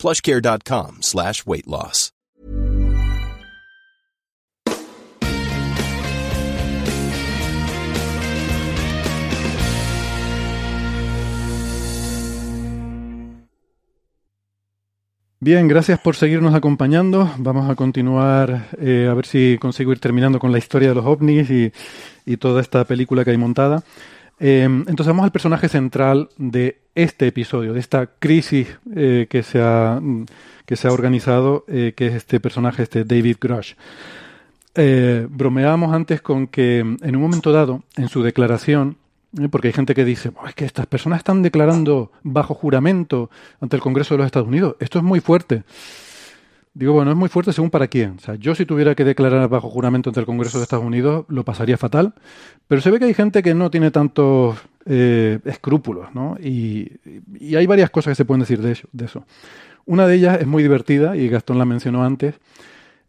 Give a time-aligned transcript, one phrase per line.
[0.00, 2.12] plushcare.com slash weight loss.
[15.42, 17.30] Bien, gracias por seguirnos acompañando.
[17.38, 21.06] Vamos a continuar eh, a ver si consigo ir terminando con la historia de los
[21.06, 21.72] ovnis y,
[22.26, 23.82] y toda esta película que hay montada.
[24.40, 29.60] Eh, entonces vamos al personaje central de este episodio, de esta crisis eh, que, se
[29.60, 30.00] ha,
[30.64, 33.74] que se ha organizado, eh, que es este personaje, este David Grush.
[34.74, 38.96] Eh, bromeábamos antes con que en un momento dado, en su declaración,
[39.38, 43.30] eh, porque hay gente que dice, "Oh, es que estas personas están declarando bajo juramento
[43.60, 45.64] ante el Congreso de los Estados Unidos, esto es muy fuerte.
[46.72, 48.16] Digo, bueno, es muy fuerte según para quién.
[48.18, 51.26] O sea, yo si tuviera que declarar bajo juramento ante el Congreso de Estados Unidos,
[51.28, 52.14] lo pasaría fatal.
[52.68, 56.36] Pero se ve que hay gente que no tiene tantos eh, escrúpulos, ¿no?
[56.40, 56.92] Y,
[57.56, 59.24] hay varias cosas que se pueden decir de eso, de eso.
[59.84, 62.36] Una de ellas es muy divertida, y Gastón la mencionó antes,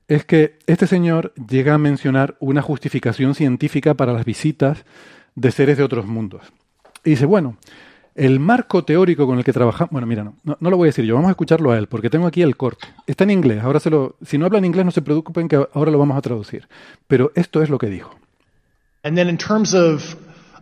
[0.08, 4.86] es que este señor llega a mencionar una justificación científica para las visitas
[5.36, 6.52] de seres de otros mundos.
[7.04, 7.58] Y dice, bueno,
[8.16, 9.92] el marco teórico con el que trabajamos.
[9.92, 12.10] Bueno, mira, no, no, lo voy a decir yo, vamos a escucharlo a él, porque
[12.10, 12.88] tengo aquí el corte.
[13.08, 14.16] Está en inglés, ahora se lo.
[14.26, 16.68] Si no habla en inglés, no se preocupen que ahora lo vamos a traducir.
[17.08, 18.16] Pero esto es lo que dijo.
[19.04, 20.16] And then in terms of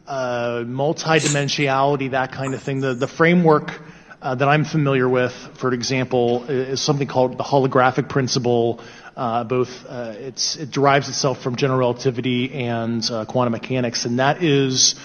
[0.08, 3.82] uh, multidimensionality, that kind of thing, the, the framework
[4.22, 8.80] uh, that I'm familiar with, for example, is something called the holographic principle.
[9.16, 14.42] Uh, both uh, it derives itself from general relativity and uh, quantum mechanics, and that
[14.42, 14.96] is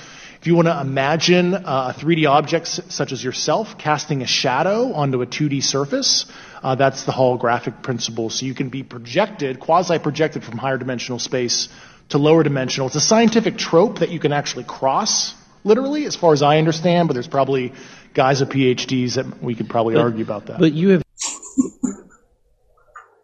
[0.44, 4.92] if you want to imagine uh, a 3D object such as yourself casting a shadow
[4.92, 6.27] onto a 2D surface,
[6.62, 8.28] uh, that's the holographic principle.
[8.28, 11.70] So you can be projected, quasi-projected from higher dimensional space
[12.10, 12.88] to lower dimensional.
[12.88, 15.34] It's a scientific trope that you can actually cross,
[15.64, 17.72] literally, as far as I understand, but there's probably
[18.12, 20.60] guys with PhDs that we could probably but, argue about that.
[20.60, 21.02] But you have...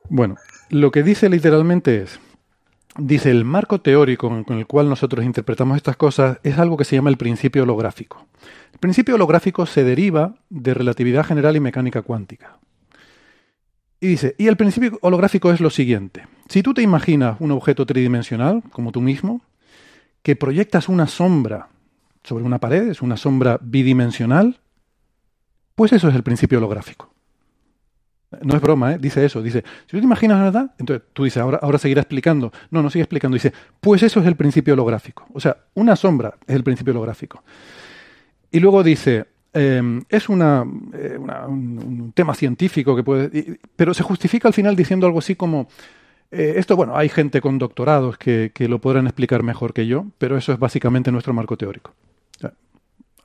[0.08, 0.36] Bueno,
[0.70, 2.18] lo que dice literalmente es,
[2.96, 6.96] dice el marco teórico con el cual nosotros interpretamos estas cosas es algo que se
[6.96, 8.26] llama el principio holográfico.
[8.72, 12.58] El principio holográfico se deriva de relatividad general y mecánica cuántica.
[14.00, 16.26] Y dice, y el principio holográfico es lo siguiente.
[16.48, 19.42] Si tú te imaginas un objeto tridimensional, como tú mismo,
[20.22, 21.68] que proyectas una sombra
[22.24, 24.60] sobre una pared, es una sombra bidimensional,
[25.74, 27.12] pues eso es el principio holográfico.
[28.42, 28.98] No es broma, ¿eh?
[29.00, 29.42] dice eso.
[29.42, 32.52] Dice, si tú te imaginas la verdad, entonces tú dices, ahora, ahora seguirá explicando.
[32.70, 33.34] No, no sigue explicando.
[33.34, 35.26] Dice, pues eso es el principio holográfico.
[35.32, 37.42] O sea, una sombra es el principio holográfico.
[38.52, 43.58] Y luego dice, eh, es una, eh, un, tema científico que puede.
[43.74, 45.68] Pero se justifica al final diciendo algo así como.
[46.30, 50.06] Eh, esto, bueno, hay gente con doctorados que, que, lo podrán explicar mejor que yo,
[50.18, 51.92] pero eso es básicamente nuestro marco teórico.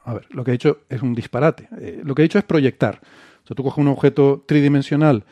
[0.07, 1.67] A ver, lo que he hecho es un disparate.
[2.03, 3.01] Lo que he hecho es proyectar.
[3.45, 5.23] O sea, tú coges un objeto tridimensional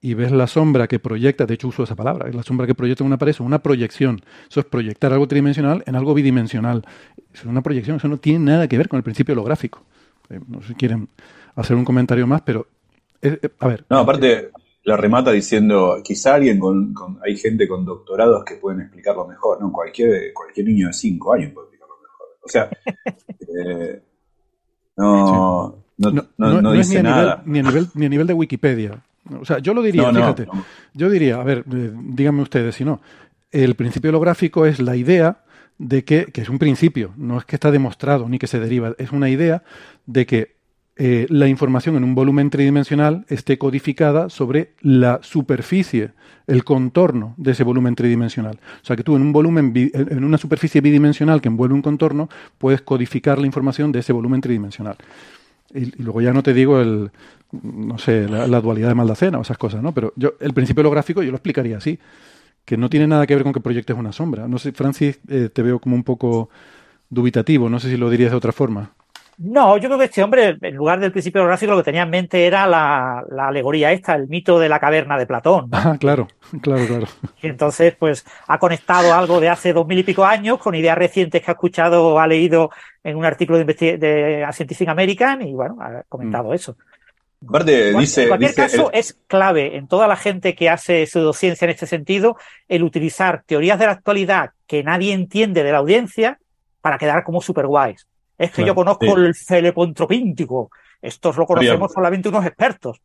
[0.00, 3.04] y ves la sombra que proyecta, de hecho uso esa palabra, la sombra que proyecta
[3.04, 4.22] en una pared, es una proyección.
[4.48, 6.84] Eso es proyectar algo tridimensional en algo bidimensional.
[7.32, 9.82] Eso es una proyección, eso no tiene nada que ver con el principio holográfico.
[10.30, 11.08] Eh, no sé si quieren
[11.56, 12.66] hacer un comentario más, pero
[13.20, 13.84] eh, eh, a ver.
[13.90, 14.50] No, aparte
[14.84, 19.60] la remata diciendo, quizá alguien con, con, hay gente con doctorados que pueden explicarlo mejor,
[19.60, 22.28] no, cualquier, cualquier niño de 5 años puede explicarlo mejor.
[22.42, 22.70] O sea,
[23.66, 24.02] eh,
[24.96, 25.87] no, sí.
[25.98, 27.42] No, no, no, no, dice ni, a nada.
[27.44, 29.02] Nivel, ni, a nivel, ni a nivel de Wikipedia.
[29.40, 30.46] O sea, yo lo diría, fíjate,
[30.94, 33.00] yo diría, a ver, eh, díganme ustedes si no,
[33.50, 35.42] el principio holográfico es la idea
[35.76, 38.94] de que, que, es un principio, no es que está demostrado ni que se deriva,
[38.98, 39.62] es una idea
[40.06, 40.58] de que
[41.00, 46.10] eh, la información en un volumen tridimensional esté codificada sobre la superficie,
[46.48, 48.58] el contorno de ese volumen tridimensional.
[48.82, 52.28] O sea que tú en un volumen, en una superficie bidimensional que envuelve un contorno,
[52.58, 54.96] puedes codificar la información de ese volumen tridimensional.
[55.74, 57.10] Y, luego ya no te digo el,
[57.52, 59.92] no sé, la, la, dualidad de Maldacena o esas cosas, ¿no?
[59.92, 61.98] Pero yo, el principio holográfico yo lo explicaría así,
[62.64, 64.48] que no tiene nada que ver con que proyectes una sombra.
[64.48, 66.50] No sé, Francis, eh, te veo como un poco
[67.10, 68.92] dubitativo, no sé si lo dirías de otra forma.
[69.40, 72.10] No, yo creo que este hombre, en lugar del principio holográfico, lo que tenía en
[72.10, 75.70] mente era la, la alegoría esta, el mito de la caverna de Platón.
[75.70, 75.78] ¿no?
[75.78, 76.26] Ah, claro,
[76.60, 77.06] claro, claro.
[77.40, 80.98] Y entonces, pues, ha conectado algo de hace dos mil y pico años con ideas
[80.98, 82.70] recientes que ha escuchado o ha leído
[83.04, 86.54] en un artículo de, de Scientific American y, bueno, ha comentado mm.
[86.54, 86.76] eso.
[87.48, 88.22] Aparte, dice.
[88.22, 91.70] En cualquier dice caso, el- es clave en toda la gente que hace pseudociencia en
[91.70, 92.36] este sentido
[92.66, 96.40] el utilizar teorías de la actualidad que nadie entiende de la audiencia
[96.80, 98.07] para quedar como super guays.
[98.38, 99.12] Es que Claro, yo conozco sí.
[99.16, 100.70] el celecontropíntico.
[101.02, 101.94] Estos lo conocemos Bien.
[101.94, 103.00] solamente unos expertos.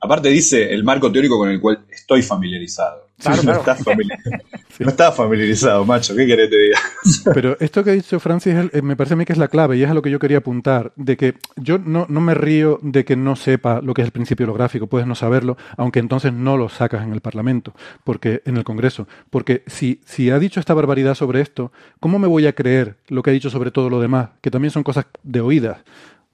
[0.00, 3.09] aparte, dice el marco teórico con el cual estoy familiarizado.
[3.20, 3.60] Claro, no, claro.
[3.60, 4.42] Estás famili-
[4.80, 6.16] no estás familiarizado, macho.
[6.16, 6.78] ¿Qué querés que te diga?
[7.34, 9.76] Pero esto que ha dicho Francis eh, me parece a mí que es la clave
[9.76, 12.78] y es a lo que yo quería apuntar, de que yo no, no me río
[12.82, 16.32] de que no sepa lo que es el principio holográfico, puedes no saberlo, aunque entonces
[16.32, 17.74] no lo sacas en el Parlamento,
[18.04, 22.26] porque en el Congreso, porque si, si ha dicho esta barbaridad sobre esto, ¿cómo me
[22.26, 24.30] voy a creer lo que ha dicho sobre todo lo demás?
[24.40, 25.78] Que también son cosas de oídas.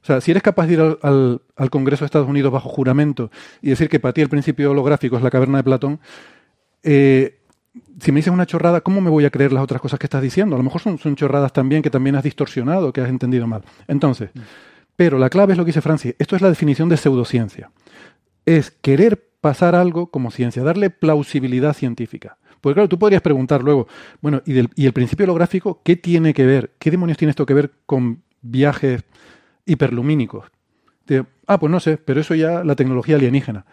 [0.03, 2.69] O sea, si eres capaz de ir al, al- al Congreso de Estados Unidos bajo
[2.69, 3.31] juramento
[3.61, 5.99] y decir que para ti el principio holográfico es la caverna de Platón,
[6.87, 7.41] eh,
[8.01, 10.23] si me dices una chorrada, ¿cómo me voy a creer las otras cosas que estás
[10.23, 10.57] diciendo?
[10.57, 13.63] A lo mejor son, son chorradas también que también has distorsionado, que has entendido mal.
[13.89, 14.31] Entonces,
[14.97, 16.15] pero la clave es lo que dice Francis.
[16.19, 17.71] Esto es la definición de pseudociencia.
[18.47, 22.39] Es querer pasar algo como ciencia, darle plausibilidad científica.
[22.61, 23.87] Porque claro, tú podrías preguntar luego,
[24.23, 26.73] bueno, ¿y, del- y el principio holográfico qué tiene que ver?
[26.79, 29.05] ¿Qué demonios tiene esto que ver con viajes
[29.67, 30.47] hiperlumínicos?
[31.07, 33.65] De, ah, pues no sé, pero eso ya la tecnología alienígena.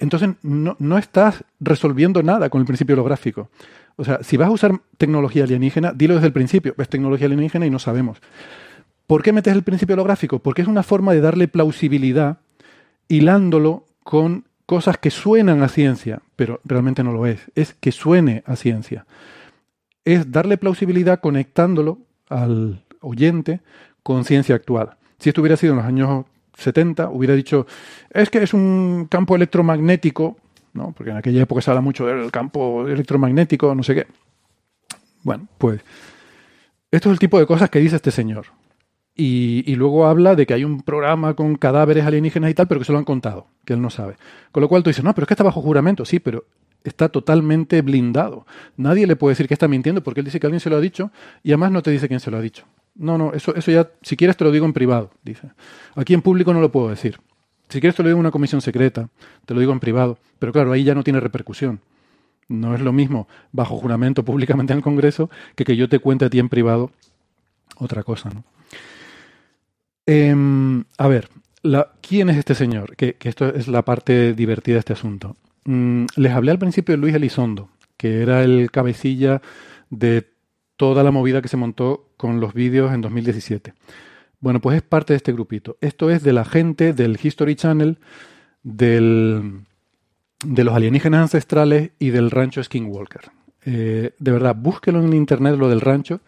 [0.00, 3.50] Entonces no, estás resolviendo nada con el principio holográfico.
[3.96, 6.74] O sea, si vas a usar tecnología alienígena, dilo desde el principio.
[6.78, 8.18] Es tecnología alienígena y no sabemos.
[9.06, 10.38] ¿Por qué metes el principio holográfico?
[10.38, 12.38] Porque es una forma de darle plausibilidad
[13.08, 17.40] hilándolo con cosas que suenan a ciencia, pero realmente no lo es.
[17.54, 19.06] Es que suene a ciencia.
[20.04, 21.98] Es darle plausibilidad conectándolo
[22.28, 23.60] al oyente
[24.02, 24.96] con ciencia actual.
[25.18, 27.66] Si esto hubiera sido en los años 70, hubiera dicho,
[28.10, 30.36] es que es un campo electromagnético,
[30.72, 30.92] ¿no?
[30.92, 34.06] porque en aquella época se habla mucho del campo electromagnético, no sé qué.
[35.22, 35.80] Bueno, pues
[36.90, 38.46] esto es el tipo de cosas que dice este señor.
[39.14, 42.80] Y, y luego habla de que hay un programa con cadáveres alienígenas y tal, pero
[42.80, 44.16] que se lo han contado, que él no sabe.
[44.52, 46.46] Con lo cual tú dices, no, pero es que está bajo juramento, sí, pero
[46.84, 48.46] está totalmente blindado.
[48.76, 50.80] Nadie le puede decir que está mintiendo porque él dice que alguien se lo ha
[50.80, 51.10] dicho
[51.42, 52.64] y además no te dice quién se lo ha dicho.
[52.94, 55.50] No, no, eso, eso ya, si quieres te lo digo en privado, dice.
[55.94, 57.18] Aquí en público no lo puedo decir.
[57.68, 59.08] Si quieres te lo digo en una comisión secreta,
[59.46, 60.18] te lo digo en privado.
[60.38, 61.80] Pero claro, ahí ya no tiene repercusión.
[62.48, 66.26] No es lo mismo bajo juramento públicamente en el Congreso que que yo te cuente
[66.26, 66.90] a ti en privado
[67.78, 68.44] otra cosa, ¿no?
[70.04, 71.28] Em, a ver,
[72.00, 72.96] ¿quién es este señor?
[72.96, 75.36] Que, que esto es la parte divertida de este asunto.
[75.64, 79.40] Mm, les hablé al principio de Luis Elizondo, que era el cabecilla
[79.90, 80.31] de
[80.82, 83.72] toda la movida que se montó con los vídeos en 2017.
[84.40, 85.76] Bueno, pues es parte de este grupito.
[85.80, 87.98] Esto es de la gente del History Channel,
[88.64, 89.60] del,
[90.44, 93.30] de los alienígenas ancestrales y del rancho Skinwalker.
[93.64, 96.20] Eh, de verdad, búsquelo en internet lo del rancho,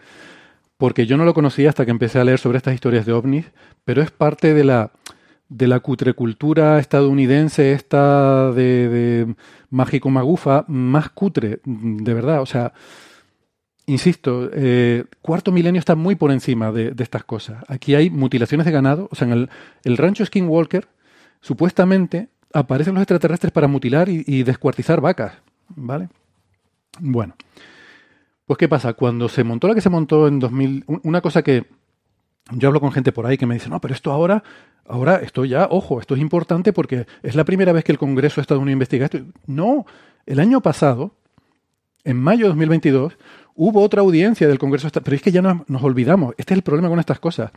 [0.76, 3.46] porque yo no lo conocía hasta que empecé a leer sobre estas historias de ovnis,
[3.84, 4.92] pero es parte de la,
[5.48, 9.34] de la cutrecultura estadounidense, esta de, de
[9.70, 12.40] mágico magufa, más cutre, de verdad.
[12.40, 12.72] O sea,
[13.86, 17.62] insisto, eh, cuarto milenio está muy por encima de, estas cosas.
[17.68, 19.48] Aquí hay mutilaciones de ganado, o sea, en
[19.84, 20.88] el, rancho Skinwalker,
[21.40, 25.34] supuestamente aparecen los extraterrestres para mutilar y, descuartizar vacas,
[25.68, 26.08] ¿vale?
[27.00, 27.34] Bueno,
[28.46, 28.92] pues ¿qué pasa?
[28.94, 31.66] Cuando se montó la que se montó en 2000, un- una cosa que
[32.52, 34.44] yo hablo con gente por ahí que me dice, no, pero esto ahora,
[34.86, 38.36] ahora esto ya, ojo, esto es importante porque es la primera vez que el Congreso
[38.36, 39.18] de Estados Unidos investiga esto.
[39.46, 39.86] No,
[40.26, 41.14] el año pasado,
[42.04, 43.16] en mayo de 2022,
[43.54, 46.34] hubo otra audiencia del Congreso, pero es que ya nos, olvidamos.
[46.38, 47.50] Este es el problema con estas cosas.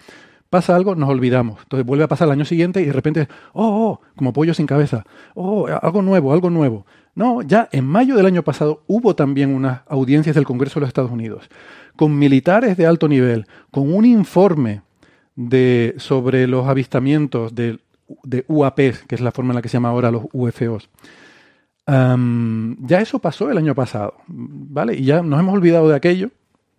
[0.50, 1.60] Pasa algo, nos olvidamos.
[1.64, 4.66] Entonces vuelve a pasar el año siguiente y de repente, oh, oh, como pollo sin
[4.66, 5.06] cabeza.
[5.36, 6.86] Oh, algo nuevo, algo nuevo.
[7.16, 10.90] No, ya en mayo del año pasado hubo también unas audiencias del Congreso de los
[10.90, 11.50] Estados Unidos
[11.98, 14.84] con militares de alto nivel, con un informe
[15.36, 17.80] de, sobre los avistamientos de,
[18.24, 18.78] de UAP,
[19.08, 20.90] que es la forma en la que se llama ahora los UFOs.
[21.88, 24.96] Ya eso pasó el año pasado, ¿vale?
[24.96, 26.32] Y ya nos hemos olvidado de aquello,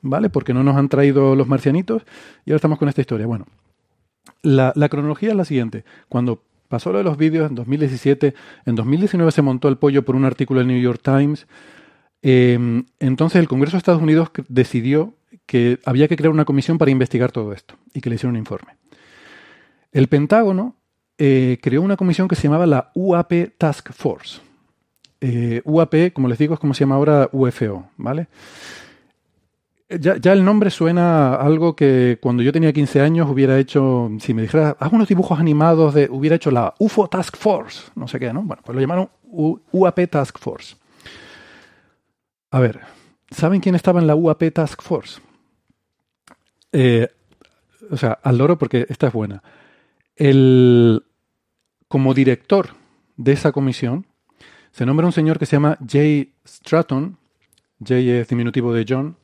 [0.03, 0.29] ¿vale?
[0.29, 2.03] Porque no nos han traído los marcianitos
[2.45, 3.27] y ahora estamos con esta historia.
[3.27, 3.47] Bueno,
[4.43, 5.85] la, cronología es la siguiente.
[6.09, 8.35] Cuando pasó lo de los vídeos en 2017,
[8.67, 11.47] en 2019 se montó el pollo por un artículo del New York Times.
[12.21, 15.15] Eh, entonces el Congreso de Estados Unidos decidió
[15.47, 18.41] que había que crear una comisión para investigar todo esto y que le hicieron un
[18.41, 18.77] informe.
[19.93, 20.77] El Pentágono
[21.17, 24.48] eh, creó una comisión que se llamaba la UAP Task Force.
[25.21, 28.29] Eh, UAP, como les digo, es como se llama ahora UFO, ¿vale?
[29.89, 34.11] Eh, Ya, el nombre suena a algo que cuando yo tenía 15 años hubiera hecho,
[34.21, 38.07] si me dijera, haz unos dibujos animados de, hubiera hecho la UFO Task Force, no
[38.07, 38.43] sé qué, ¿no?
[38.43, 40.77] Bueno, pues lo llamaron UAP Task Force.
[42.51, 42.81] A ver,
[43.31, 45.21] ¿saben quién estaba en la UAP Task Force?
[46.73, 47.09] Eh,
[47.91, 49.43] o sea, al loro porque esta es buena.
[50.17, 51.05] El
[51.89, 52.71] como director
[53.17, 54.07] de esa comisión
[54.79, 57.19] se nombra un señor que se llama Jay Stratton,
[57.85, 59.17] Jay es diminutivo de John,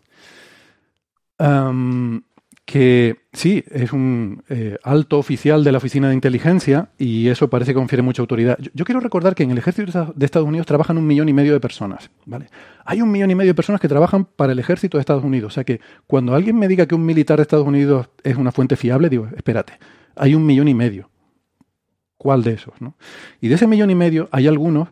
[2.65, 7.71] que sí, es un eh, alto oficial de la Oficina de Inteligencia y eso parece
[7.71, 8.59] que confiere mucha autoridad.
[8.75, 11.53] Yo, quiero recordar que en el ejército de Estados Unidos trabajan un millón y medio
[11.53, 12.49] de personas, ¿vale?
[12.85, 15.53] Hay un millón y medio de personas que trabajan para el ejército de Estados Unidos.
[15.53, 18.51] O sea que cuando alguien me diga que un militar de Estados Unidos es una
[18.51, 19.75] fuente fiable, digo, espérate,
[20.17, 21.11] hay un millón y medio.
[22.17, 22.75] ¿Cuál de esos?
[22.81, 22.97] No?
[23.41, 24.89] Y de ese millón y medio hay algunos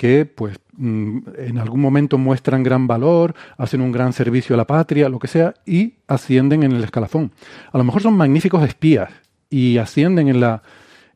[0.00, 4.66] que pues mm, en algún momento muestran gran valor, hacen un gran servicio a la
[4.66, 7.32] patria, lo que sea, y ascienden en el escalafón.
[7.70, 9.10] A lo mejor son magníficos espías
[9.50, 10.62] y ascienden en la,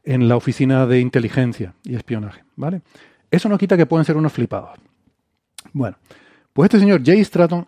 [0.02, 2.82] en la oficina de inteligencia y espionaje, ¿vale?
[3.30, 4.78] Eso no quita que pueden ser unos flipados.
[5.72, 5.96] Bueno,
[6.52, 7.66] pues este señor Jay Stratton,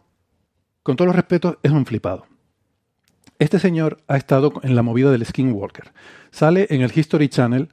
[0.83, 2.27] con todos los respetos, es un flipado.
[3.39, 5.95] Este señor ha estado en la movida del Skinwalker.
[6.31, 7.71] Sale en el History Channel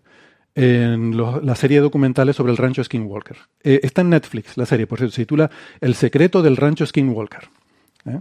[0.55, 3.37] en la serie de documentales sobre el rancho Skinwalker.
[3.63, 5.49] Eh, está en Netflix la serie, por cierto, se titula
[5.81, 7.49] El secreto del rancho Skinwalker.
[8.05, 8.19] ¿eh?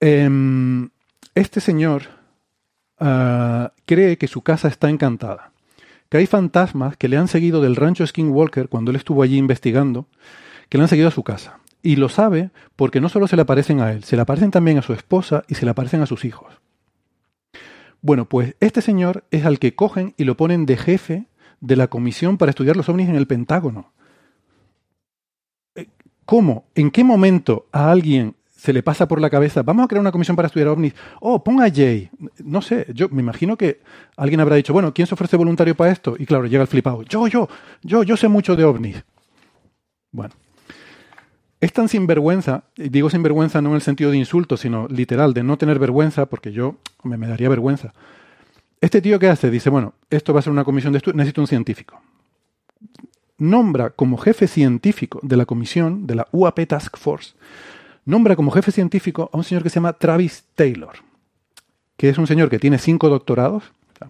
[0.00, 0.90] Em,
[1.34, 2.02] este señor
[2.98, 5.52] ah, cree que su casa está encantada,
[6.10, 10.06] que hay fantasmas que le han seguido del rancho Skinwalker cuando él estuvo allí investigando,
[10.68, 11.58] que le han seguido a su casa.
[11.82, 14.78] Y lo sabe porque no solo se le aparecen a él, se le aparecen también
[14.78, 16.52] a su esposa y se le aparecen a sus hijos.
[18.06, 21.26] Bueno, pues este señor es al que cogen y lo ponen de jefe
[21.60, 23.90] de la comisión para estudiar los ovnis en el Pentágono.
[25.74, 25.88] Eh,
[26.24, 26.66] ¿Cómo?
[26.76, 30.12] ¿En qué momento a alguien se le pasa por la cabeza, vamos a crear una
[30.12, 30.94] comisión para estudiar ovnis?
[31.20, 32.08] Oh, ponga a Jay.
[32.44, 33.80] No sé, yo me imagino que
[34.16, 36.14] alguien habrá dicho, bueno, ¿quién se ofrece voluntario para esto?
[36.16, 37.02] Y claro, llega el flipado.
[37.02, 37.48] Yo, yo,
[37.82, 39.04] yo, yo sé mucho de ovnis.
[40.12, 40.32] Bueno,
[41.60, 45.42] es tan sinvergüenza, y digo sinvergüenza no en el sentido de insulto, sino literal, de
[45.42, 47.94] no tener vergüenza, porque yo me, daría vergüenza.
[48.80, 51.40] Este tío que hace, dice, bueno, esto va a ser una comisión de estudio, necesito
[51.40, 52.00] un científico.
[53.38, 57.34] Nombra como jefe científico de la comisión, de la UAP Task Force,
[58.04, 60.96] nombra como jefe científico a un señor que se llama Travis Taylor,
[61.96, 63.64] que es un señor que tiene cinco doctorados,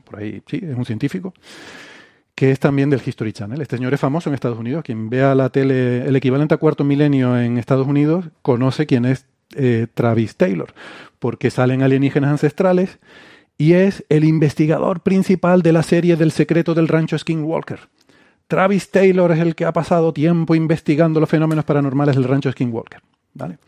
[0.05, 1.33] por ahí sí, es un científico,
[2.37, 3.61] que es también del History Channel.
[3.61, 4.85] Este señor es famoso en Estados Unidos.
[4.85, 9.26] Quien vea la tele, el equivalente a cuarto milenio en Estados Unidos, conoce quién es
[9.55, 10.75] eh, Travis Taylor,
[11.19, 12.99] porque salen alienígenas ancestrales
[13.57, 17.81] y es el investigador principal de la serie del secreto del rancho Skinwalker.
[18.49, 23.00] Travis Taylor es el que ha pasado tiempo investigando los fenómenos paranormales del rancho Skinwalker.
[23.33, 23.59] ¿vale?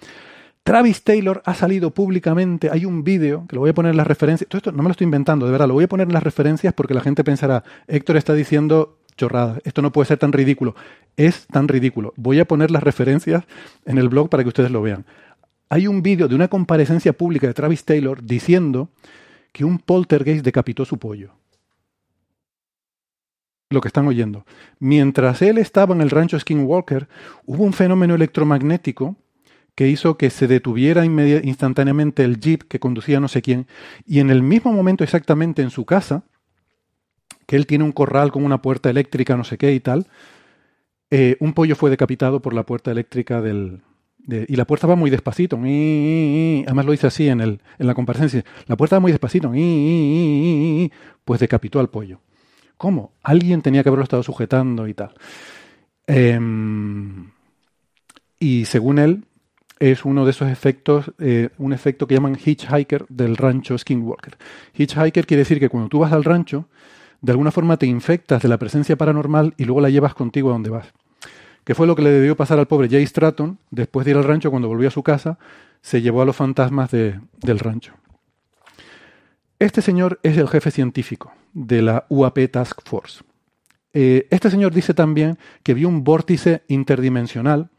[0.68, 4.06] Travis Taylor ha salido públicamente, hay un vídeo, que lo voy a poner en las
[4.06, 6.12] referencias, todo esto no me lo estoy inventando, de verdad, lo voy a poner en
[6.12, 10.30] las referencias porque la gente pensará, Héctor está diciendo chorradas, esto no puede ser tan
[10.30, 10.74] ridículo.
[11.16, 12.12] Es tan ridículo.
[12.16, 13.44] Voy a poner las referencias
[13.86, 15.06] en el blog para que ustedes lo vean.
[15.70, 18.90] Hay un vídeo de una comparecencia pública de Travis Taylor diciendo
[19.52, 21.30] que un poltergeist decapitó su pollo.
[23.70, 24.44] Lo que están oyendo.
[24.80, 27.08] Mientras él estaba en el rancho Skinwalker,
[27.46, 29.16] hubo un fenómeno electromagnético
[29.78, 33.68] que hizo que se detuviera instantáneamente el jeep que conducía no sé quién,
[34.04, 36.24] y en el mismo momento exactamente en su casa,
[37.46, 40.08] que él tiene un corral con una puerta eléctrica, no sé qué y tal,
[41.12, 43.82] eh, un pollo fue decapitado por la puerta eléctrica del...
[44.26, 48.44] y la puerta va muy despacito, además lo dice así en, el, en la comparecencia,
[48.66, 49.52] la puerta va muy despacito,
[51.24, 52.20] pues decapitó al pollo.
[52.76, 53.12] ¿Cómo?
[53.22, 55.14] Alguien tenía que haberlo estado sujetando y tal.
[56.08, 57.30] Em,
[58.40, 59.27] y según él,
[59.80, 64.36] es uno de esos efectos, eh, un efecto que llaman hitchhiker del rancho Skinwalker.
[64.74, 66.66] Hitchhiker quiere decir que cuando tú vas al rancho,
[67.20, 70.52] de alguna forma te infectas de la presencia paranormal y luego la llevas contigo a
[70.52, 70.92] donde vas.
[71.64, 74.24] Que fue lo que le debió pasar al pobre Jay Stratton después de ir al
[74.24, 75.38] rancho cuando volvió a su casa,
[75.80, 77.94] se llevó a los fantasmas del rancho.
[79.58, 83.24] Este señor es el jefe científico de la UAP Task Force.
[83.92, 87.70] Eh, este señor dice también que vio un vórtice interdimensional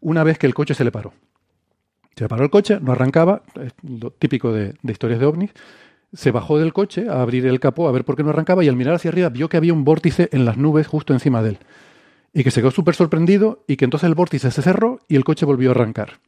[0.00, 1.14] una vez que el coche se le paró.
[2.16, 5.50] Se paró el coche, no arrancaba, es lo típico de, historias de ovnis.
[6.12, 8.68] Se bajó del coche a abrir el capó a ver por qué no arrancaba y
[8.68, 11.50] al mirar hacia arriba vio que había un vórtice en las nubes justo encima de
[11.50, 11.58] él.
[12.34, 15.24] Y que se quedó súper sorprendido y que entonces el vórtice se cerró y el
[15.24, 16.18] coche volvió a arrancar.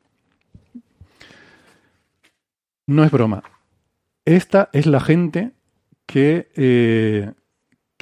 [2.87, 3.43] No es broma.
[4.25, 5.53] Esta es la gente
[6.07, 7.33] que, eh,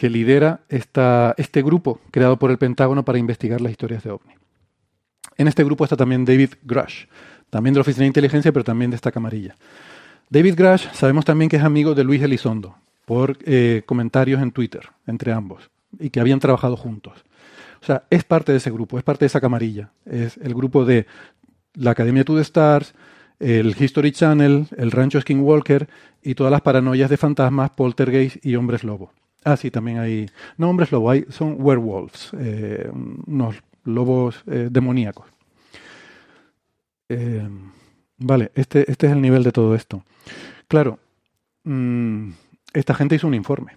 [0.02, 4.34] lidera este grupo creado por el Pentágono para investigar las historias de ovni.
[5.36, 7.06] En este grupo está también David Grush
[7.52, 9.54] también de la Oficina de Inteligencia, pero también de esta camarilla.
[10.30, 14.88] David Grash sabemos también que es amigo de Luis Elizondo por eh, comentarios en Twitter
[15.06, 15.68] entre ambos
[16.00, 17.26] y que habían trabajado juntos.
[17.82, 19.90] O sea, es parte de ese grupo, es parte de esa camarilla.
[20.06, 21.06] Es el grupo de
[21.74, 22.94] la Academia the Stars,
[23.38, 25.90] el History Channel, el Rancho Skinwalker
[26.22, 29.12] y todas las paranoias de fantasmas, poltergeist y hombres lobo.
[29.44, 30.30] Ah, sí, también hay.
[30.56, 32.90] No hombres lobo, hay, son werewolves, eh,
[33.26, 35.26] unos lobos eh, demoníacos.
[37.14, 37.48] Eh,
[38.18, 40.04] vale, este, este es el nivel de todo esto.
[40.68, 40.98] Claro,
[41.64, 42.30] mm,
[42.72, 43.76] esta gente hizo un informe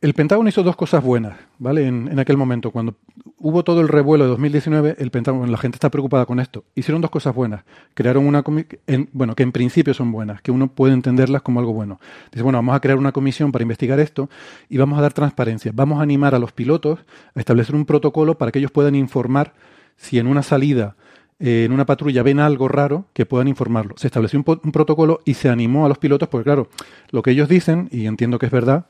[0.00, 1.86] el Pentágono hizo dos cosas buenas, ¿vale?
[1.86, 2.96] En, aquel momento, cuando
[3.38, 6.64] hubo todo el revuelo de 2019, el Pentágono, la gente está preocupada con esto.
[6.74, 7.64] Hicieron dos cosas buenas.
[7.94, 8.80] Crearon una comisión,
[9.12, 12.00] bueno, que en principio son buenas, que uno puede entenderlas como algo bueno.
[12.32, 14.28] Dice, bueno, vamos a crear una comisión para investigar esto
[14.68, 15.72] y vamos a dar transparencia.
[15.74, 17.00] Vamos a animar a los pilotos
[17.34, 19.54] a establecer un protocolo para que ellos puedan informar
[19.96, 20.96] si en una salida
[21.40, 23.94] eh, en una patrulla ven algo raro, que puedan informarlo.
[23.96, 26.68] Se estableció un protocolo y se animó a los pilotos, porque claro,
[27.10, 28.86] lo que ellos dicen, y entiendo que es verdad,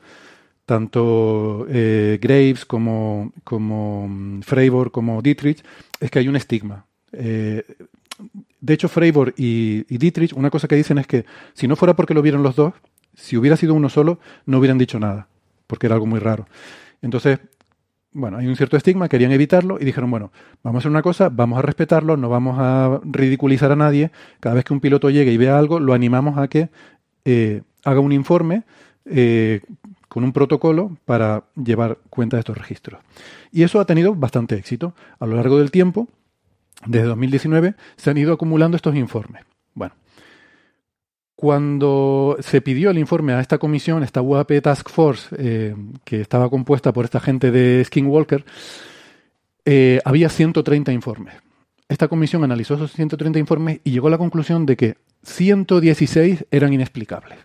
[0.65, 5.63] tanto eh, Graves como, como mm, Fravor como Dietrich,
[5.99, 6.85] es que hay un estigma.
[7.13, 7.63] Eh,
[8.59, 12.13] de hecho, Fravor y, Dietrich, una cosa que dicen es que si no fuera porque
[12.13, 12.73] lo vieron los dos,
[13.15, 15.27] si hubiera sido uno solo, no hubieran dicho nada,
[15.67, 16.47] porque era algo muy raro.
[17.01, 17.39] Entonces,
[18.13, 20.31] bueno, hay un cierto estigma, querían evitarlo y dijeron, bueno,
[20.63, 24.11] vamos a hacer una cosa, vamos a respetarlo, no vamos a ridiculizar a nadie.
[24.39, 26.69] Cada vez que un piloto llegue y vea algo, lo animamos a que
[27.25, 28.63] eh, haga un informe
[30.11, 33.01] con un protocolo para llevar cuenta de estos registros.
[33.51, 34.93] Y eso ha tenido bastante éxito.
[35.19, 36.09] A lo largo del tiempo,
[36.85, 39.43] desde 2019, se han ido acumulando estos informes.
[39.73, 39.93] Bueno,
[41.41, 46.51] cuando se pidió el informe a esta comisión, esta UAP Task Force, eh, que estaba
[46.51, 48.45] compuesta por esta gente de Skinwalker,
[49.65, 51.33] eh, había 130 informes.
[51.89, 56.73] Esta comisión analizó esos 130 informes y llegó a la conclusión de que 116 eran
[56.73, 57.39] inexplicables.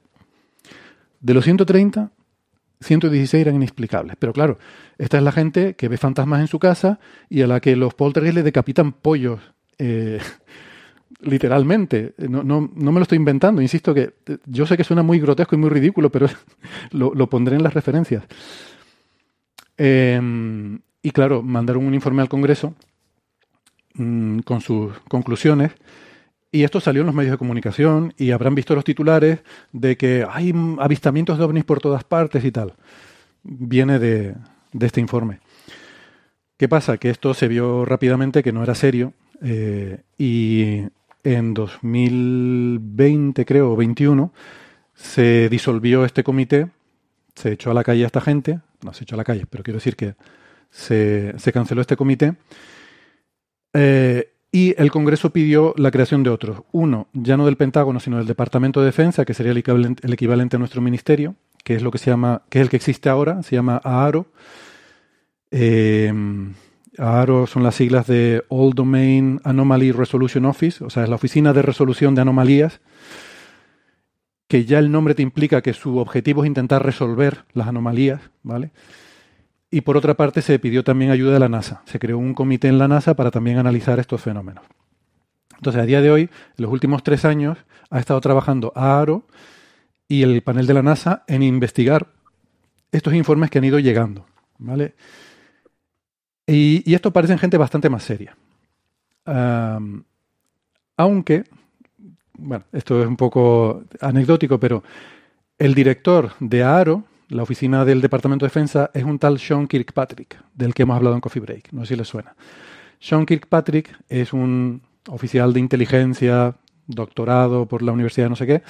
[1.21, 2.11] De los 130,
[2.83, 4.17] 116 eran inexplicables.
[4.19, 4.59] Pero claro,
[4.99, 7.01] esta es la gente que ve fantasmas en su casa
[7.31, 9.41] y a la que los poltergeists le decapitan pollos.
[9.79, 10.21] Eh,
[11.21, 12.15] literalmente.
[12.19, 13.63] No, no, no, me lo estoy inventando.
[13.63, 14.15] Insisto que
[14.47, 16.27] yo sé que suena muy grotesco y muy ridículo, pero
[16.91, 18.25] lo, pondré en las referencias.
[19.77, 22.75] Em, y claro, mandaron un informe al Congreso
[23.95, 25.73] mm, con sus conclusiones
[26.57, 29.41] y esto salió en los medios de comunicación y habrán visto los titulares
[29.73, 32.75] de que hay avistamientos de ovnis por todas partes y tal.
[33.43, 34.35] Viene de,
[34.81, 35.41] este informe.
[36.57, 36.97] ¿Qué pasa?
[36.97, 40.83] Que esto se vio rápidamente que no era serio eh, y
[41.25, 44.33] en 2020, creo, o 21,
[44.95, 46.69] se disolvió este comité,
[47.35, 49.65] se echó a la calle a esta gente, no se echó a la calle, pero
[49.65, 50.15] quiero decir que
[50.71, 52.35] se, canceló este comité.
[53.73, 56.63] Eh, y el Congreso pidió la creación de otros.
[56.73, 60.59] Uno, ya no del Pentágono, sino del Departamento de Defensa, que sería el equivalente, a
[60.59, 63.57] nuestro ministerio, que es lo que se llama, que es el que existe ahora, se
[63.57, 64.27] llama AARO.
[65.51, 66.13] Eh,
[66.99, 71.53] AARO son las siglas de All Domain Anomaly Resolution Office, o sea, es la oficina
[71.53, 72.81] de resolución de anomalías,
[74.49, 78.71] que ya el nombre te implica que su objetivo es intentar resolver las anomalías, ¿vale?
[79.71, 81.83] Y por otra parte se pidió también ayuda de la NASA.
[81.87, 84.65] Se creó un comité en la NASA para también analizar estos fenómenos.
[85.57, 87.59] Entonces, a día de hoy, en los últimos tres años,
[87.91, 89.27] ha estado trabajando AARO
[90.07, 92.13] y el panel de la NASA en investigar
[92.93, 94.27] estos informes que han ido llegando.
[94.59, 94.95] ¿vale?
[96.47, 98.37] Y, esto parece gente bastante más seria.
[100.97, 101.45] aunque,
[102.39, 104.83] bueno, esto es un poco anecdótico, pero
[105.59, 110.39] el director de AARO, la oficina del Departamento de Defensa es un tal Sean Kirkpatrick,
[110.55, 111.73] del que hemos hablado en Coffee Break.
[111.73, 112.37] No sé si les suena.
[113.01, 116.55] Sean Kirkpatrick es un oficial de inteligencia,
[116.87, 118.63] doctorado por la Universidad de no sé qué,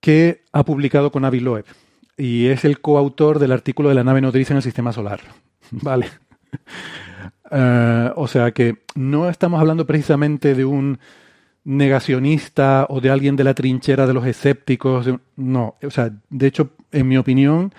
[0.00, 1.64] que ha publicado con Avi Loeb
[2.16, 5.20] y es el coautor del artículo de la nave nodriza en el sistema solar.
[5.70, 6.08] Vale.
[7.52, 11.00] Eh, o sea que no estamos hablando precisamente de un
[11.64, 15.08] negacionista o de alguien de la trinchera de los escépticos.
[15.36, 17.74] No, o sea, de hecho, en mi opinión,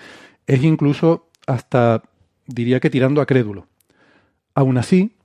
[0.46, 2.02] es incluso hasta,
[2.46, 3.66] diría que tirando a crédulo.
[4.54, 5.16] Aún así,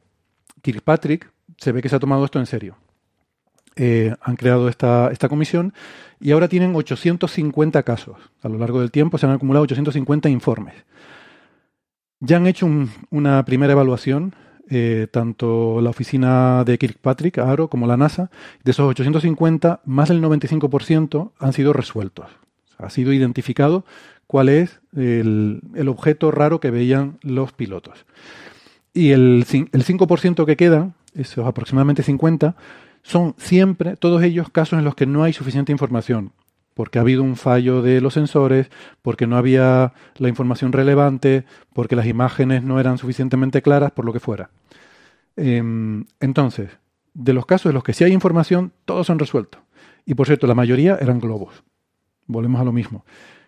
[0.61, 2.77] Kirkpatrick se ve que se ha tomado esto en serio.
[3.75, 5.73] Eh, han creado esta, esta comisión
[6.19, 8.17] y ahora tienen 850 casos.
[8.41, 10.73] A lo largo del tiempo se han acumulado 850 informes.
[12.19, 12.67] Ya han hecho
[13.11, 14.33] una primera evaluación
[14.69, 18.29] eh, tanto la oficina de Kirkpatrick, ARO, como la NASA,
[18.65, 22.27] de esos 850, más del 95% han sido resueltos.
[22.77, 23.85] ha sido identificado
[24.27, 28.05] cuál es el, objeto raro que veían los pilotos.
[28.93, 32.55] Y el, el 5% que quedan, esos aproximadamente 50,
[33.03, 36.33] son siempre, todos ellos, casos en los que no hay suficiente información
[36.77, 38.69] porque ha habido un fallo de los sensores,
[39.01, 44.13] porque no había la información relevante, porque las imágenes no eran suficientemente claras, por lo
[44.13, 44.51] que fuera.
[45.37, 46.69] Em, entonces,
[47.15, 49.57] de los casos en los que sí hay información, todos se han resuelto.
[50.05, 51.63] Y por cierto, la mayoría eran globos.
[52.27, 53.05] Volvemos a lo mismo.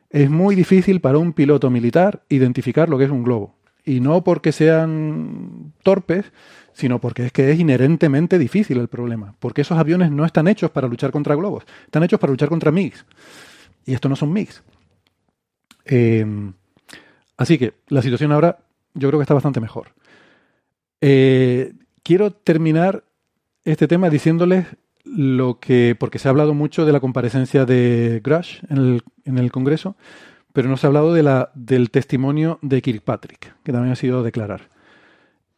[0.10, 3.54] Es muy difícil para un piloto militar identificar lo que es un globo.
[3.86, 6.32] Y no porque sean torpes,
[6.74, 9.36] sino porque es que es inherentemente difícil el problema.
[9.40, 12.72] Porque esos aviones no están hechos para luchar contra globos, están hechos para luchar contra
[12.72, 13.06] MiGs.
[13.86, 14.64] Y estos no son MiGs.
[15.86, 16.26] Eh,
[17.38, 18.60] así que la situación ahora
[18.94, 19.94] yo creo que está bastante mejor.
[21.02, 23.04] Eh, quiero terminar
[23.64, 24.66] este tema diciéndoles
[25.06, 29.38] lo que, porque se ha hablado mucho de la comparecencia de Grush en el, en
[29.38, 29.96] el Congreso,
[30.54, 34.24] pero no se ha hablado de la, del testimonio de Kirkpatrick, que también ha sido
[34.24, 34.70] declarar.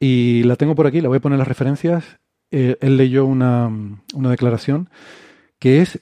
[0.03, 2.17] Y la tengo por aquí, la voy a poner las referencias.
[2.49, 3.69] Eh, él leyó una,
[4.15, 4.89] una, declaración
[5.59, 5.99] que es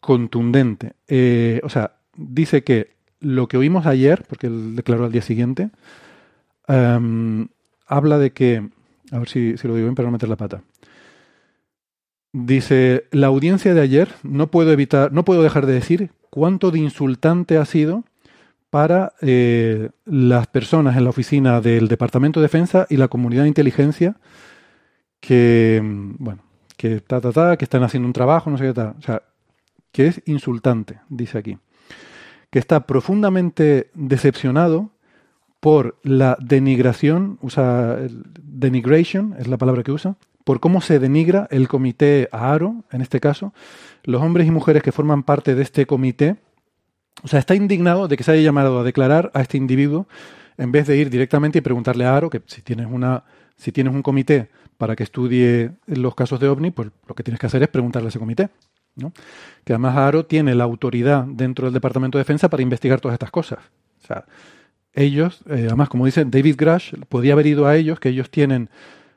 [0.00, 0.94] contundente.
[1.08, 5.68] Eh, o sea, dice que lo que oímos ayer, porque él declaró al día siguiente,
[6.68, 7.48] um,
[7.86, 8.66] habla de que,
[9.12, 10.62] a ver si, si lo digo bien para no meter la pata.
[12.32, 16.78] Dice, la audiencia de ayer no puedo evitar, no puedo dejar de decir cuánto de
[16.78, 18.04] insultante ha sido
[18.74, 23.48] para eh, las personas en la oficina del Departamento de Defensa y la comunidad de
[23.48, 24.16] inteligencia
[25.20, 25.80] que,
[26.18, 26.42] bueno,
[26.76, 28.96] que ta, ta, ta, que están haciendo un trabajo, no sé qué tal.
[28.98, 29.22] O sea,
[29.92, 31.56] que es insultante, dice aquí.
[32.50, 34.90] Que está profundamente decepcionado
[35.60, 37.96] por la denigración, usa
[38.42, 43.20] denigration, es la palabra que usa, por cómo se denigra el comité ARO, en este
[43.20, 43.54] caso,
[44.02, 46.38] los hombres y mujeres que forman parte de este comité
[47.24, 50.06] o sea, está indignado de que se haya llamado a declarar a este individuo
[50.58, 53.24] en vez de ir directamente y preguntarle a Aro que si tienes una
[53.56, 57.40] si tienes un comité para que estudie los casos de ovni, pues lo que tienes
[57.40, 58.50] que hacer es preguntarle a ese comité.
[58.96, 59.12] ¿no?
[59.64, 63.30] Que además Aro tiene la autoridad dentro del Departamento de Defensa para investigar todas estas
[63.30, 63.60] cosas.
[64.02, 64.24] O sea,
[64.92, 68.68] ellos, eh, además, como dice David Grush, podía haber ido a ellos, que ellos tienen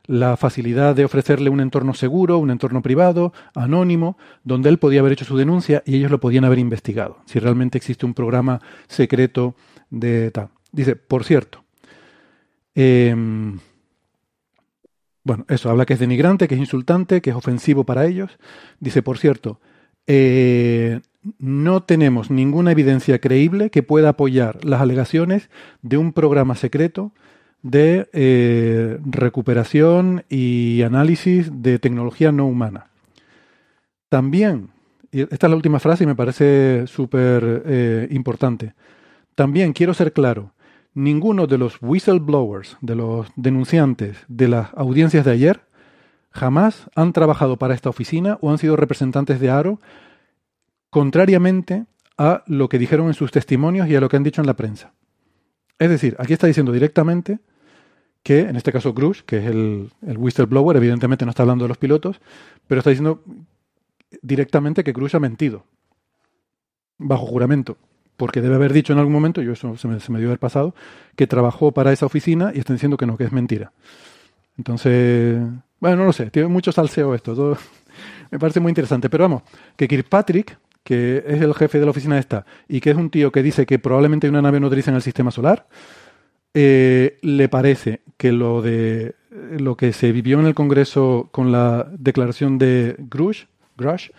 [0.07, 5.11] la facilidad de ofrecerle un entorno seguro, un entorno privado, anónimo, donde él podía haber
[5.11, 9.55] hecho su denuncia y ellos lo podían haber investigado, si realmente existe un programa secreto
[9.89, 10.49] de tal.
[10.71, 11.63] Dice, por cierto,
[12.73, 13.13] eh,
[15.27, 18.37] bueno, eso habla que es denigrante, que es insultante, que es ofensivo para ellos.
[18.79, 19.59] Dice, por cierto,
[20.07, 21.01] eh,
[21.37, 25.49] no tenemos ninguna evidencia creíble que pueda apoyar las alegaciones
[25.81, 27.11] de un programa secreto
[27.61, 32.87] de eh, recuperación y análisis de tecnología no humana.
[34.09, 34.69] También,
[35.11, 38.73] y esta es la última frase y me parece súper eh, importante,
[39.35, 40.53] también quiero ser claro,
[40.93, 45.61] ninguno de los whistleblowers, de los denunciantes de las audiencias de ayer,
[46.31, 49.79] jamás han trabajado para esta oficina o han sido representantes de ARO,
[50.89, 51.85] contrariamente
[52.17, 54.55] a lo que dijeron en sus testimonios y a lo que han dicho en la
[54.55, 54.93] prensa.
[55.79, 57.39] Es decir, aquí está diciendo directamente
[58.23, 61.69] que, en este caso Cruz, que es el, el, whistleblower, evidentemente no está hablando de
[61.69, 62.19] los pilotos,
[62.67, 63.23] pero está diciendo
[64.21, 65.65] directamente que Cruz ha mentido,
[66.97, 67.77] bajo juramento,
[68.17, 70.39] porque debe haber dicho en algún momento, yo eso se me, se me dio haber
[70.39, 70.73] pasado,
[71.15, 73.71] que trabajó para esa oficina y está diciendo que no, que es mentira.
[74.57, 75.39] Entonces,
[75.79, 77.57] bueno, no lo sé, tiene mucho salseo esto,
[78.31, 79.43] me parece muy interesante, pero vamos,
[79.75, 83.29] que Kirkpatrick, que es el jefe de la oficina esta, y que es un tío
[83.29, 85.67] que dice que probablemente una nave nodriza en el sistema solar,
[86.53, 89.15] eh, le parece que lo de
[89.59, 93.43] lo que se vivió en el Congreso con la declaración de Grush,
[93.77, 94.11] Grush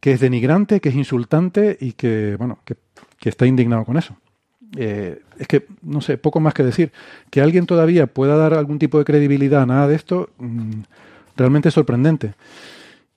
[0.00, 2.74] que es denigrante, que es insultante y que, bueno, que,
[3.18, 4.16] que está indignado con eso.
[4.76, 6.90] Eh, es que, no sé, poco más que decir.
[7.30, 10.82] Que alguien todavía pueda dar algún tipo de credibilidad a nada de esto, mmm,
[11.36, 12.32] realmente es sorprendente.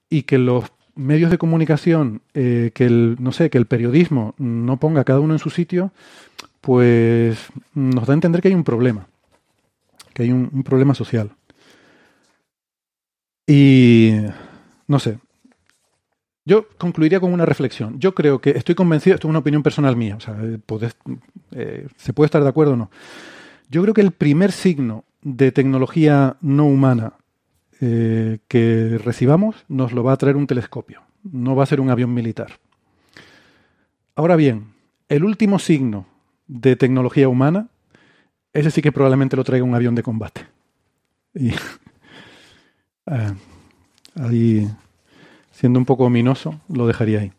[0.10, 4.78] Y que los medios de comunicación, eh, que el, no sé, que el periodismo no
[4.78, 5.92] ponga cada uno en su sitio,
[6.62, 7.38] pues
[7.74, 9.08] nos da a entender que hay un problema,
[10.14, 11.32] que hay un, problema social.
[13.46, 14.14] Y
[14.88, 15.20] no sé,
[16.46, 18.00] yo concluiría con una reflexión.
[18.00, 20.96] Yo creo que estoy convencido, esto es una opinión personal mía, o sea, podés,
[21.52, 22.90] eh, se puede estar de acuerdo o no.
[23.70, 27.14] Yo creo que el primer signo de tecnología no humana
[27.88, 31.92] eh, que recibamos nos lo va a traer un telescopio, no va a ser un
[31.92, 32.54] avión militar.
[34.16, 34.74] Ahora bien,
[35.08, 36.08] el último signo
[36.48, 37.68] de tecnología humana,
[38.54, 40.48] ese sí que probablemente lo traiga un avión de combate.
[41.36, 41.50] Y
[43.06, 43.34] eh,
[44.16, 44.68] ahí,
[45.52, 47.34] siendo un poco ominoso, lo dejaría ahí.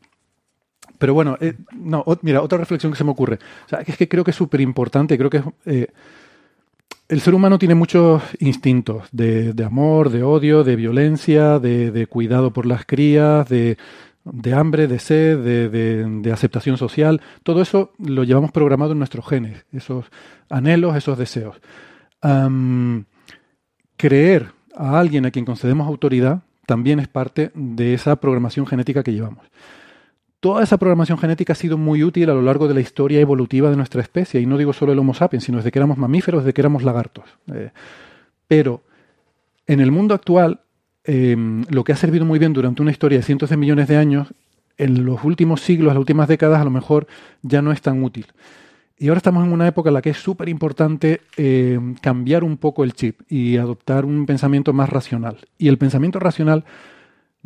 [0.97, 3.41] Pero bueno, eh, no, mira, otra reflexión que se me ocurre.
[3.85, 5.89] Es que creo que es súper importante, creo que eh,
[7.09, 12.07] el ser humano tiene muchos instintos de, de, amor, de odio, de violencia, de, de
[12.07, 13.79] cuidado por las crías, de,
[14.25, 17.21] de hambre, de sed, de, de, aceptación social.
[17.43, 20.07] Todo eso lo llevamos programado en nuestros genes, esos
[20.51, 21.57] anhelos, esos deseos.
[23.97, 29.13] Creer a alguien a quien concedemos autoridad también es parte de esa programación genética que
[29.13, 29.47] llevamos.
[30.41, 33.71] Toda esa programación genética ha sido muy útil a lo largo de la historia evolutiva
[33.71, 34.41] de nuestra especie.
[34.41, 36.83] Y no digo solo el Homo sapiens, sino desde que éramos mamíferos, desde que éramos
[36.83, 37.25] lagartos.
[37.53, 37.71] Eh,
[38.47, 38.83] pero
[39.67, 40.61] en el mundo actual,
[41.05, 43.97] em, lo que ha servido muy bien durante una historia de cientos de millones de
[43.97, 44.29] años,
[44.79, 47.07] en los últimos siglos, las últimas décadas, a lo mejor
[47.43, 48.27] ya no es tan útil.
[48.99, 52.57] Y ahora estamos en una época en la que es súper importante em, cambiar un
[52.57, 55.39] poco el chip y adoptar un pensamiento más racional.
[55.59, 56.65] Y el pensamiento racional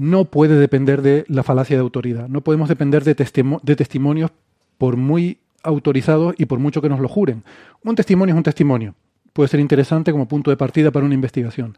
[0.00, 2.26] no puede depender de la falacia de autoridad.
[2.26, 4.30] No podemos depender de, de testimonios
[4.78, 7.44] por muy autorizados y por mucho que nos lo juren.
[7.84, 8.94] Un testimonio es un testimonio.
[9.34, 11.76] Puede ser interesante como punto de partida para una investigación.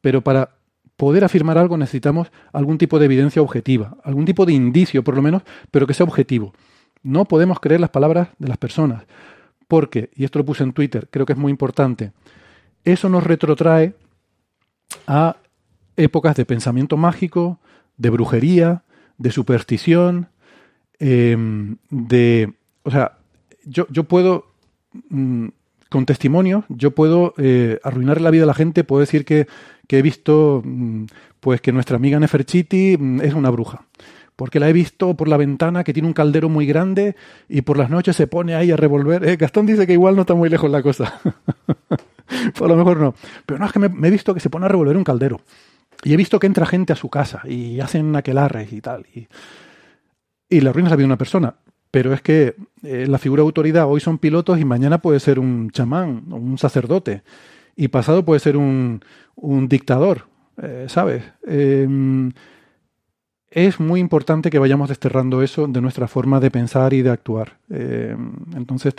[0.00, 0.50] Pero para
[0.96, 5.22] poder afirmar algo necesitamos algún tipo de evidencia objetiva, algún tipo de indicio por lo
[5.22, 6.54] menos, pero que sea objetivo.
[7.02, 9.02] No podemos creer las palabras de las personas.
[9.66, 12.12] Porque, y esto lo puse en Twitter, creo que es muy importante,
[12.84, 13.94] eso nos retrotrae
[15.08, 15.34] a
[15.96, 17.58] épocas de pensamiento mágico,
[17.96, 18.82] de brujería,
[19.18, 20.28] de superstición,
[20.98, 22.54] em, de...
[22.82, 23.18] O sea,
[23.64, 24.46] yo, yo puedo,
[25.10, 25.48] mm,
[25.90, 29.46] con testimonio, yo puedo eh, arruinar la vida a la gente, puedo decir que,
[29.88, 31.04] he visto mm,
[31.40, 33.86] pues que nuestra amiga Neferchiti mm, es una bruja.
[34.36, 37.16] Porque la he visto por la ventana que tiene un caldero muy grande
[37.48, 39.26] y por las noches se pone ahí a revolver.
[39.26, 41.20] Eh, Gastón dice que igual no está muy lejos la cosa.
[42.58, 43.14] por lo mejor no.
[43.46, 45.40] Pero no, es que me he visto que se pone a revolver un caldero.
[46.04, 49.06] Y he visto que entra gente a su casa y hacen aquelarres y tal.
[49.14, 49.28] Y,
[50.60, 51.56] le arruinas la vida una persona.
[51.90, 55.38] Pero es que eh, la figura de autoridad hoy son pilotos y mañana puede ser
[55.38, 57.22] un chamán o un sacerdote.
[57.74, 59.00] Y pasado puede ser un,
[59.36, 60.26] un dictador,
[60.62, 61.22] eh, ¿sabes?
[61.46, 62.32] Em,
[63.50, 67.58] es muy importante que vayamos desterrando eso de nuestra forma de pensar y de actuar.
[67.70, 68.94] Em, entonces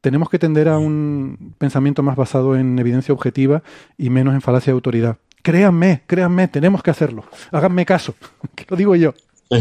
[0.00, 3.62] tenemos que tender a un pensamiento más basado en evidencia objetiva
[3.96, 5.18] y menos en falacia de autoridad.
[5.42, 7.24] Créanme, créanme, tenemos que hacerlo.
[7.50, 8.14] Háganme caso,
[8.54, 9.14] que lo digo yo.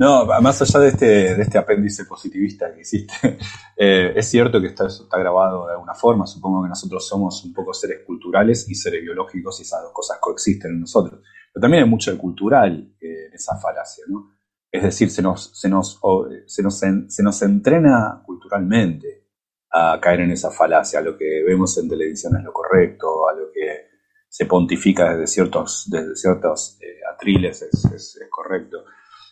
[0.00, 3.12] No, más allá de este, de este apéndice positivista que hiciste,
[3.76, 6.26] eh, es cierto que está, está grabado de alguna forma.
[6.26, 10.16] Supongo que nosotros somos un poco seres culturales y seres biológicos y esas dos cosas
[10.18, 11.20] coexisten en nosotros.
[11.52, 14.30] Pero también hay mucho de cultural eh, en esa falacia, ¿no?
[14.72, 16.00] Es decir, se nos, se, nos,
[16.46, 19.26] se, nos se nos entrena culturalmente
[19.70, 21.02] a caer en esa falacia.
[21.02, 23.89] Lo que vemos en televisión es lo correcto, a lo que
[24.30, 28.84] se pontifica desde ciertos, desde ciertos eh, atriles, es, correcto.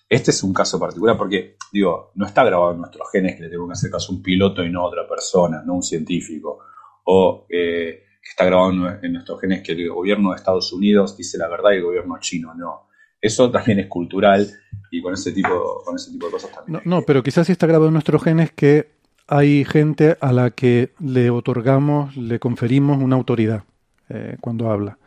[0.09, 3.49] Este es un caso particular porque, digo, no está grabado en nuestros genes que le
[3.49, 6.59] tengo que hacer caso a un piloto y no a otra persona, no un científico.
[7.05, 11.39] O eh, que está grabado en nuestros genes que el gobierno de Estados Unidos dice
[11.39, 12.89] la verdad y el gobierno chino no.
[13.21, 14.51] Eso también es cultural
[14.91, 16.83] y con ese tipo, con ese tipo de cosas también.
[16.85, 18.91] No, no, pero quizás sí está grabado en nuestros genes que
[19.29, 23.63] hay gente a la que le otorgamos, le conferimos una autoridad
[24.09, 24.99] eh, cuando habla.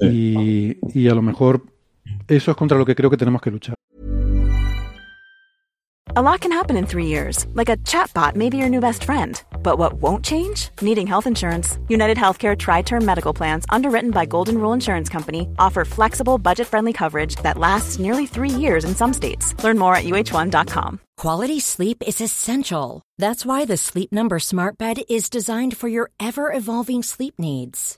[0.00, 1.62] Y, y a lo mejor
[2.28, 3.74] eso es contra lo que creo que tenemos que luchar.
[6.16, 9.04] A lot can happen in three years, like a chatbot may be your new best
[9.04, 9.40] friend.
[9.62, 10.70] But what won't change?
[10.80, 11.78] Needing health insurance.
[11.88, 16.66] United Healthcare Tri Term Medical Plans, underwritten by Golden Rule Insurance Company, offer flexible, budget
[16.66, 19.54] friendly coverage that lasts nearly three years in some states.
[19.62, 20.98] Learn more at uh1.com.
[21.18, 23.02] Quality sleep is essential.
[23.18, 27.97] That's why the Sleep Number Smart Bed is designed for your ever evolving sleep needs.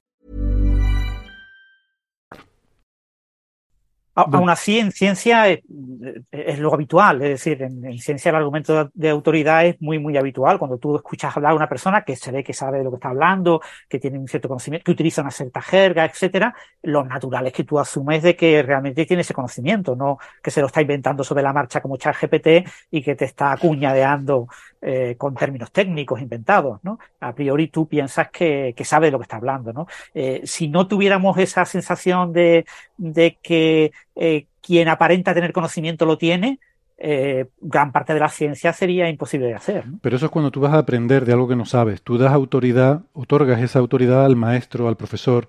[4.13, 9.65] Aún así, en ciencia es, lo habitual, es decir, en, ciencia el argumento de, autoridad
[9.65, 10.59] es muy, muy habitual.
[10.59, 12.95] Cuando tú escuchas hablar a una persona que se ve que sabe de lo que
[12.95, 17.47] está hablando, que tiene un cierto conocimiento, que utiliza una cierta jerga, etcétera, lo natural
[17.47, 20.81] es que tú asumes de que realmente tiene ese conocimiento, no que se lo está
[20.81, 24.47] inventando sobre la marcha como ChatGPT y que te está acuñadeando
[24.81, 26.97] eh, con términos técnicos inventados, ¿no?
[27.19, 29.85] A priori tú piensas que, que sabe de lo que está hablando, ¿no?
[30.15, 32.65] Eh, si no tuviéramos esa sensación de,
[32.97, 36.59] de que eh, quien aparenta tener conocimiento lo tiene,
[36.97, 39.87] eh, gran parte de la ciencia sería imposible de hacer.
[39.87, 39.99] ¿no?
[40.01, 42.01] Pero eso es cuando tú vas a aprender de algo que no sabes.
[42.01, 45.47] Tú das autoridad, otorgas esa autoridad al maestro, al profesor,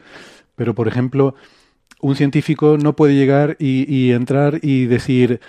[0.57, 1.35] pero por ejemplo,
[2.01, 5.41] un científico no puede llegar y, y entrar y decir,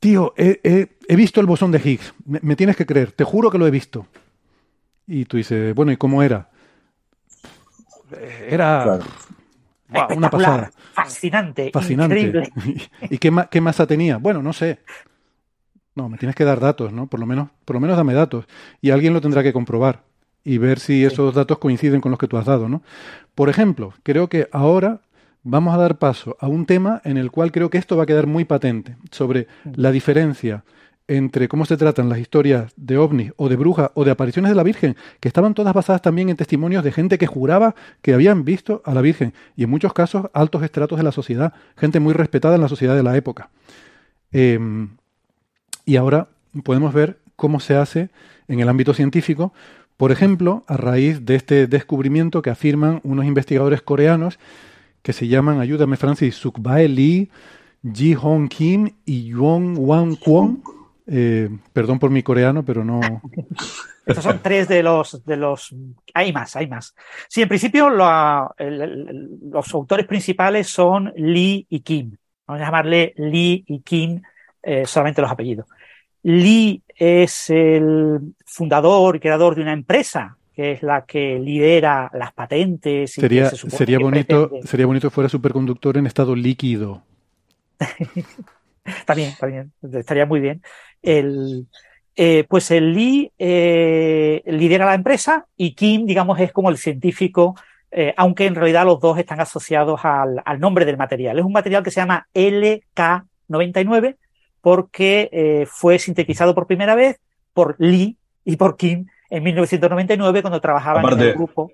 [0.00, 3.66] tío, he, visto el bosón de Higgs, me, tienes que creer, te juro que lo
[3.66, 4.06] he visto.
[5.06, 6.48] Y tú dices, bueno, ¿y cómo era?
[8.48, 8.98] Era,
[10.16, 10.70] una pasada.
[10.92, 12.20] Fascinante, Fascinante.
[12.20, 12.52] increíble.
[13.10, 14.18] ¿Y qué, qué masa tenía?
[14.18, 14.80] Bueno, no sé.
[15.94, 17.06] No, me tienes que dar datos, ¿no?
[17.06, 18.46] Por lo menos, por lo menos dame datos.
[18.80, 20.02] Y alguien lo tendrá que comprobar
[20.44, 22.82] y ver si esos datos coinciden con los que tú has dado, ¿no?
[23.34, 25.00] Por ejemplo, creo que ahora
[25.42, 28.06] vamos a dar paso a un tema en el cual creo que esto va a
[28.06, 30.64] quedar muy patente, sobre la diferencia
[31.08, 34.54] entre cómo se tratan las historias de ovnis o de brujas o de apariciones de
[34.54, 38.44] la Virgen, que estaban todas basadas también en testimonios de gente que juraba que habían
[38.44, 42.12] visto a la Virgen, y en muchos casos altos estratos de la sociedad, gente muy
[42.12, 43.50] respetada en la sociedad de la época.
[44.32, 44.58] Eh,
[45.86, 46.28] y ahora
[46.62, 48.10] podemos ver cómo se hace
[48.46, 49.52] en el ámbito científico,
[49.96, 54.38] por ejemplo, a raíz de este descubrimiento que afirman unos investigadores coreanos
[55.02, 57.30] que se llaman, ayúdame Francis, Sukbae Lee,
[57.82, 60.62] Ji Hong Kim y Yuan Wan Kwon.
[61.10, 63.00] Eh, perdón por mi coreano, pero no.
[64.06, 65.74] Estos son tres de los, de los.
[66.14, 66.94] Hay más, hay más.
[67.28, 72.16] Sí, en principio lo, el, el, los autores principales son Lee y Kim.
[72.46, 74.22] Vamos a llamarle Lee y Kim
[74.62, 75.66] eh, solamente los apellidos.
[76.22, 82.32] Lee es el fundador y creador de una empresa que es la que lidera las
[82.32, 83.16] patentes.
[83.16, 84.66] Y sería, sería, bonito, pretende...
[84.66, 87.02] sería bonito que fuera superconductor en estado líquido.
[89.06, 90.62] también, también, estaría muy bien.
[91.02, 91.66] El,
[92.16, 97.54] eh, pues el Lee eh, lidera la empresa y Kim, digamos, es como el científico,
[97.90, 101.38] eh, aunque en realidad los dos están asociados al, al, nombre del material.
[101.38, 104.16] Es un material que se llama LK99
[104.60, 107.20] porque fue sintetizado por primera vez
[107.54, 111.70] por Lee y por Kim en 1999 cuando trabajaban aparte, en el grupo.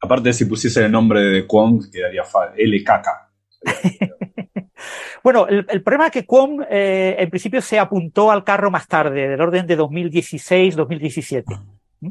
[0.00, 3.29] Aparte, si pusiese el nombre de Kwon, quedaría LKK.
[5.24, 8.86] bueno, el, el, problema es que Kwon eh, en principio se apuntó al carro más
[8.88, 11.60] tarde, del orden de 2016-2017.
[12.00, 12.10] ¿Mm?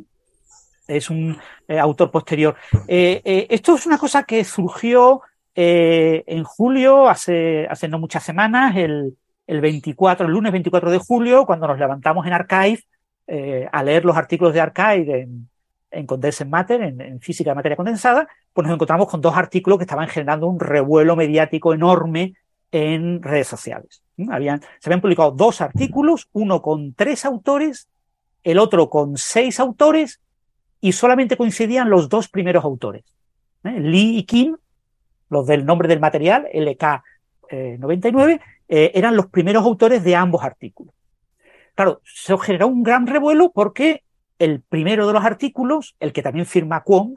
[0.87, 2.55] Es un eh, autor posterior.
[2.87, 5.21] Eh, esto es una cosa que surgió
[5.61, 11.45] en julio, hace, hace no muchas semanas, el, el 24, el lunes 24 de julio,
[11.45, 12.83] cuando nos levantamos en Archive
[13.25, 15.49] eh, a leer los artículos de Archive en,
[15.91, 19.83] en Condensed Matter, en, física de materia condensada, pues nos encontramos con dos artículos que
[19.83, 22.35] estaban generando un revuelo mediático enorme
[22.71, 24.03] en redes sociales.
[24.29, 27.87] Habían, se habían publicado dos artículos, uno con tres autores,
[28.43, 30.21] el otro con seis autores,
[30.81, 33.03] y solamente coincidían los dos primeros autores.
[33.63, 33.79] ¿eh?
[33.79, 34.55] Lee y Kim,
[35.29, 37.03] los del nombre del material, LK
[37.49, 40.93] eh, 99, eh, eran los primeros autores de ambos artículos.
[41.75, 44.03] Claro, se generó un gran revuelo porque
[44.39, 47.15] el primero de los artículos, el que también firma Kwong,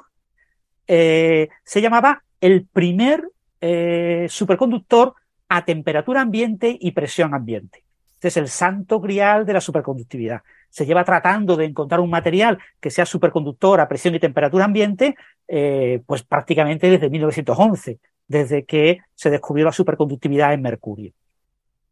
[0.89, 3.29] eh, se llamaba el primer
[3.61, 5.15] eh, superconductor
[5.49, 7.85] a temperatura ambiente y presión ambiente.
[8.15, 10.43] Este es el santo grial de la superconductividad.
[10.69, 15.17] Se lleva tratando de encontrar un material que sea superconductor a presión y temperatura ambiente,
[15.47, 21.13] eh, pues prácticamente desde 1911, desde que se descubrió la superconductividad en mercurio.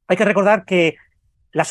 [0.08, 0.96] Hay que recordar que
[1.52, 1.64] la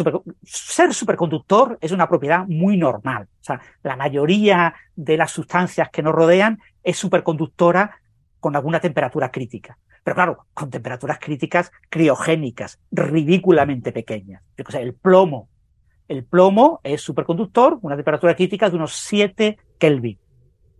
[0.43, 3.23] ser superconductor es una propiedad muy normal.
[3.23, 7.99] O sea, la mayoría de las sustancias que nos rodean es superconductora
[8.39, 9.77] con alguna temperatura crítica.
[10.03, 14.41] Pero claro, con temperaturas críticas criogénicas, ridículamente pequeñas.
[14.55, 15.49] Que sé, el plomo.
[16.07, 20.17] El plomo es superconductor, una temperatura crítica de unos 7 Kelvin.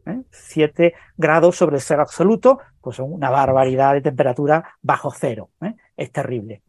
[0.08, 0.22] ¿eh?
[0.32, 5.50] 7 grados sobre el cero absoluto, pues son una barbaridad de temperatura bajo cero.
[5.62, 5.76] ¿eh?
[6.00, 6.62] Es terrible.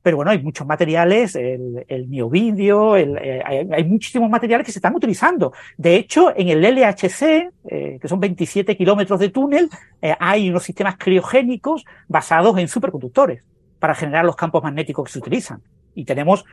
[0.00, 4.72] Pero bueno, hay muchos materiales, el, el neovidio, el, eh, hay, hay, muchísimos materiales que
[4.72, 5.52] se están utilizando.
[5.76, 9.68] De hecho, en el LHC, eh, que son 27 kilómetros de túnel,
[10.00, 13.44] eh, hay unos sistemas criogénicos basados en superconductores
[13.78, 15.60] para generar los campos magnéticos que se utilizan.
[15.94, 16.46] Y tenemos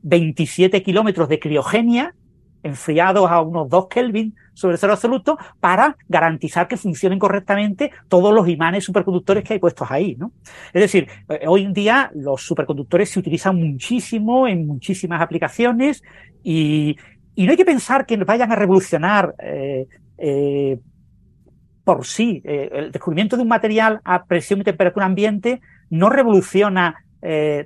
[0.00, 2.14] 27 kilómetros de criogenia
[2.62, 8.48] enfriados a unos 2 Kelvin sobre cero absoluto para garantizar que funcionen correctamente todos los
[8.48, 10.32] imanes superconductores que hay puestos ahí, ¿no?
[10.72, 16.02] Es decir, eh, hoy en día los superconductores se utilizan muchísimo en muchísimas aplicaciones
[16.42, 16.96] y,
[17.34, 19.86] y no hay que pensar que vayan a revolucionar eh,
[20.18, 20.78] eh,
[21.84, 22.40] por sí.
[22.44, 25.60] El descubrimiento de un material a presión y temperatura ambiente
[25.90, 26.94] no revoluciona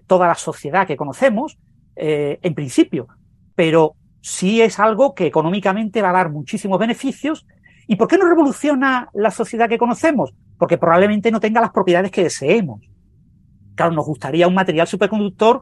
[0.06, 1.58] toda la sociedad que conocemos,
[1.94, 3.08] en principio,
[3.54, 3.94] pero
[4.26, 7.46] sí es algo que económicamente va a dar muchísimos beneficios.
[7.86, 10.34] ¿Y por qué no revoluciona la sociedad que conocemos?
[10.58, 12.80] Porque probablemente no tenga las propiedades que deseemos.
[13.76, 15.60] Claro, nos gustaría un material superconductor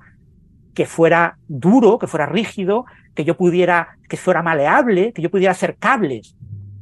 [0.72, 5.52] que fuera duro, que fuera rígido, que yo pudiera, que fuera maleable, que yo pudiera
[5.52, 6.34] hacer cables.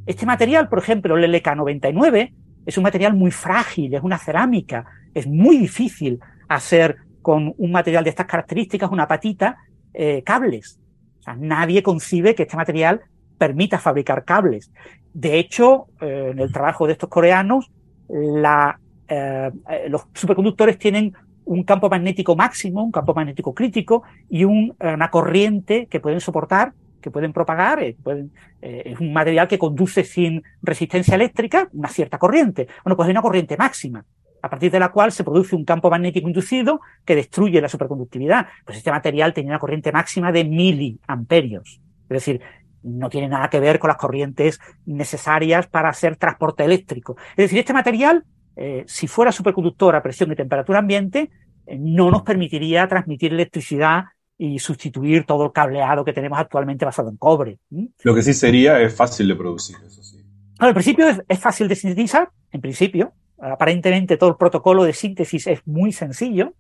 [0.07, 2.33] Este material, por ejemplo, el LK99,
[2.65, 8.05] es un material muy frágil, es una cerámica, es muy difícil hacer con un material
[8.05, 9.57] de estas características, una patita,
[9.93, 10.79] eh, cables.
[11.23, 13.01] O sea, nadie concibe que este material
[13.39, 14.73] permita fabricar cables.
[15.15, 17.71] De hecho, eh, en el trabajo de estos coreanos,
[18.09, 21.13] la eh, eh, los superconductores tienen
[21.45, 26.73] un campo magnético máximo, un campo magnético crítico y un, una corriente que pueden soportar,
[27.01, 27.79] que pueden propagar.
[28.03, 32.67] Pueden, es un material que conduce sin resistencia eléctrica una cierta corriente.
[32.85, 34.05] Bueno, pues hay una corriente máxima
[34.43, 38.49] a partir de la cual se produce un campo magnético inducido que destruye la superconductividad.
[38.67, 41.81] Pues este material tenía una corriente máxima de miliamperios.
[42.03, 42.41] Es decir,
[42.83, 47.17] no tiene nada que ver con las corrientes necesarias para hacer transporte eléctrico.
[47.31, 48.25] Es decir, este material,
[48.57, 51.31] eh, si fuera superconductor a presión y temperatura ambiente,
[51.67, 57.11] eh, no nos permitiría transmitir electricidad y sustituir todo el cableado que tenemos actualmente basado
[57.11, 57.59] en cobre.
[58.03, 60.19] Lo que sí sería es fácil de producir, eso sí.
[60.59, 63.13] al principio es fácil de sintetizar, en principio,
[63.51, 66.55] Aparentemente todo el protocolo de síntesis es muy sencillo.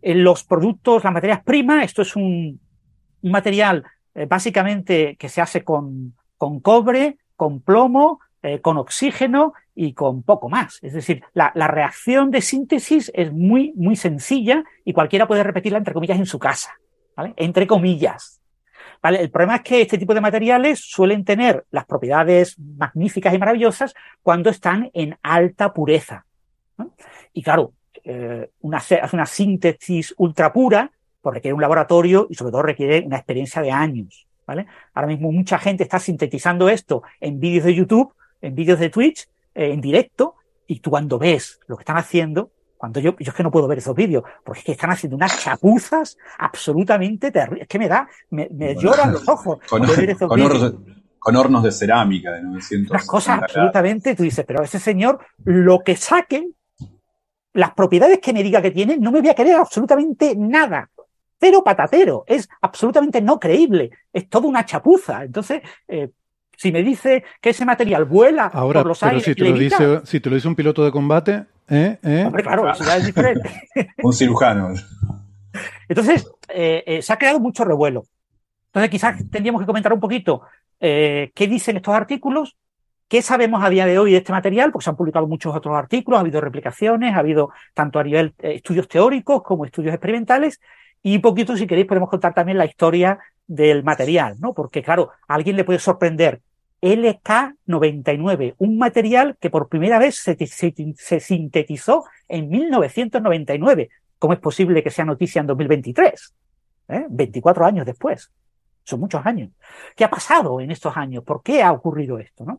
[0.00, 2.60] En los productos, las materias primas, esto es un,
[3.22, 3.84] material
[4.14, 10.22] eh, básicamente que se hace con, con cobre, con plomo, eh, con oxígeno y con
[10.22, 10.78] poco más.
[10.82, 15.78] Es decir, la, la, reacción de síntesis es muy, muy sencilla y cualquiera puede repetirla
[15.78, 16.74] entre comillas en su casa.
[17.16, 17.34] ¿vale?
[17.36, 18.37] Entre comillas.
[19.02, 23.94] El problema es que este tipo de materiales suelen tener las propiedades magníficas y maravillosas
[24.22, 26.24] cuando están en alta pureza.
[27.32, 27.72] Y claro,
[28.04, 28.82] eh, una,
[29.12, 30.90] una síntesis ultra pura
[31.20, 34.26] pues requiere un laboratorio y sobre todo requiere una experiencia de años.
[34.46, 34.66] ¿vale?
[34.94, 39.28] Ahora mismo mucha gente está sintetizando esto en vídeos de YouTube, en vídeos de Twitch,
[39.54, 40.36] eh, en directo,
[40.66, 43.66] y tú cuando ves lo que están haciendo, cuando yo, yo es que no puedo
[43.66, 47.62] ver esos vídeos, porque es que están haciendo unas chapuzas absolutamente terribles.
[47.62, 49.58] Es que me da, me, lloran los ojos.
[51.20, 52.90] Con, hornos, de cerámica de 900.
[52.92, 56.54] Las cosas absolutamente, tú dices, pero ese señor, lo que saquen,
[57.52, 60.88] las propiedades que me diga que tiene, no me voy a creer absolutamente nada.
[61.40, 62.24] Cero patatero.
[62.26, 63.90] Es absolutamente no creíble.
[64.12, 65.24] Es toda una chapuza.
[65.24, 66.10] Entonces, eh,
[66.56, 69.24] si me dice que ese material vuela por los aires.
[69.24, 71.98] Si te, lo dice, si te lo dice un piloto de combate, ¿Eh?
[72.02, 72.24] ¿Eh?
[72.26, 73.50] Hombre, claro, eso ya es diferente.
[74.02, 74.74] Un cirujano.
[75.88, 78.04] Entonces, eh, eh, se ha creado mucho revuelo.
[78.66, 80.42] Entonces, quizás tendríamos que comentar un poquito
[80.80, 82.56] qué dicen estos artículos,
[83.08, 85.76] qué sabemos a día de hoy de este material, porque se han publicado muchos otros
[85.76, 90.60] artículos, ha habido replicaciones, ha habido tanto a nivel estudios teóricos como estudios experimentales,
[91.02, 94.54] y un poquito, si queréis, podemos contar también la historia del material, ¿no?
[94.54, 96.40] Porque, claro, a alguien le puede sorprender
[96.80, 103.90] LK99, un material que por primera vez se, sintetizó en 1999.
[104.18, 106.34] ¿Cómo es posible que sea noticia en 2023?
[106.88, 107.06] ¿Eh?
[107.08, 108.30] 24 años después.
[108.84, 109.50] Son muchos años.
[109.94, 111.24] ¿Qué ha pasado en estos años?
[111.24, 112.44] ¿Por qué ha ocurrido esto?
[112.44, 112.58] ¿no?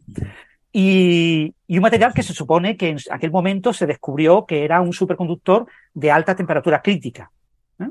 [0.71, 4.93] Y, un material que se supone que en aquel momento se descubrió que era un
[4.93, 7.31] superconductor de alta temperatura crítica.
[7.79, 7.89] ¿eh?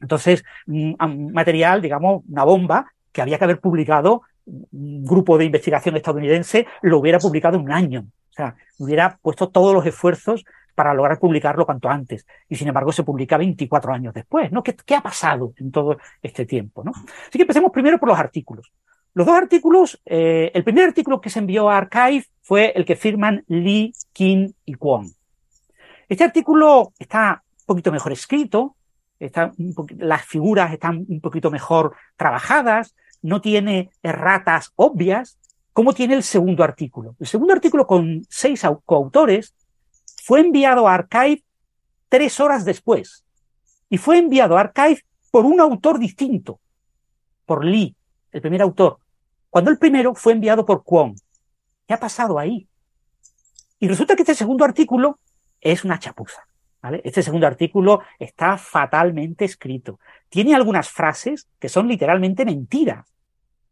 [0.00, 4.22] Entonces, un material, digamos, una bomba que había que haber publicado
[4.70, 8.06] grupo de investigación estadounidense lo hubiera publicado en un año.
[8.30, 10.44] O sea, hubiera puesto todos los esfuerzos
[10.74, 12.26] para lograr publicarlo cuanto antes.
[12.48, 14.62] Y sin embargo se publica 24 años después, ¿no?
[14.62, 16.92] ¿Qué, ha pasado en todo este tiempo, ¿no?
[16.92, 18.72] Así que empecemos primero por los artículos.
[19.12, 22.96] Los dos artículos, eh, el primer artículo que se envió a Archive fue el que
[22.96, 25.12] firman Lee, King y Kwon.
[26.08, 28.76] Este artículo está un poquito mejor escrito,
[29.98, 35.38] las figuras están un poquito mejor trabajadas, no tiene erratas obvias,
[35.72, 37.16] como tiene el segundo artículo.
[37.18, 39.54] El segundo artículo con seis coautores
[40.24, 41.42] fue enviado a Archive
[42.08, 43.24] tres horas después
[43.88, 46.60] y fue enviado a Archive por un autor distinto,
[47.46, 47.94] por Lee,
[48.32, 48.98] el primer autor,
[49.48, 51.14] cuando el primero fue enviado por Kwon.
[51.86, 52.68] ¿Qué ha pasado ahí?
[53.78, 55.18] Y resulta que este segundo artículo
[55.60, 56.46] es una chapuza.
[57.04, 60.00] Este segundo artículo está fatalmente escrito.
[60.28, 63.06] Tiene algunas frases que son literalmente mentiras.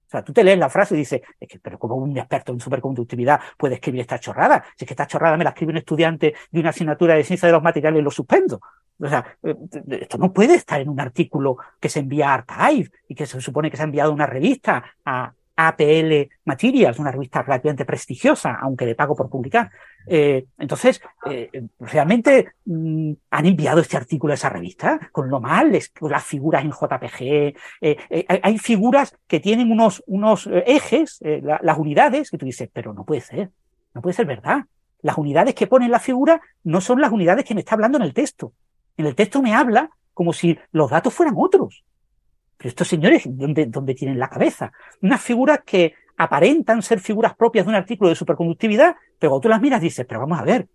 [0.08, 2.52] O sea, tú te lees la frase y dices, es que, pero como un experto
[2.52, 4.64] en superconductividad puede escribir esta chorrada.
[4.74, 7.46] Si es que esta chorrada me la escribe un estudiante de una asignatura de ciencia
[7.46, 8.60] de los materiales y lo suspendo.
[8.98, 9.54] O sea, eh,
[10.00, 13.40] esto no puede estar en un artículo que se envía a Archive y que se
[13.40, 18.56] supone que se ha enviado a una revista, a, APL Materials, una revista relativamente prestigiosa,
[18.60, 19.70] aunque de pago por publicar.
[20.10, 21.00] Eh, entonces,
[21.30, 26.64] eh, realmente mm, han enviado este artículo a esa revista con lo mal, las figuras
[26.64, 27.54] en JPG.
[27.80, 33.04] Eh, hay, figuras que tienen unos, unos ejes, las unidades, que tú dices, pero no
[33.04, 33.50] puede ser,
[33.94, 34.64] no puede ser verdad.
[35.02, 38.04] Las unidades que pone la figura no son las unidades que me está hablando en
[38.04, 38.52] el texto.
[38.96, 41.84] En el texto me habla como si los datos fueran otros.
[42.56, 44.72] Pero estos señores, ¿dónde, ¿dónde tienen la cabeza?
[45.00, 49.48] Unas figuras que aparentan ser figuras propias de un artículo de superconductividad, pero cuando tú
[49.48, 50.66] las miras dices, pero vamos a ver,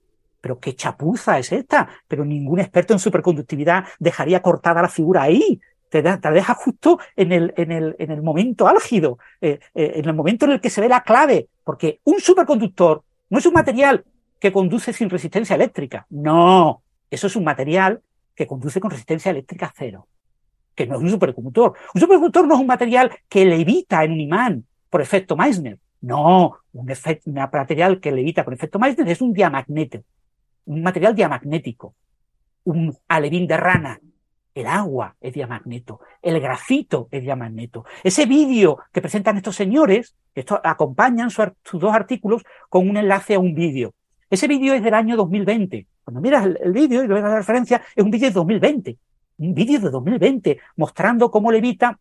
[0.41, 5.59] pero qué chapuza es esta, pero ningún experto en superconductividad dejaría cortada la figura ahí,
[5.89, 10.15] te, deja justo en el, en el, en el momento álgido, eh, eh, en el
[10.15, 14.03] momento en el que se ve la clave, porque un superconductor no es un material
[14.39, 16.07] que conduce sin resistencia eléctrica.
[16.09, 16.81] No,
[17.11, 18.01] eso es un material
[18.33, 20.07] que conduce con resistencia eléctrica cero,
[20.73, 21.73] que no es un superconductor.
[21.93, 25.79] Un superconductor no es un material que levita en un imán por efecto Meissner.
[26.01, 26.85] No, un,
[27.33, 30.03] material que levita por efecto Meissner es un diamagneto,
[30.65, 31.95] un material diamagnético,
[32.65, 33.99] un alevín de rana,
[34.53, 37.85] el agua es diamagneto, el grafito es diamagneto.
[38.03, 43.39] Ese vídeo que presentan estos señores, esto acompañan sus dos artículos con un enlace a
[43.39, 43.95] un vídeo.
[44.29, 45.87] Ese vídeo es del año 2020.
[46.03, 48.97] Cuando miras el, vídeo y lo ves la referencia, es un vídeo de 2020.
[49.39, 51.99] Un vídeo de 2020 mostrando cómo levita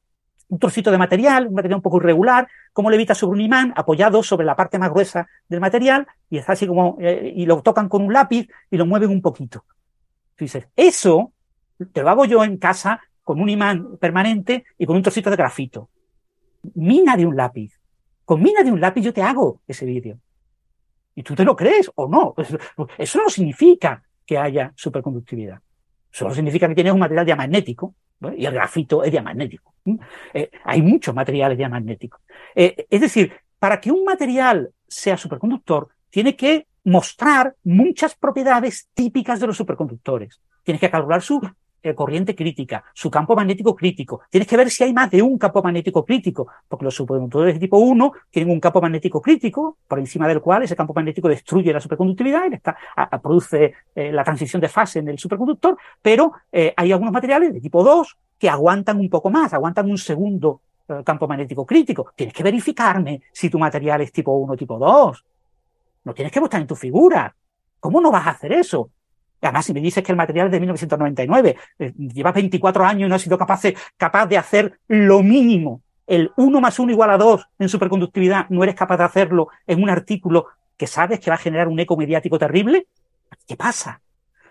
[0.53, 4.22] un trocito de material, un material un poco irregular, cómo levita sobre un imán apoyado
[4.22, 7.88] sobre la parte más gruesa del material y está así como, eh, y lo tocan
[7.88, 9.64] con un lápiz y lo mueven un poquito.
[10.38, 11.32] dices, eso
[11.90, 15.36] te lo hago yo en casa con un imán permanente y con un trocito de
[15.36, 15.88] grafito.
[16.74, 17.80] Mina de un lápiz.
[18.26, 20.18] Con mina de un lápiz yo te hago ese vídeo.
[21.14, 22.34] Y tú te lo crees o no.
[22.98, 25.61] Eso no significa que haya superconductividad.
[26.11, 27.94] Solo significa que tienes un material diamagnético
[28.36, 29.74] y el grafito es diamagnético.
[30.32, 32.20] Eh, hay muchos materiales diamagnéticos.
[32.54, 39.40] Eh, es decir, para que un material sea superconductor, tiene que mostrar muchas propiedades típicas
[39.40, 40.40] de los superconductores.
[40.62, 41.40] Tienes que calcular su
[41.85, 44.20] eh, corriente crítica, su campo magnético crítico.
[44.30, 47.61] Tienes que ver si hay más de un campo magnético crítico, porque los superconductores de
[47.61, 51.72] tipo 1 tienen un campo magnético crítico, por encima del cual ese campo magnético destruye
[51.72, 56.93] la superconductividad y produce eh, la transición de fase en el superconductor, pero eh, hay
[56.93, 60.61] algunos materiales de tipo 2 que aguantan un poco más, aguantan un segundo
[61.05, 62.12] campo magnético crítico.
[62.14, 65.24] Tienes que verificarme si tu material es tipo 1 o tipo 2.
[66.05, 67.35] No tienes que mostrar en tu figura.
[67.80, 68.91] ¿Cómo no vas a hacer eso?
[69.43, 73.09] Además, si me dices que el material es de 1999, eh, lleva 24 años y
[73.09, 77.11] no ha sido capaz de, capaz de hacer lo mínimo, el 1 más 1 igual
[77.11, 81.30] a 2 en superconductividad, no eres capaz de hacerlo en un artículo que sabes que
[81.30, 82.86] va a generar un eco mediático terrible,
[83.47, 84.01] ¿qué pasa?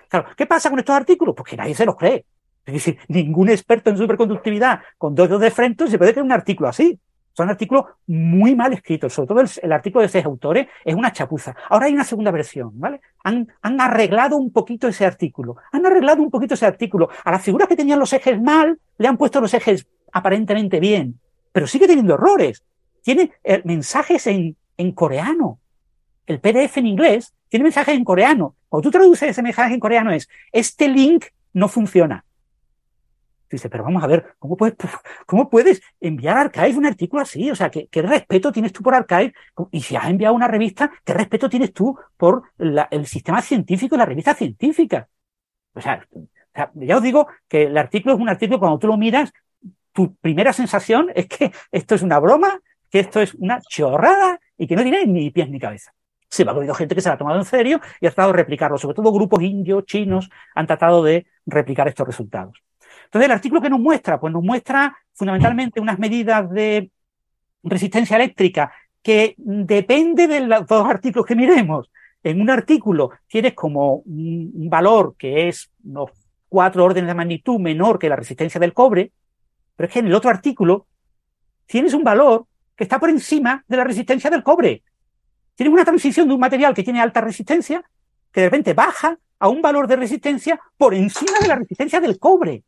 [0.10, 1.36] Claro, ¿qué pasa con estos artículos?
[1.36, 2.26] Pues que nadie se los cree.
[2.66, 6.32] Es decir, ningún experto en superconductividad con dos dedos de frente se puede creer un
[6.32, 7.00] artículo así.
[7.34, 11.56] Son artículos muy mal escritos, sobre todo el, artículo de seis autores es una chapuza.
[11.70, 13.02] Ahora hay una segunda versión, ¿vale?
[13.24, 17.10] Han, han, arreglado un poquito ese artículo, han arreglado un poquito ese artículo.
[17.24, 21.20] A las figuras que tenían los ejes mal, le han puesto los ejes aparentemente bien,
[21.52, 22.64] pero sigue teniendo errores.
[23.02, 25.60] Tiene eh, mensajes en, en coreano.
[26.28, 28.56] El PDF en inglés tiene mensajes en coreano.
[28.70, 32.24] Cuando tú traduces ese mensaje en coreano es, este link no funciona.
[33.52, 34.76] Dice, pero vamos a ver, ¿cómo puedes,
[35.26, 37.52] cómo puedes enviar a Archive un artículo así?
[37.52, 39.34] O sea, ¿qué, ¿qué, respeto tienes tú por Archive?
[39.72, 43.98] Y si has enviado una revista, ¿qué respeto tienes tú por el sistema científico y
[43.98, 45.10] la revista científica?
[45.74, 46.06] O sea,
[46.74, 49.32] ya os digo que el artículo es un artículo, cuando tú lo miras,
[49.94, 54.68] tu primera sensación es que esto es una broma, que esto es una chorrada y
[54.68, 55.94] que no tiene ni pies ni cabeza.
[56.30, 58.32] Se va ha habido gente que se lo ha tomado en serio y ha tratado
[58.32, 58.78] de replicarlo.
[58.78, 62.64] Sobre todo grupos indios, chinos, han tratado de replicar estos resultados.
[63.12, 66.90] Entonces, el artículo que nos muestra, pues nos muestra fundamentalmente unas medidas de
[67.62, 68.72] resistencia eléctrica
[69.04, 71.92] que depende de los dos artículos que miremos.
[72.24, 76.12] En un artículo tienes como un valor que es unos
[76.48, 79.12] cuatro órdenes de magnitud menor que la resistencia del cobre,
[79.76, 80.88] pero es que en el otro artículo
[81.66, 82.46] tienes un valor
[82.78, 84.84] que está por encima de la resistencia del cobre.
[85.56, 87.84] Tienes una transición de un material que tiene alta resistencia
[88.32, 92.18] que de repente baja a un valor de resistencia por encima de la resistencia del
[92.18, 92.64] cobre.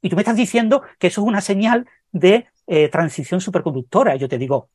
[0.00, 4.14] Y tú me estás diciendo que eso es una señal de eh, transición superconductora.
[4.14, 4.70] Y yo te digo,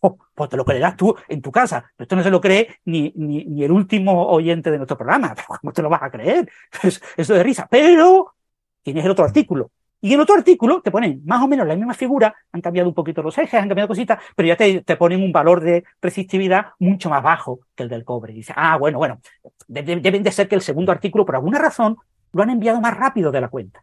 [0.00, 1.90] oh, pues te lo creerás tú en tu casa.
[1.96, 5.34] Pero esto no se lo cree ni, ni, ni el último oyente de nuestro programa.
[5.60, 6.50] ¿Cómo te lo vas a creer?
[6.82, 7.66] Eso, eso de risa.
[7.70, 8.34] Pero
[8.82, 9.70] tienes el otro artículo.
[10.02, 12.94] Y en otro artículo te ponen más o menos la misma figura, han cambiado un
[12.94, 16.68] poquito los ejes, han cambiado cositas, pero ya te, te ponen un valor de resistividad
[16.78, 18.32] mucho más bajo que el del cobre.
[18.32, 19.20] Y dices, ah, bueno, bueno,
[19.68, 21.98] deben de ser que el segundo artículo, por alguna razón,
[22.32, 23.82] lo han enviado más rápido de la cuenta.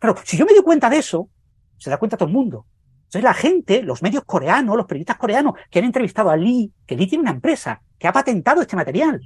[0.00, 1.28] Pero si yo me doy cuenta de eso,
[1.78, 2.66] se da cuenta todo el mundo.
[3.10, 6.94] Entonces la gente, los medios coreanos, los periodistas coreanos que han entrevistado a Lee, que
[6.94, 9.20] Lee tiene una empresa que ha patentado este material,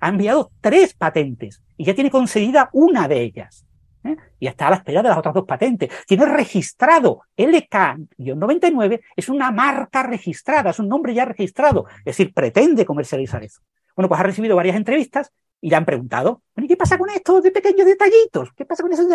[0.00, 3.66] ha enviado tres patentes y ya tiene concedida una de ellas.
[4.04, 4.16] ¿eh?
[4.38, 5.90] Y está a la espera de las otras dos patentes.
[6.06, 12.86] Tiene registrado LK-99, es una marca registrada, es un nombre ya registrado, es decir, pretende
[12.86, 13.60] comercializar eso.
[13.96, 15.32] Bueno, pues ha recibido varias entrevistas
[15.66, 18.52] y le han preguntado, ¿y qué pasa con esto de pequeños detallitos?
[18.56, 19.08] ¿Qué pasa con esos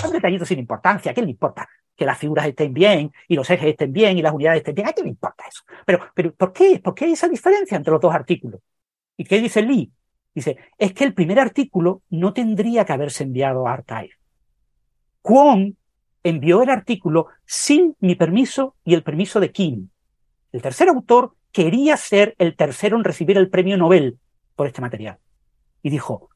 [0.00, 1.12] son detallitos sin importancia?
[1.12, 1.68] ¿Qué le importa?
[1.94, 4.88] Que las figuras estén bien y los ejes estén bien y las unidades estén bien.
[4.88, 5.62] ¿A qué le importa eso?
[5.84, 6.80] Pero, pero ¿por qué?
[6.82, 8.62] ¿Por qué esa diferencia entre los dos artículos?
[9.18, 9.92] ¿Y qué dice Lee?
[10.34, 14.12] Dice, es que el primer artículo no tendría que haberse enviado a Archive.
[15.20, 15.76] Kwon
[16.22, 19.90] envió el artículo sin mi permiso y el permiso de Kim.
[20.50, 24.18] El tercer autor quería ser el tercero en recibir el premio Nobel,
[24.56, 25.18] por este material.
[25.82, 26.30] Y dijo,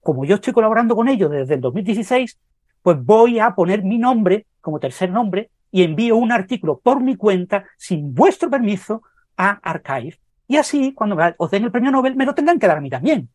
[0.00, 2.38] como yo estoy colaborando con ellos desde el 2016,
[2.82, 7.16] pues voy a poner mi nombre como tercer nombre y envío un artículo por mi
[7.16, 9.02] cuenta sin vuestro permiso
[9.36, 10.18] a Archive.
[10.48, 12.90] Y así, cuando os den el premio Nobel, me lo tendrán que dar a mí
[12.90, 13.28] también.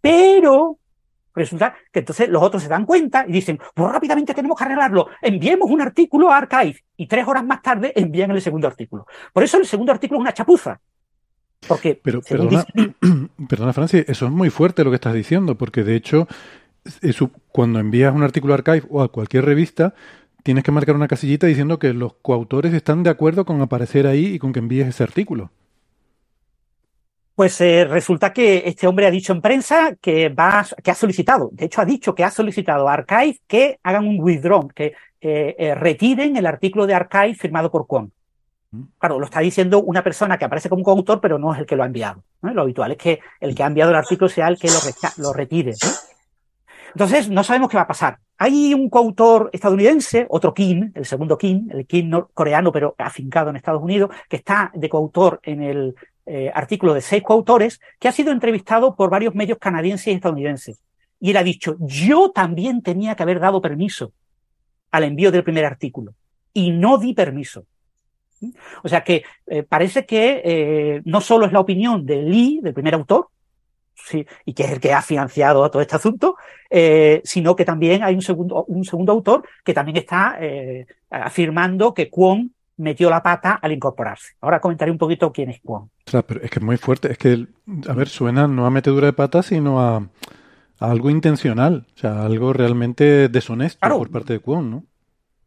[0.00, 0.78] Pero
[1.34, 5.08] resulta que entonces los otros se dan cuenta y dicen, pues rápidamente tenemos que arreglarlo,
[5.20, 9.06] enviemos un artículo a Archive y tres horas más tarde envían el segundo artículo.
[9.32, 10.80] Por eso el segundo artículo es una chapuza.
[11.66, 12.64] Porque, Pero perdona,
[13.48, 16.28] perdona, Francis, eso es muy fuerte lo que estás diciendo, porque de hecho,
[17.02, 19.94] eso, cuando envías un artículo a Archive o a cualquier revista,
[20.42, 24.26] tienes que marcar una casillita diciendo que los coautores están de acuerdo con aparecer ahí
[24.26, 25.50] y con que envíes ese artículo.
[27.34, 31.50] Pues eh, resulta que este hombre ha dicho en prensa que va, que ha solicitado,
[31.52, 35.74] de hecho ha dicho que ha solicitado a Archive que hagan un withdraw, que eh,
[35.74, 38.12] retiren el artículo de Archive firmado por Kwon.
[38.98, 41.76] Claro, lo está diciendo una persona que aparece como coautor, pero no es el que
[41.76, 42.22] lo ha enviado.
[42.42, 44.78] Lo habitual es que el que ha enviado el artículo sea el que lo,
[45.18, 45.74] lo retire.
[46.94, 48.18] Entonces, no sabemos qué va a pasar.
[48.38, 53.56] Hay un coautor estadounidense, otro Kim, el segundo Kim, el Kim coreano, pero afincado en
[53.56, 58.12] Estados Unidos, que está de coautor en el eh, artículo de seis coautores, que ha
[58.12, 60.80] sido entrevistado por varios medios canadienses y estadounidenses.
[61.20, 64.12] Y él ha dicho, yo también tenía que haber dado permiso
[64.90, 66.14] al envío del primer artículo.
[66.52, 67.64] Y no di permiso.
[68.82, 72.74] O sea que eh, parece que eh, no solo es la opinión de Lee, del
[72.74, 73.28] primer autor,
[73.94, 76.36] sí, y que es el que ha financiado todo este asunto,
[77.24, 80.38] sino que también hay un segundo, un segundo autor que también está
[81.10, 84.34] afirmando que Kwon metió la pata al incorporarse.
[84.40, 85.82] Ahora comentaré un poquito quién es Kwon.
[85.82, 87.10] O sea, pero es que es muy fuerte.
[87.12, 87.46] Es que,
[87.88, 90.08] a ver, suena no a metedura de pata, sino a,
[90.78, 91.86] algo intencional.
[91.94, 94.84] O sea, algo realmente deshonesto por parte de Kwon, ¿no?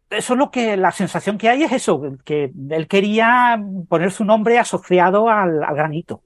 [0.09, 4.25] Eso es lo que la sensación que hay es eso, que él quería poner su
[4.25, 6.21] nombre asociado al, granito.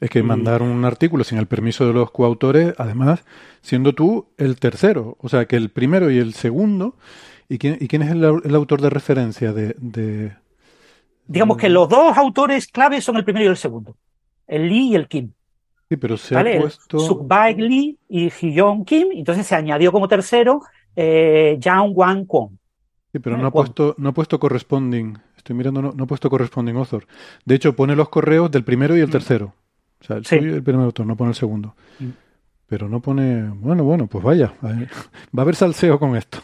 [0.00, 3.24] Es que mandar un artículo sin el permiso de los coautores, además,
[3.62, 6.96] siendo tú el tercero, o sea, que el primero y el segundo
[7.52, 10.32] ¿Y quién, y quién es el, autor de referencia de,
[11.26, 13.94] Digamos que los dos autores claves son el primero y el segundo.
[14.46, 15.32] El Lee y el Kim.
[15.86, 16.98] Sí, pero se ha puesto...
[16.98, 19.08] Sukbaek Lee y Hyun Kim.
[19.12, 20.62] Entonces se añadió como tercero
[20.96, 22.58] eh, Jang Wan Kwon.
[23.12, 25.18] Sí, pero no ha, puesto, no ha puesto corresponding.
[25.36, 27.06] Estoy mirando, no, ha puesto corresponding author.
[27.44, 29.12] De hecho, pone los correos del primero y el mm.
[29.12, 29.54] tercero.
[30.00, 31.74] O sea, el, el primer autor, no pone el segundo.
[31.98, 32.08] Mm.
[32.66, 33.50] Pero no pone.
[33.50, 34.54] Bueno, bueno, pues vaya.
[34.62, 36.38] Va a haber salseo con esto.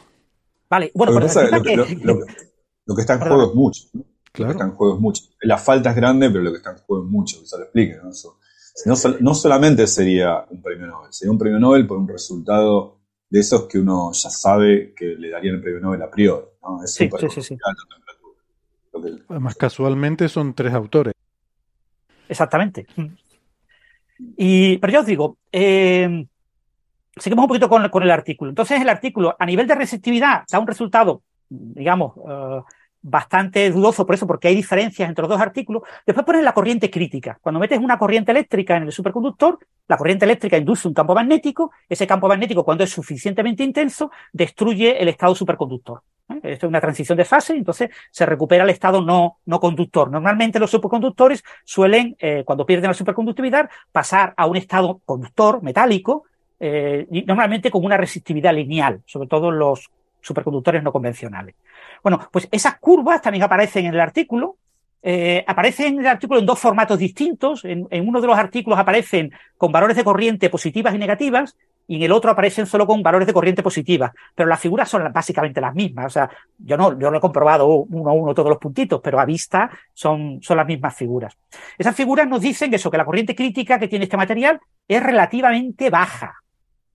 [0.69, 1.21] Vale, bueno, lo,
[1.63, 3.85] que, lo, que, está en juego es mucho.
[4.33, 4.35] Claro.
[4.35, 5.23] Lo que está en juego es mucho.
[5.41, 7.63] La falta es grande, pero lo que está en juego es mucho, que se lo
[7.65, 7.97] explique.
[7.97, 8.11] ¿no?
[9.21, 12.99] no, solamente sería un premio Nobel, sería un premio Nobel por un resultado
[13.31, 16.45] de esos que uno ya sabe que le darían el premio Nobel a priori.
[16.69, 16.85] ¿No?
[16.85, 17.59] Es sí, sí, sí,
[19.29, 21.15] Además, casualmente son tres autores.
[22.29, 22.87] Exactamente.
[24.37, 26.27] Y, pero yo os digo, eh,
[27.17, 28.51] seguimos un poquito con, el artículo.
[28.51, 32.61] Entonces, el artículo, a nivel de receptividad, da un resultado, digamos, eh,
[33.01, 35.83] bastante dudoso por eso, porque hay diferencias entre los dos artículos.
[36.05, 37.39] Después pones la corriente crítica.
[37.41, 41.71] Cuando metes una corriente eléctrica en el superconductor, la corriente eléctrica induce un campo magnético.
[41.89, 46.03] Ese campo magnético, cuando es suficientemente intenso, destruye el estado superconductor.
[46.29, 50.11] Esto es una transición de fase, entonces se recupera el estado no, no conductor.
[50.11, 56.25] Normalmente los superconductores suelen, eh, cuando pierden la superconductividad, pasar a un estado conductor metálico,
[56.61, 61.55] eh, normalmente con una resistividad lineal, sobre todo los superconductores no convencionales.
[62.03, 64.57] Bueno, pues esas curvas también aparecen en el artículo.
[65.01, 67.65] Eh, aparecen en el artículo en dos formatos distintos.
[67.65, 71.57] En, uno de los artículos aparecen con valores de corriente positivas y negativas,
[71.89, 74.13] y en el otro aparecen solo con valores de corriente positivas.
[74.35, 76.07] Pero las figuras son básicamente las mismas.
[76.07, 79.19] O sea, yo no, yo no he comprobado uno a uno todos los puntitos, pero
[79.19, 81.37] a vista son, son las mismas figuras.
[81.79, 85.89] Esas figuras nos dicen eso, que la corriente crítica que tiene este material es relativamente
[85.89, 86.35] baja.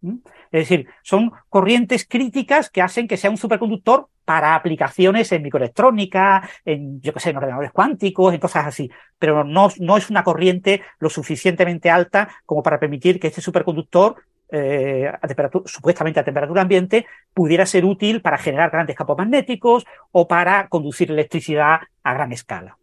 [0.04, 6.48] Es decir, son corrientes críticas que hacen que sea un superconductor para aplicaciones en microelectrónica,
[6.66, 8.91] en, yo qué sé, en ordenadores cuánticos, en cosas así.
[9.18, 14.18] Pero no, no es una corriente lo suficientemente alta como para permitir que este superconductor
[14.56, 19.84] eh, a temperatura, supuestamente a temperatura ambiente, pudiera ser útil para generar grandes campos magnéticos
[20.12, 22.78] o para conducir electricidad a gran escala.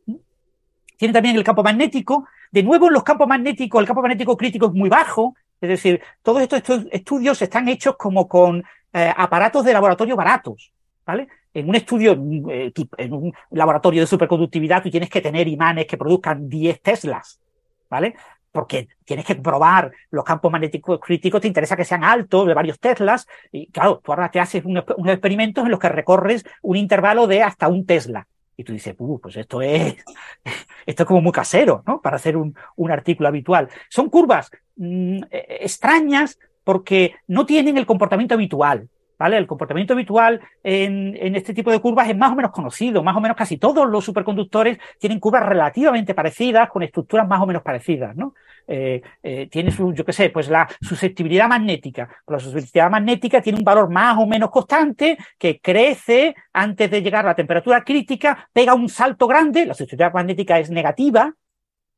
[0.97, 2.27] Tiene también el campo magnético.
[2.51, 6.01] De nuevo, en los campos magnéticos, el campo magnético crítico es muy bajo, es decir,
[6.23, 10.73] todos estos estudios están hechos como con eh, aparatos de laboratorio baratos,
[11.07, 11.29] ¿vale?
[11.55, 12.12] En un estudio,
[12.51, 17.41] eh, en un laboratorio de superconductividad, tú tienes que tener imanes que produzcan 10 Teslas,
[17.89, 18.16] ¿vale?
[18.53, 22.81] Porque tienes que probar los campos magnéticos críticos, te interesa que sean altos, de varios
[22.81, 27.27] Teslas, y claro, tú ahora te haces unos, experimentos en los que recorres un intervalo
[27.27, 28.27] de hasta un Tesla.
[28.57, 29.97] Y tú dices, uh, pues esto es,
[30.87, 32.01] esto es como muy casero, ¿no?
[32.01, 33.69] Para hacer un, un artículo habitual.
[33.89, 38.89] Son curvas mmm, extrañas porque no tienen el comportamiento habitual.
[39.21, 39.37] ¿Vale?
[39.37, 43.14] El comportamiento habitual en, en, este tipo de curvas es más o menos conocido, más
[43.14, 47.62] o menos casi todos los superconductores tienen curvas relativamente parecidas, con estructuras más o menos
[47.62, 48.33] parecidas, ¿no?
[48.66, 52.09] Eh, eh, tiene su, yo qué sé, pues la susceptibilidad magnética.
[52.27, 57.27] La susceptibilidad magnética tiene un valor más o menos constante que crece antes de llegar
[57.27, 61.35] a la temperatura crítica, pega un salto grande, la susceptibilidad magnética es negativa,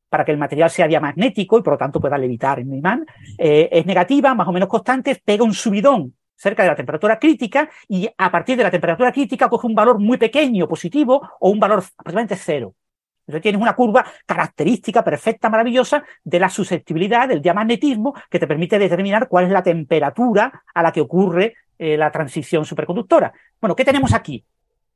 [0.09, 3.07] para que el material sea diamagnético y por lo tanto pueda levitar en el imán,
[3.39, 7.71] eh, es negativa, más o menos constante, pega un subidón cerca de la temperatura crítica
[7.89, 11.61] y a partir de la temperatura crítica coge un valor muy pequeño positivo o un
[11.61, 12.75] valor aproximadamente cero.
[13.21, 18.81] Entonces tienes una curva característica, perfecta, maravillosa de la susceptibilidad del diamagnetismo que te permite
[18.81, 23.33] determinar cuál es la temperatura a la que ocurre eh, la transición superconductora.
[23.61, 24.45] Bueno, ¿qué tenemos aquí?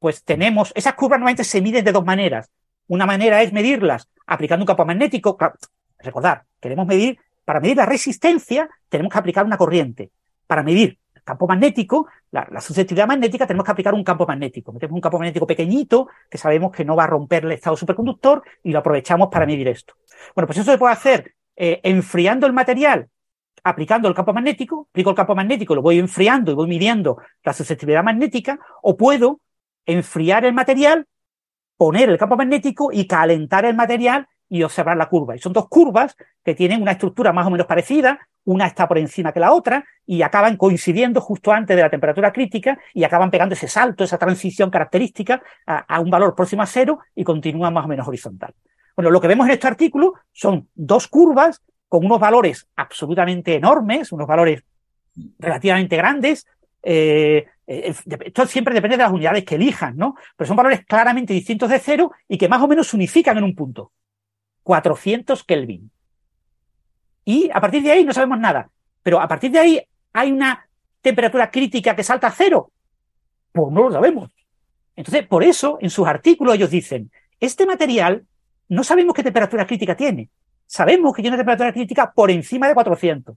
[0.01, 2.51] Pues tenemos, esas curvas normalmente se miden de dos maneras.
[2.89, 5.39] Una manera es medirlas aplicando un campo magnético.
[6.01, 10.11] Recordad, queremos medir, para medir la resistencia tenemos que aplicar una corriente.
[10.49, 14.73] Para medir campo magnético, la, la, susceptibilidad magnética, tenemos que aplicar un campo magnético.
[14.73, 18.43] Metemos un campo magnético pequeñito que sabemos que no va a romper el estado superconductor
[18.63, 19.95] y lo aprovechamos para medir esto.
[20.35, 23.09] Bueno, pues eso se puede hacer eh, enfriando el material,
[23.65, 27.53] aplicando el campo magnético, aplico el campo magnético, lo voy enfriando y voy midiendo la
[27.53, 29.41] susceptibilidad magnética, o puedo
[29.85, 31.07] enfriar el material,
[31.77, 35.37] poner el campo magnético y calentar el material y observar la curva.
[35.37, 38.99] Y son dos curvas que tienen una estructura más o menos parecida, una está por
[38.99, 43.31] encima que la otra y acaban coincidiendo justo antes de la temperatura crítica y acaban
[43.31, 47.85] pegando ese salto, esa transición característica a, un valor próximo a cero y continúan más
[47.85, 48.55] o menos horizontal.
[48.95, 54.13] Bueno, lo que vemos en este artículo son dos curvas con unos valores absolutamente enormes,
[54.13, 54.63] unos valores
[55.39, 56.47] relativamente grandes.
[56.83, 60.15] Eh, esto siempre depende de las unidades que elijan, ¿no?
[60.37, 63.45] Pero son valores claramente distintos de cero y que más o menos se unifican en
[63.45, 63.91] un punto.
[64.67, 65.93] 400 Kelvin.
[67.25, 68.69] Y a partir de ahí no sabemos nada.
[69.05, 69.81] Pero a partir de ahí
[70.13, 70.69] hay una
[71.01, 72.73] temperatura crítica que salta a cero.
[73.53, 74.33] Pues no lo sabemos.
[74.97, 78.27] Entonces, por eso, en sus artículos ellos dicen, este material
[78.69, 80.31] no sabemos qué temperatura crítica tiene.
[80.67, 83.37] Sabemos que tiene una temperatura crítica por encima de 400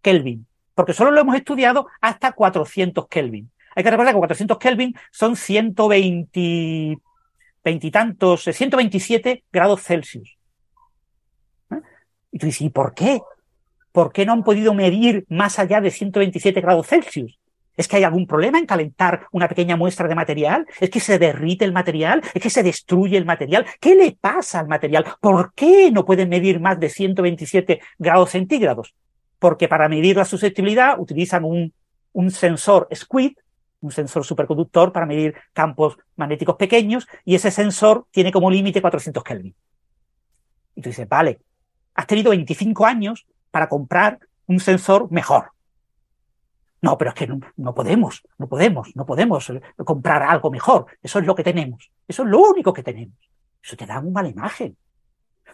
[0.00, 3.50] Kelvin, porque solo lo hemos estudiado hasta 400 Kelvin.
[3.74, 6.96] Hay que recordar que 400 Kelvin son 120,
[7.66, 10.38] veintitantos, 127 grados Celsius.
[12.30, 13.20] Y tú dices, ¿y por qué?
[13.90, 17.40] ¿Por qué no han podido medir más allá de 127 grados Celsius?
[17.76, 20.64] ¿Es que hay algún problema en calentar una pequeña muestra de material?
[20.80, 22.22] ¿Es que se derrite el material?
[22.34, 23.66] ¿Es que se destruye el material?
[23.80, 25.04] ¿Qué le pasa al material?
[25.20, 28.94] ¿Por qué no pueden medir más de 127 grados centígrados?
[29.40, 31.72] Porque para medir la susceptibilidad utilizan un,
[32.12, 33.32] un sensor SQUID,
[33.86, 39.22] un sensor superconductor para medir campos magnéticos pequeños, y ese sensor tiene como límite 400
[39.22, 39.54] Kelvin.
[40.74, 41.40] Y tú dices, vale,
[41.94, 45.50] has tenido 25 años para comprar un sensor mejor.
[46.82, 50.86] No, pero es que no, no, podemos, no podemos, no podemos comprar algo mejor.
[51.02, 51.90] Eso es lo que tenemos.
[52.06, 53.16] Eso es lo único que tenemos.
[53.62, 54.76] Eso te da una mala imagen.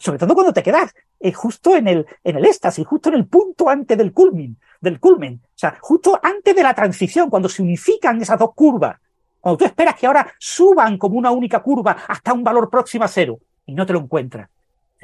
[0.03, 3.27] Sobre todo cuando te quedas eh, justo en el, en el éxtasis, justo en el
[3.27, 5.41] punto antes del culmin, del culmen.
[5.45, 8.99] O sea, justo antes de la transición, cuando se unifican esas dos curvas.
[9.41, 13.09] Cuando tú esperas que ahora suban como una única curva hasta un valor próximo a
[13.09, 14.49] cero y no te lo encuentras.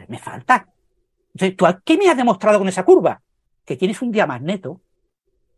[0.08, 0.66] Me falta
[1.38, 3.20] entonces, ¿tú qué me has demostrado con esa curva?
[3.64, 4.80] Que tienes un diamagneto.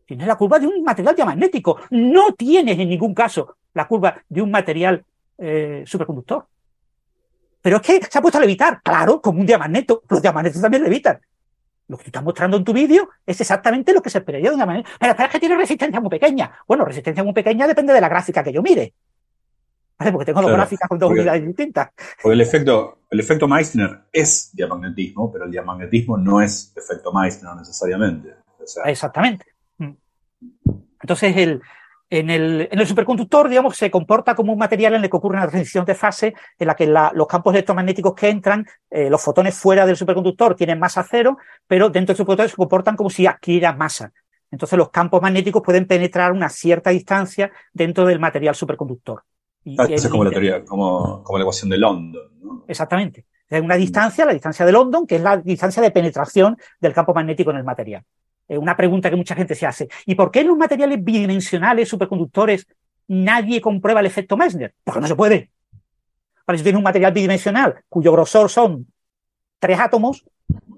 [0.04, 1.78] Tienes la curva de un material diamagnético.
[1.90, 5.02] No tienes en ningún caso la curva de un material
[5.38, 6.46] eh, superconductor.
[7.62, 8.80] Pero es que se ha puesto a levitar.
[8.82, 10.02] Claro, como un diamagneto.
[10.08, 11.20] Los diamagnetos también levitan.
[11.88, 14.56] Lo que tú estás mostrando en tu vídeo es exactamente lo que se esperaría de
[14.56, 14.88] una manera.
[14.98, 16.52] Pero espera, es que tiene resistencia muy pequeña.
[16.66, 18.94] Bueno, resistencia muy pequeña depende de la gráfica que yo mire.
[19.98, 21.90] Porque tengo dos gráficas con dos unidades distintas.
[22.22, 27.54] Porque el efecto, el efecto Meissner es diamagnetismo, pero el diamagnetismo no es efecto Meissner
[27.56, 28.34] necesariamente.
[28.58, 29.44] O sea, Exactamente.
[29.76, 29.90] Mm.
[31.02, 31.60] Entonces, el,
[32.10, 35.36] en, el, en el superconductor, digamos, se comporta como un material en el que ocurre
[35.36, 39.22] una transición de fase en la que la, los campos electromagnéticos que entran, eh, los
[39.22, 41.38] fotones fuera del superconductor tienen masa cero,
[41.68, 44.12] pero dentro del superconductor se comportan como si adquirieran masa.
[44.50, 49.22] Entonces, los campos magnéticos pueden penetrar una cierta distancia dentro del material superconductor.
[49.78, 52.22] Ah, es como la teoría, como, como, la ecuación de London.
[52.42, 52.64] ¿no?
[52.66, 53.26] Exactamente.
[53.50, 57.14] Hay una distancia, la distancia de London, que es la distancia de penetración del campo
[57.14, 58.04] magnético en el material.
[58.58, 59.88] Una pregunta que mucha gente se hace.
[60.06, 62.66] ¿Y por qué en los materiales bidimensionales, superconductores,
[63.08, 64.74] nadie comprueba el efecto Meissner?
[64.84, 65.50] Porque no se puede.
[66.44, 68.86] Para si tienes un material bidimensional cuyo grosor son
[69.58, 70.24] tres átomos,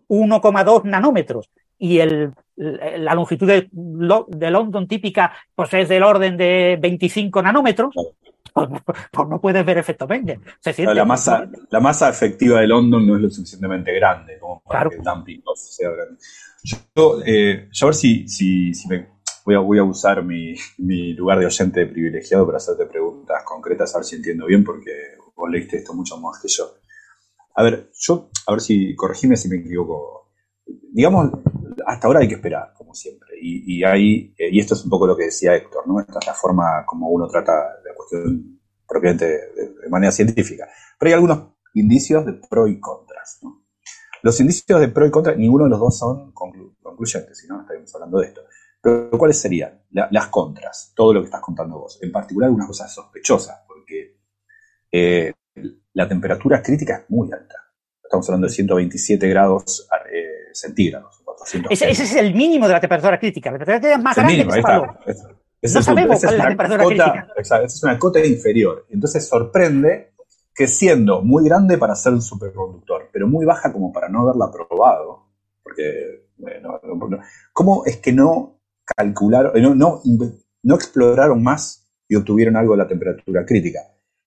[0.09, 6.79] 1,2 nanómetros, y el, la longitud de, de London típica pues es del orden de
[6.81, 7.95] 25 nanómetros,
[8.53, 8.69] pues,
[9.11, 10.39] pues no puedes ver efecto Menger.
[10.79, 14.97] la, masa, la masa efectiva de London no es lo suficientemente grande como para que
[15.55, 16.19] sea grande.
[16.65, 19.09] Yo, eh, yo a ver si, si, si me,
[19.45, 23.95] voy, a, voy a usar mi, mi lugar de oyente privilegiado para hacerte preguntas concretas,
[23.95, 24.91] a ver si entiendo bien, porque
[25.35, 26.75] vos leíste esto mucho más que yo.
[27.55, 30.31] A ver, yo, a ver si, corregime si me equivoco.
[30.93, 31.31] Digamos,
[31.87, 33.31] hasta ahora hay que esperar, como siempre.
[33.41, 36.01] Y, y, hay, eh, y esto es un poco lo que decía Héctor, ¿no?
[36.01, 40.69] Esta es la forma como uno trata la cuestión propiamente de, manera científica.
[40.99, 43.62] Pero hay algunos indicios de pro y contras, ¿no?
[44.23, 47.95] Los indicios de pro y contra, ninguno de los dos son concluyentes, si no, estaríamos
[47.95, 48.43] hablando de esto.
[48.81, 49.81] Pero ¿cuáles serían?
[49.91, 51.99] las contras, todo lo que estás contando vos.
[52.03, 54.17] En particular, algunas cosas sospechosas, porque
[54.91, 55.33] eh,
[55.93, 57.57] la temperatura crítica es muy alta.
[58.03, 61.23] Estamos hablando de 127 grados eh, centígrados.
[61.71, 63.51] ese, es el mínimo de la temperatura crítica.
[63.51, 64.47] La temperatura crítica es más grande
[65.05, 65.13] que
[65.63, 67.29] ese no sabemos cuál es la temperatura crítica.
[67.37, 68.87] Exacto, esa es una cota inferior.
[68.91, 70.12] Entonces sorprende
[70.55, 74.51] que siendo muy grande para ser un superconductor, pero muy baja como para no haberla
[74.51, 75.27] probado,
[75.63, 76.81] porque, bueno,
[77.53, 80.03] ¿cómo es que no calcularon, no, no,
[80.63, 83.81] no exploraron más y obtuvieron algo de la temperatura crítica?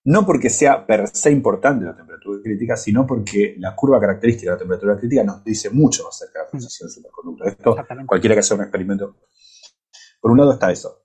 [0.06, 4.54] no porque sea per se importante la temperatura crítica, sino porque la curva característica de
[4.54, 7.48] la temperatura crítica nos dice mucho acerca de la posición superconductor.
[7.48, 9.16] Esto, cualquiera que haga un experimento.
[10.20, 11.02] Por un lado está eso.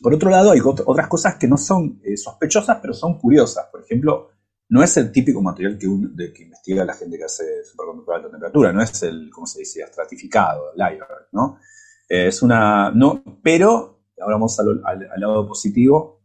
[0.00, 3.66] Por otro lado, hay otras cosas que no son eh, sospechosas, pero son curiosas.
[3.72, 4.30] Por ejemplo,
[4.74, 8.16] no es el típico material que, de que investiga la gente que hace superconductor de
[8.16, 10.98] alta temperatura, no es el, ¿cómo se dice?, estratificado, el
[11.30, 11.60] ¿no?
[12.08, 14.82] Eh, es una, no, pero, ahora vamos al,
[15.16, 16.22] lado positivo,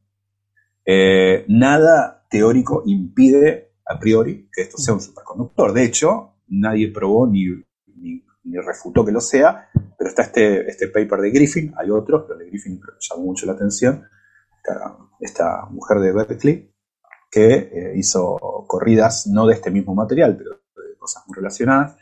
[0.83, 5.71] eh, nada teórico impide a priori que esto sea un superconductor.
[5.71, 7.45] De hecho, nadie probó ni,
[7.97, 8.23] ni,
[8.65, 12.47] refutó que lo sea, pero está este, este paper de Griffin, hay otros, pero de
[12.47, 14.07] Griffin llamó mucho la atención,
[15.19, 16.68] esta, mujer de Berkeley,
[17.29, 21.95] que eh, hizo corridas no de este mismo material, pero de cosas muy relacionadas,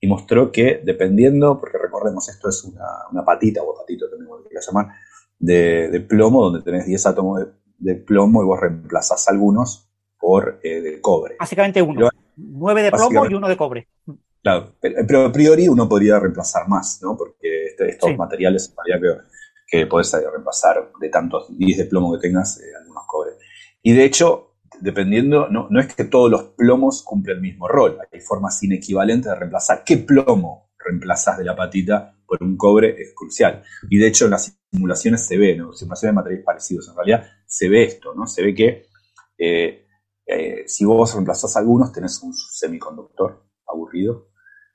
[0.00, 4.56] y mostró que dependiendo, porque recordemos, esto es una, patita o patito también lo que
[4.60, 4.88] llamar,
[5.38, 10.60] de, de, plomo, donde tenés 10 átomos de de plomo y vos reemplazás algunos por
[10.62, 11.36] eh, de cobre.
[11.40, 12.08] Básicamente uno.
[12.36, 13.88] Nueve de plomo y uno de cobre.
[14.42, 17.16] Claro, pero, a priori uno podría reemplazar más, ¿no?
[17.16, 19.16] Porque este, estos materiales en que,
[19.66, 23.32] que podés eh, reemplazar de tantos 10 de plomo que tengas, eh, algunos cobre.
[23.82, 24.49] Y de hecho,
[24.80, 29.38] dependiendo, no, es que todos los plomos cumplen el mismo rol, hay formas inequivalentes de
[29.38, 29.82] reemplazar.
[29.84, 33.00] ¿Qué plomo reemplazas de la patita por un cobre?
[33.00, 33.62] Es crucial.
[33.88, 35.72] Y de hecho, en las simulaciones se ve, ¿no?
[35.72, 38.26] Simulaciones de materiales parecidos, en realidad se ve esto, ¿no?
[38.26, 38.86] Se ve que
[39.38, 39.86] eh,
[40.26, 44.28] eh, si vos reemplazás algunos, tenés un semiconductor aburrido,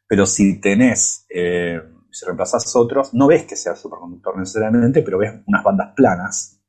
[0.07, 1.81] pero si tenés, eh,
[2.11, 6.61] si reemplazás otros, no ves que sea superconductor necesariamente, pero ves unas bandas planas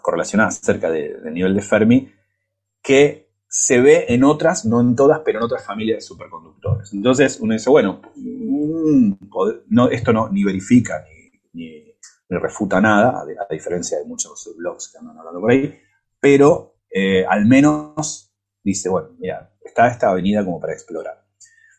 [0.00, 2.12] correlacionadas cerca del nivel de Fermi,
[2.82, 6.92] que se ve en otras, no en todas, pero en otras familias de superconductores.
[6.92, 9.12] Entonces uno dice, bueno, mm,
[9.68, 11.26] no, esto no ni verifica ni
[12.28, 15.78] ni refuta nada, a, diferencia de muchos blogs que andan hablando por ahí,
[16.18, 18.32] pero eh, al menos
[18.62, 21.22] dice, bueno, mira, está esta avenida como para explorar.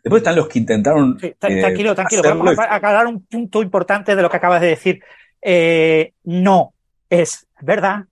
[0.03, 1.17] Después están los que intentaron...
[1.21, 5.01] Eh, tranquilo, tranquilo, vamos a aclarar un punto importante de lo que acabas de decir.
[5.41, 6.73] Eh, no
[7.09, 8.05] es verdad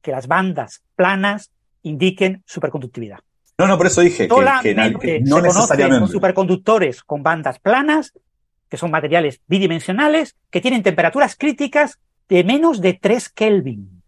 [0.00, 1.50] que las bandas planas
[1.82, 3.20] indiquen superconductividad.
[3.58, 6.10] No, no, por eso dije que, no se necesariamente.
[6.10, 8.12] superconductores con bandas planas
[8.68, 11.98] que son materiales bidimensionales, que tienen temperaturas críticas
[12.28, 14.02] de menos de 3 Kelvin.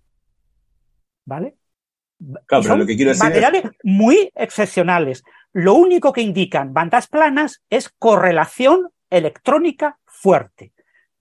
[1.27, 1.57] ¿Vale?
[2.47, 5.23] Claro, lo que quiero decir materiales muy excepcionales.
[5.53, 10.73] Lo único que indican bandas planas es correlación electrónica fuerte.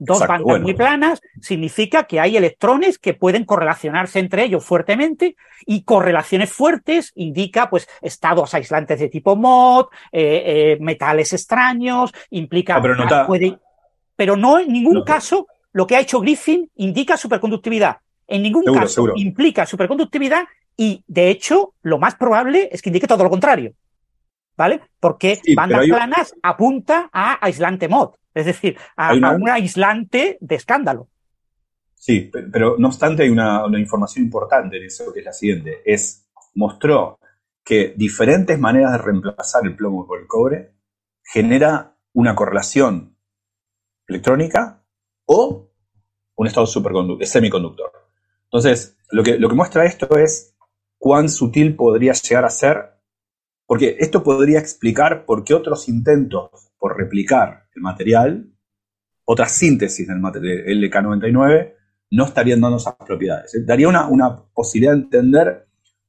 [0.05, 5.35] Dos bandas muy planas significa que hay electrones que pueden correlacionarse entre ellos fuertemente
[5.65, 12.75] y correlaciones fuertes indica pues estados aislantes de tipo MOD, eh, eh, metales extraños, implica...
[12.75, 13.57] Ah, pero, no puede,
[14.15, 17.97] pero no en ningún caso lo que ha hecho Griffin indica superconductividad.
[18.27, 20.43] En ningún caso implica superconductividad
[20.75, 23.73] y de hecho lo más probable es que indique todo lo contrario.
[24.55, 24.81] ¿Vale?
[24.99, 28.15] Porque bandas planas apunta a aislante MOD.
[28.33, 31.09] Es decir, a, un aislante de escándalo.
[31.95, 35.81] Sí, pero, no obstante hay una, información importante en eso que es la siguiente.
[35.85, 37.19] Es, mostró
[37.63, 40.73] que diferentes maneras de reemplazar el plomo por el cobre
[41.23, 43.15] genera una correlación
[44.07, 44.83] electrónica
[45.25, 45.71] o
[46.35, 47.91] un estado superconductor, semiconductor.
[48.45, 50.55] Entonces, lo que, lo que muestra esto es
[50.97, 52.92] cuán sutil podría llegar a ser,
[53.65, 58.53] porque esto podría explicar por qué otros intentos por replicar el material,
[59.25, 61.73] otra síntesis del, material, LK99,
[62.11, 63.55] no estarían dando esas propiedades.
[63.55, 63.63] ¿eh?
[63.65, 65.67] Daría una, una posibilidad de entender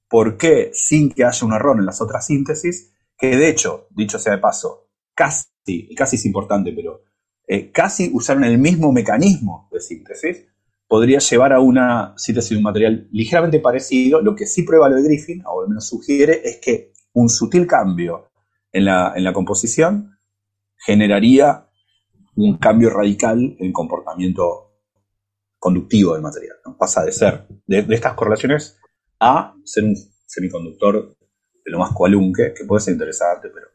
[0.09, 4.18] por qué, sin que haya un error en las otras síntesis, que de hecho, dicho
[4.18, 7.02] sea de paso, casi, y casi es importante, pero
[7.46, 10.46] eh, casi usaron el mismo mecanismo de síntesis,
[10.88, 14.20] podría llevar a una síntesis de un material ligeramente parecido.
[14.20, 17.67] Lo que sí prueba lo de Griffin, o al menos sugiere, es que un sutil
[17.67, 18.31] cambio
[18.73, 20.19] en la, en la composición
[20.77, 21.67] generaría
[22.37, 24.73] un cambio radical en comportamiento
[25.59, 26.57] conductivo del material.
[26.79, 28.79] Pasa de ser de, estas correlaciones
[29.19, 29.97] a ser un
[30.27, 31.17] semiconductor
[31.65, 33.69] de lo más cualunque, que puede ser interesante, pero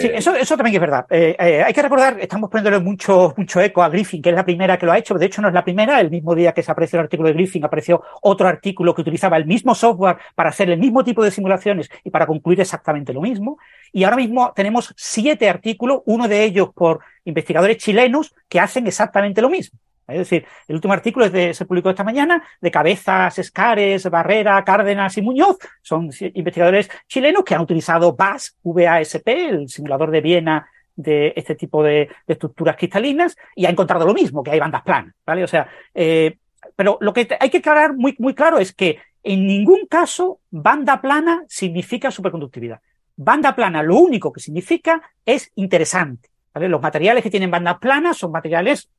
[0.00, 1.06] Sí, eh, eso, eso también es verdad.
[1.10, 4.44] Eh, eh, hay que recordar, estamos poniéndole mucho, mucho eco a Griffin, que es la
[4.44, 5.14] primera que lo ha hecho.
[5.14, 6.00] De hecho, no es la primera.
[6.00, 9.36] El mismo día que se apareció el artículo de Griffin, apareció otro artículo que utilizaba
[9.36, 13.20] el mismo software para hacer el mismo tipo de simulaciones y para concluir exactamente lo
[13.20, 13.58] mismo.
[13.92, 19.42] Y ahora mismo tenemos siete artículos, uno de ellos por investigadores chilenos que hacen exactamente
[19.42, 19.78] lo mismo.
[20.12, 24.62] Es decir, el último artículo es de, se publicó esta mañana de Cabezas, Escares, Barrera,
[24.64, 25.58] Cárdenas y Muñoz.
[25.80, 31.82] Son investigadores chilenos que han utilizado VAS, VASP, el simulador de Viena de este tipo
[31.82, 35.44] de, estructuras cristalinas, y ha encontrado lo mismo, que hay bandas planas, ¿vale?
[35.44, 36.36] O sea, eh,
[36.76, 41.00] pero lo que hay que aclarar muy, muy claro es que en ningún caso banda
[41.00, 42.80] plana significa superconductividad.
[43.16, 46.30] Banda plana lo único que significa es interesante.
[46.54, 48.90] Los materiales que tienen bandas planas son materiales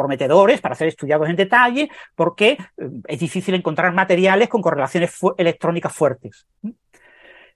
[0.00, 2.58] prometedores para ser estudiados en detalle, porque eh,
[3.06, 6.46] es difícil encontrar materiales con correlaciones electrónicas fuertes.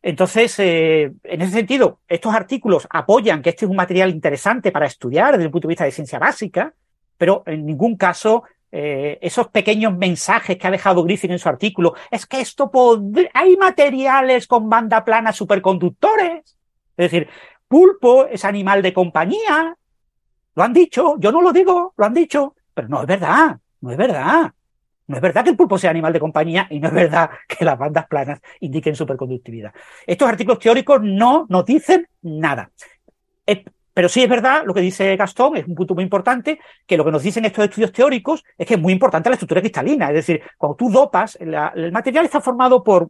[0.02, 4.86] Entonces, eh, en ese sentido, estos artículos apoyan que este es un material interesante para
[4.86, 6.74] estudiar desde el punto de vista de ciencia básica,
[7.16, 8.44] pero en ningún caso
[8.76, 12.70] eh, esos pequeños mensajes que ha dejado Griffin en su artículo, es que esto
[13.32, 16.58] hay materiales con banda plana superconductores.
[16.96, 17.28] Es decir,
[17.68, 19.76] pulpo es animal de compañía,
[20.54, 23.90] lo han dicho, yo no lo digo, lo han dicho, pero no es verdad, no
[23.90, 24.52] es verdad.
[25.06, 27.64] No es verdad que el pulpo sea animal de compañía y no es verdad que
[27.64, 29.72] las bandas planas indiquen superconductividad.
[30.06, 32.70] Estos artículos teóricos no nos dicen nada.
[33.94, 37.04] Pero sí es verdad lo que dice Gastón, es un punto muy importante, que lo
[37.04, 40.08] que nos dicen estos estudios teóricos es que es muy importante la estructura cristalina.
[40.08, 43.08] Es decir, cuando tú dopas, el material está formado por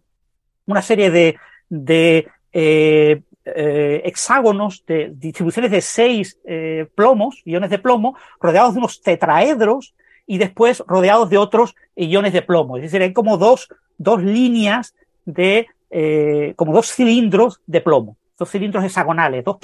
[0.67, 1.37] una serie de,
[1.71, 8.79] de eh, eh, hexágonos de distribuciones de seis eh, plomos, iones de plomo, rodeados de
[8.79, 9.95] unos tetraedros
[10.27, 12.77] y después rodeados de otros iones de plomo.
[12.77, 13.69] Es decir, hay como dos,
[13.99, 14.95] dos líneas
[15.27, 19.59] de, eh, como dos cilindros de plomo, dos cilindros hexagonales, dos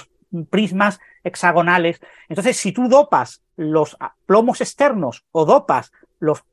[0.51, 2.01] prismas hexagonales.
[2.29, 6.45] Entonces, si tú dopas los plomos externos o dopas los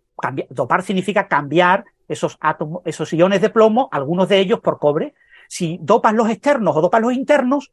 [0.50, 5.14] dopar significa cambiar esos átomos, esos iones de plomo, algunos de ellos por cobre,
[5.48, 7.72] si dopas los externos o dopas los internos,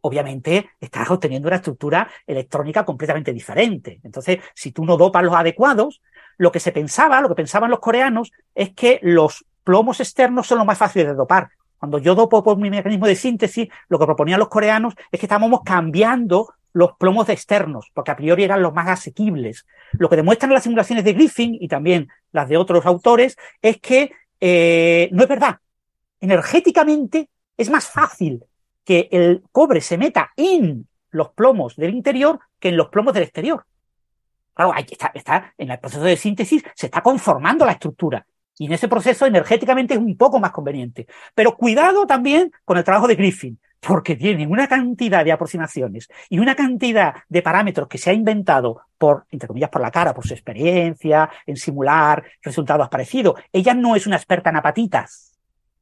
[0.00, 4.00] obviamente estás obteniendo una estructura electrónica completamente diferente.
[4.02, 6.02] Entonces, si tú no dopas los adecuados,
[6.36, 10.58] lo que se pensaba, lo que pensaban los coreanos, es que los plomos externos son
[10.58, 11.48] los más fáciles de dopar.
[11.78, 15.26] Cuando yo dopo por mi mecanismo de síntesis, lo que proponían los coreanos es que
[15.26, 19.64] estábamos cambiando los plomos externos, porque a priori eran los más asequibles.
[19.92, 24.12] Lo que demuestran las simulaciones de Griffin y también las de otros autores es que
[24.40, 25.60] eh, no es verdad
[26.24, 28.44] energéticamente es más fácil
[28.84, 33.24] que el cobre se meta en los plomos del interior que en los plomos del
[33.24, 33.64] exterior.
[34.54, 38.26] Claro, está, está, en el proceso de síntesis se está conformando la estructura.
[38.56, 41.06] Y en ese proceso energéticamente es un poco más conveniente.
[41.34, 46.38] Pero cuidado también con el trabajo de Griffin, porque tiene una cantidad de aproximaciones y
[46.38, 50.26] una cantidad de parámetros que se ha inventado por, entre comillas, por la cara, por
[50.26, 53.40] su experiencia en simular resultados parecidos.
[53.52, 55.33] Ella no es una experta en apatitas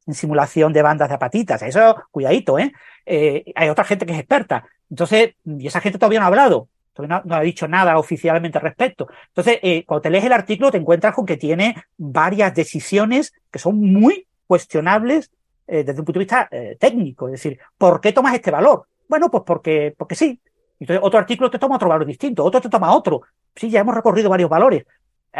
[0.06, 1.62] en simulación de bandas de apatitas.
[1.62, 2.72] Eso, cuidadito, ¿eh?
[3.06, 3.44] ¿eh?
[3.54, 4.64] Hay otra gente que es experta.
[4.92, 8.64] Entonces, y esa gente todavía no ha hablado, todavía no, ha dicho nada oficialmente al
[8.64, 9.08] respecto.
[9.28, 13.58] Entonces, eh, cuando te lees el artículo, te encuentras con que tiene varias decisiones que
[13.58, 15.30] son muy cuestionables
[15.66, 17.28] eh, desde un punto de vista eh, técnico.
[17.28, 18.86] Es decir, ¿por qué tomas este valor?
[19.08, 20.38] Bueno, pues porque, porque sí.
[20.78, 23.22] Entonces, otro artículo te toma otro valor distinto, otro te toma otro.
[23.56, 24.84] Sí, ya hemos recorrido varios valores.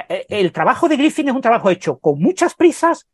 [0.08, 3.06] El trabajo de Griffin es un trabajo hecho con muchas prisas,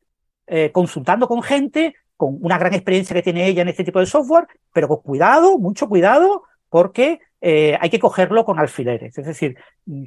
[0.49, 4.07] eh, consultando con gente, con una gran experiencia que tiene ella en este tipo de
[4.07, 9.17] software, pero con cuidado, mucho cuidado, porque eh, hay que cogerlo con alfileres.
[9.17, 9.57] Es decir,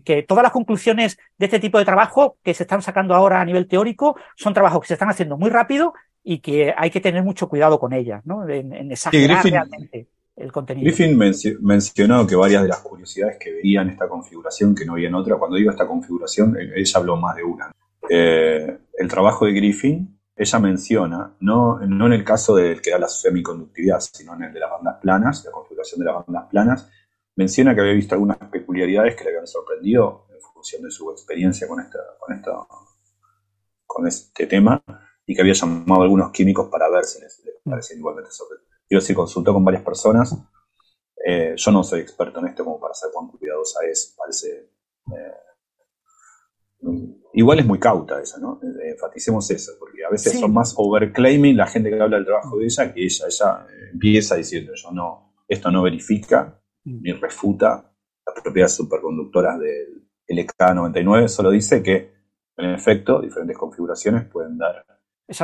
[0.04, 3.46] que todas las conclusiones de este tipo de trabajo que se están sacando ahora a
[3.46, 7.24] nivel teórico son trabajos que se están haciendo muy rápido y que hay que tener
[7.24, 8.48] mucho cuidado con ellas, ¿no?
[8.48, 10.86] En, exagerar realmente el contenido.
[10.86, 11.18] Griffin
[11.62, 15.56] mencionó que varias de las curiosidades que veían esta configuración, que no veían otra, cuando
[15.56, 17.72] digo esta configuración, eh, ella habló más de una.
[18.10, 23.08] el trabajo de Griffin ella menciona, no, no en el caso del que da la
[23.08, 26.90] semiconductividad, sino en el de las bandas planas, la configuración de las bandas planas,
[27.36, 31.68] menciona que había visto algunas peculiaridades que le habían sorprendido en función de su experiencia
[31.68, 32.52] con, esta, con, esta,
[33.86, 34.84] con este tema
[35.28, 38.80] y que había llamado a algunos químicos para ver si les, parecían igualmente sorprendentes.
[38.90, 40.36] Yo sí consultó con varias personas.
[41.24, 44.16] Eh, yo no soy experto en esto como para saber cuán cuidadosa es.
[44.18, 44.72] Parece.
[45.16, 45.51] Eh,
[47.34, 48.60] igual es muy cauta esa, ¿no?
[48.64, 52.58] Eh, enfaticemos eso, porque a veces son más overclaiming la gente que habla del trabajo
[52.58, 53.26] de ella que ella.
[53.28, 57.02] Ella empieza diciendo: Yo no, esto no verifica mm.
[57.02, 57.94] ni refuta
[58.26, 62.14] las propiedades superconductoras del LK99, solo dice que,
[62.58, 64.86] en efecto, diferentes configuraciones pueden dar.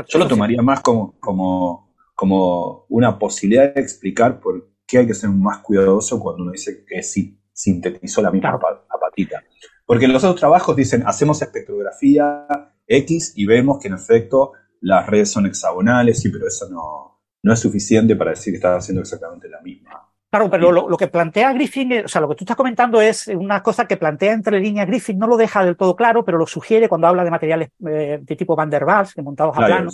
[0.08, 5.14] Yo lo tomaría más como, como, como una posibilidad de explicar por qué hay que
[5.14, 8.60] ser más cuidadoso cuando uno dice que sí, sintetizó la misma
[8.90, 9.44] apatita.
[9.88, 12.46] Porque los otros trabajos dicen, hacemos espectrografía
[12.86, 17.54] X y vemos que en efecto las redes son hexagonales, sí, pero eso no, no
[17.54, 20.08] es suficiente para decir que estás haciendo exactamente la misma.
[20.30, 23.28] Claro, pero lo, que plantea Griffin, eh, o sea, lo que tú estás comentando es
[23.28, 26.46] una cosa que plantea entre líneas Griffin, no lo deja del todo claro, pero lo
[26.46, 29.90] sugiere cuando habla de materiales eh, de tipo Van der Waals, montados a plano.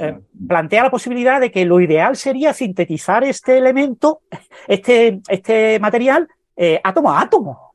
[0.00, 0.18] Eh,
[0.48, 4.22] plantea la posibilidad de que lo ideal sería sintetizar este elemento,
[4.68, 6.28] este, este material,
[6.82, 7.73] átomo a átomo.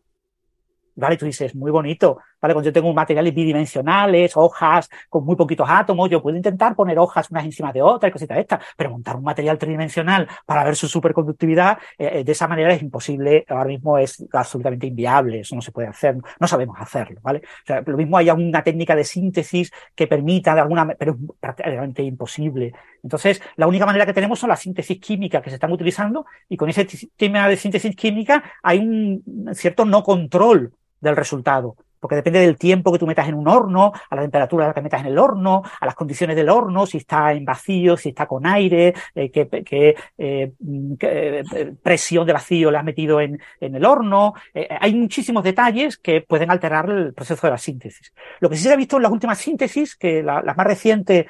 [0.99, 1.17] ¿Vale?
[1.17, 2.53] Tú dices, muy bonito, ¿vale?
[2.53, 7.29] Cuando yo tengo materiales bidimensionales, hojas con muy poquitos átomos, yo puedo intentar poner hojas
[7.31, 10.87] unas encima de otras cositas de estas, pero montar un material tridimensional para ver su
[10.87, 15.61] superconductividad, eh, eh, de esa manera es imposible, ahora mismo es absolutamente inviable, eso no
[15.61, 17.39] se puede hacer, no sabemos hacerlo, ¿vale?
[17.39, 21.17] O sea, lo mismo hay una técnica de síntesis que permita de alguna pero es
[21.39, 22.73] prácticamente imposible.
[23.03, 26.57] Entonces, la única manera que tenemos son las síntesis químicas que se están utilizando y
[26.57, 32.39] con ese tema de síntesis química hay un cierto no control del resultado, porque depende
[32.39, 35.01] del tiempo que tú metas en un horno, a la temperatura a la que metas
[35.01, 38.45] en el horno, a las condiciones del horno, si está en vacío, si está con
[38.45, 40.51] aire, eh, qué, eh,
[40.99, 44.33] eh, presión de vacío le has metido en, en el horno.
[44.53, 48.13] hay muchísimos detalles que pueden alterar el proceso de la síntesis.
[48.39, 51.27] Lo que sí se ha visto en las últimas síntesis, que la, más reciente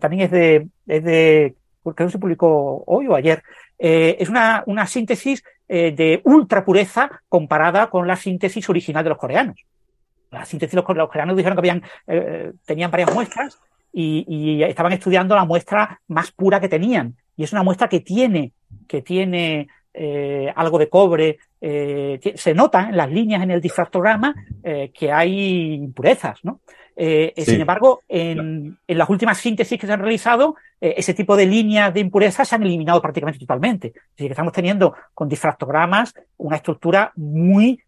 [0.00, 3.42] también es de, es de, creo que se publicó hoy o ayer,
[3.78, 5.42] es una, una síntesis
[5.74, 9.64] eh, de ultra pureza comparada con la síntesis original de los coreanos.
[10.30, 13.58] La síntesis de los coreanos dijeron que habían, eh, tenían varias muestras
[13.90, 17.16] y, estaban estudiando la muestra más pura que tenían.
[17.38, 18.52] Y es una muestra que tiene,
[18.86, 21.38] que tiene eh, algo de cobre.
[21.58, 26.60] se nota en las líneas en el difractograma que hay impurezas, ¿no?
[26.96, 31.36] Eh, eh, sin embargo, en, las últimas síntesis que se han realizado, eh, ese tipo
[31.36, 33.94] de líneas de impurezas se han eliminado prácticamente totalmente.
[34.14, 37.80] Así que estamos teniendo con difractogramas una estructura muy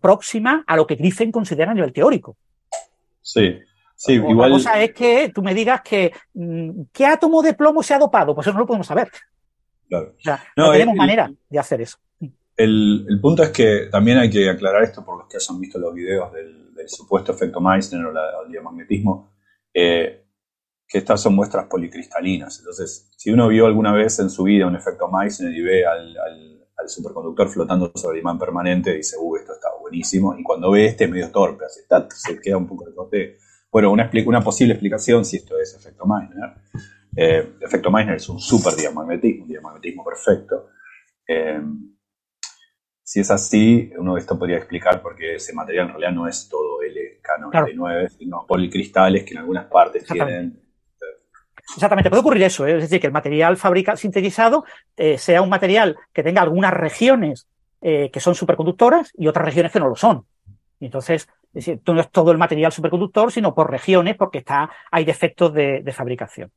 [0.00, 2.38] próxima a lo que Griffin considera a nivel teórico.
[3.20, 3.58] Sí.
[3.96, 4.50] Sí, igual...
[4.50, 7.98] La cosa es que tú me digas que mm, ¿qué átomo de plomo se ha
[7.98, 8.34] dopado?
[8.34, 9.08] Pues eso no lo podemos saber.
[9.88, 10.14] Claro.
[10.56, 11.98] no, tenemos manera de hacer eso.
[12.56, 15.78] El, el, punto es que también hay que aclarar esto por los que hayan visto
[15.78, 18.10] los videos del, del supuesto efecto Meissner o,
[18.44, 19.30] el diamagnetismo,
[19.72, 20.25] eh,
[20.88, 22.58] que estas son muestras policristalinas.
[22.60, 26.16] Entonces, si uno vio alguna vez en su vida un efecto Meissner y ve al,
[26.88, 30.38] superconductor flotando sobre el imán permanente, dice, uh, esto está buenísimo.
[30.38, 33.38] Y cuando ve este es medio torpe, así, está, se queda un poco de corte.
[33.72, 36.54] Bueno, una, una posible explicación si esto es efecto Meissner.
[37.16, 40.68] Eh, el efecto Meissner es un super diamagnetismo, un diamagnetismo perfecto.
[41.26, 41.60] Eh,
[43.02, 46.28] si es así, uno de esto podría explicar por qué ese material en realidad no
[46.28, 50.65] es todo LK99, sino policristales que en algunas partes tienen.
[51.74, 52.76] Exactamente, puede ocurrir eso, ¿eh?
[52.76, 54.64] es decir, que el material fabricado, sintetizado
[54.96, 57.46] eh, sea un material que tenga algunas regiones
[57.82, 60.24] eh, que son superconductoras y otras regiones que no lo son.
[60.78, 65.54] Y entonces, no es todo el material superconductor, sino por regiones, porque está, hay defectos
[65.54, 66.50] de fabricación.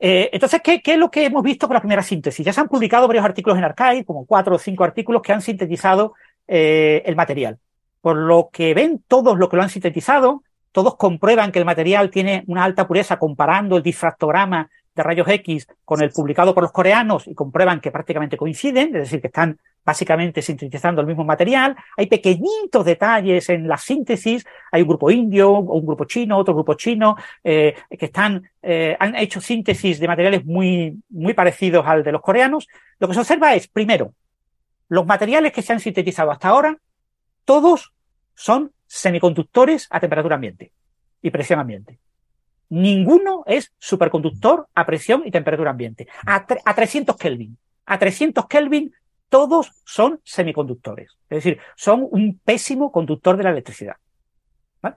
[0.00, 2.44] Entonces, ¿qué, es lo que hemos visto con la primera síntesis?
[2.44, 5.42] Ya se han publicado varios artículos en Archive, como cuatro o cinco artículos que han
[5.42, 6.14] sintetizado
[6.48, 7.58] el material.
[8.00, 10.42] Por lo que ven todos los que lo han sintetizado,
[10.76, 15.66] todos comprueban que el material tiene una alta pureza comparando el difractograma de rayos X
[15.86, 19.58] con el publicado por los coreanos y comprueban que prácticamente coinciden, es decir, que están
[19.82, 21.74] básicamente sintetizando el mismo material.
[21.96, 24.44] Hay pequeñitos detalles en la síntesis.
[24.70, 29.16] Hay un grupo indio, un grupo chino, otro grupo chino, eh, que están, eh, han
[29.16, 32.68] hecho síntesis de materiales muy, muy parecidos al de los coreanos.
[32.98, 34.12] Lo que se observa es, primero,
[34.90, 36.76] los materiales que se han sintetizado hasta ahora,
[37.46, 37.94] todos
[38.34, 40.72] son semiconductores a temperatura ambiente
[41.22, 41.98] y presión ambiente.
[42.68, 46.08] Ninguno es superconductor a presión y temperatura ambiente.
[46.26, 47.56] A, a 300 Kelvin.
[47.84, 48.92] A 300 Kelvin
[49.28, 51.16] todos son semiconductores.
[51.28, 53.96] Es decir, son un pésimo conductor de la electricidad.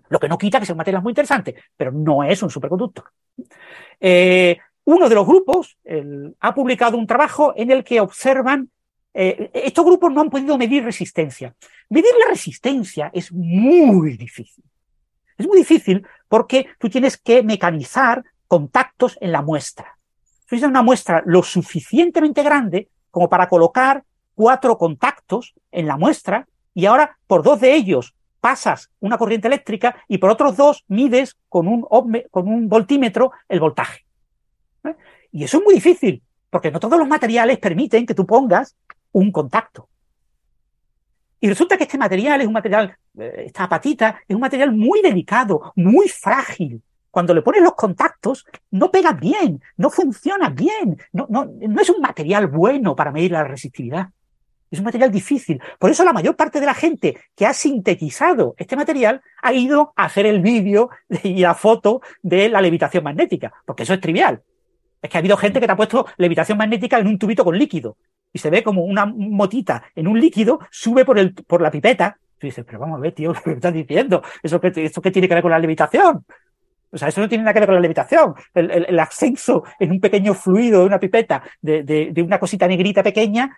[0.09, 3.05] Lo que no quita que sea un material muy interesante, pero no es un superconductor.
[3.99, 5.77] Eh, uno de los grupos
[6.39, 8.69] ha publicado un trabajo en el que observan
[9.21, 11.53] eh, estos grupos no han podido medir resistencia.
[11.89, 14.63] Medir la resistencia es muy difícil.
[15.37, 19.97] Es muy difícil porque tú tienes que mecanizar contactos en la muestra.
[20.43, 24.05] Tú tienes una muestra lo suficientemente grande como para colocar
[24.35, 30.01] cuatro contactos en la muestra y ahora por dos de ellos pasas una corriente eléctrica
[30.07, 34.05] y por otros dos mides con un, voltímetro el voltaje.
[35.33, 38.77] Y eso es muy difícil, porque no todos los materiales permiten que tú pongas
[39.11, 39.89] un contacto.
[41.41, 45.01] Y resulta que este material es un material, eh, esta patita, es un material muy
[45.01, 46.81] delicado, muy frágil.
[47.11, 51.89] Cuando le pones los contactos, no pega bien, no funciona bien, no, no, no es
[51.89, 54.09] un material bueno para medir la resistividad.
[54.69, 55.59] Es un material difícil.
[55.79, 59.93] Por eso la mayor parte de la gente que ha sintetizado este material ha ido
[59.95, 60.89] a hacer el vídeo
[61.23, 64.43] y la foto de la levitación magnética, porque eso es trivial.
[65.01, 67.57] Es que ha habido gente que te ha puesto levitación magnética en un tubito con
[67.57, 67.97] líquido
[68.31, 72.17] y se ve como una motita en un líquido sube por, el, por la pipeta.
[72.37, 74.21] Tú dices, pero vamos a ver, tío, ¿qué me estás diciendo?
[74.43, 76.25] ¿Eso qué, ¿Eso qué tiene que ver con la levitación?
[76.91, 78.33] O sea, eso no tiene nada que ver con la levitación.
[78.53, 82.39] El, el, el ascenso en un pequeño fluido de una pipeta, de, de, de, una
[82.39, 83.57] cosita negrita pequeña,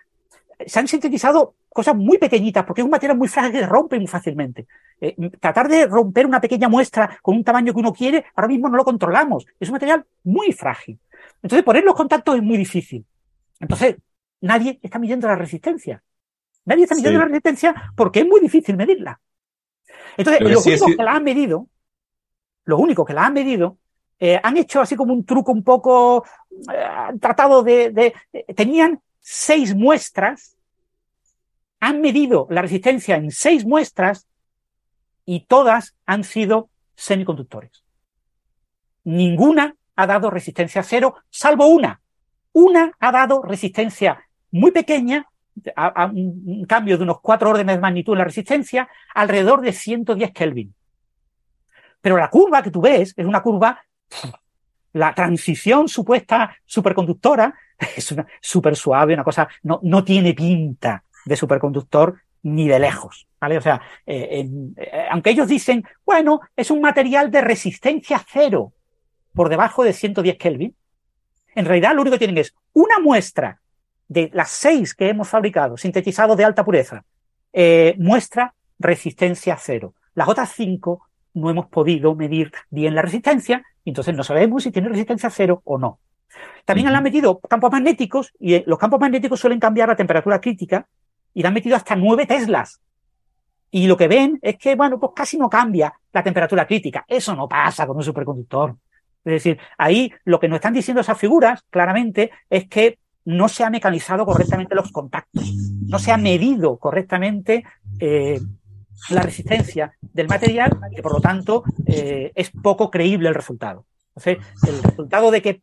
[0.65, 4.07] se han sintetizado cosas muy pequeñitas, porque es un material muy frágil que rompe muy
[4.07, 4.67] fácilmente.
[4.99, 8.69] Eh, tratar de romper una pequeña muestra con un tamaño que uno quiere, ahora mismo
[8.69, 9.45] no lo controlamos.
[9.59, 10.99] Es un material muy frágil.
[11.41, 13.05] Entonces, poner los contactos es muy difícil.
[13.59, 13.95] Entonces,
[14.41, 16.03] nadie está midiendo la resistencia.
[16.65, 17.23] Nadie está midiendo sí.
[17.23, 19.19] la resistencia porque es muy difícil medirla.
[20.17, 21.67] Entonces, los sí únicos que la han medido,
[22.65, 23.77] los únicos que la han medido,
[24.19, 26.25] eh, han hecho así como un truco un poco,
[26.71, 28.13] eh, han tratado de, de,
[28.53, 30.57] tenían seis muestras,
[31.79, 34.27] han medido la resistencia en seis muestras
[35.25, 37.83] y todas han sido semiconductores.
[39.03, 42.01] Ninguna ha dado resistencia cero, salvo una.
[42.53, 45.25] Una ha dado resistencia muy pequeña,
[45.75, 50.31] a, un, cambio de unos cuatro órdenes de magnitud en la resistencia, alrededor de 110
[50.31, 50.73] Kelvin.
[52.01, 53.83] Pero la curva que tú ves es una curva,
[54.93, 57.53] la transición supuesta superconductora
[57.95, 63.27] es una súper suave, una cosa, no, no tiene pinta de superconductor ni de lejos,
[63.39, 63.57] ¿vale?
[63.57, 68.73] O sea, eh, eh, aunque ellos dicen, bueno, es un material de resistencia cero
[69.33, 70.75] por debajo de 110 Kelvin,
[71.53, 73.60] en realidad lo único que tienen es una muestra
[74.11, 77.05] de las seis que hemos fabricado, sintetizados de alta pureza,
[77.53, 79.93] eh, muestra resistencia cero.
[80.15, 84.89] Las otras cinco no hemos podido medir bien la resistencia, entonces no sabemos si tiene
[84.89, 85.99] resistencia cero o no.
[86.65, 86.97] También uh -huh.
[86.97, 90.85] han metido campos magnéticos, y los campos magnéticos suelen cambiar a temperatura crítica,
[91.33, 92.81] y le han metido hasta nueve teslas.
[93.69, 97.05] Y lo que ven es que, bueno, pues casi no cambia la temperatura crítica.
[97.07, 98.75] Eso no pasa con un superconductor.
[99.23, 103.63] Es decir, ahí lo que nos están diciendo esas figuras, claramente, es que no se
[103.63, 105.53] ha mecanizado correctamente los contactos,
[105.87, 107.63] no se ha medido correctamente
[107.99, 108.39] eh,
[109.09, 113.85] la resistencia del material, que por lo tanto eh, es poco creíble el resultado.
[114.15, 115.61] Entonces, el resultado de que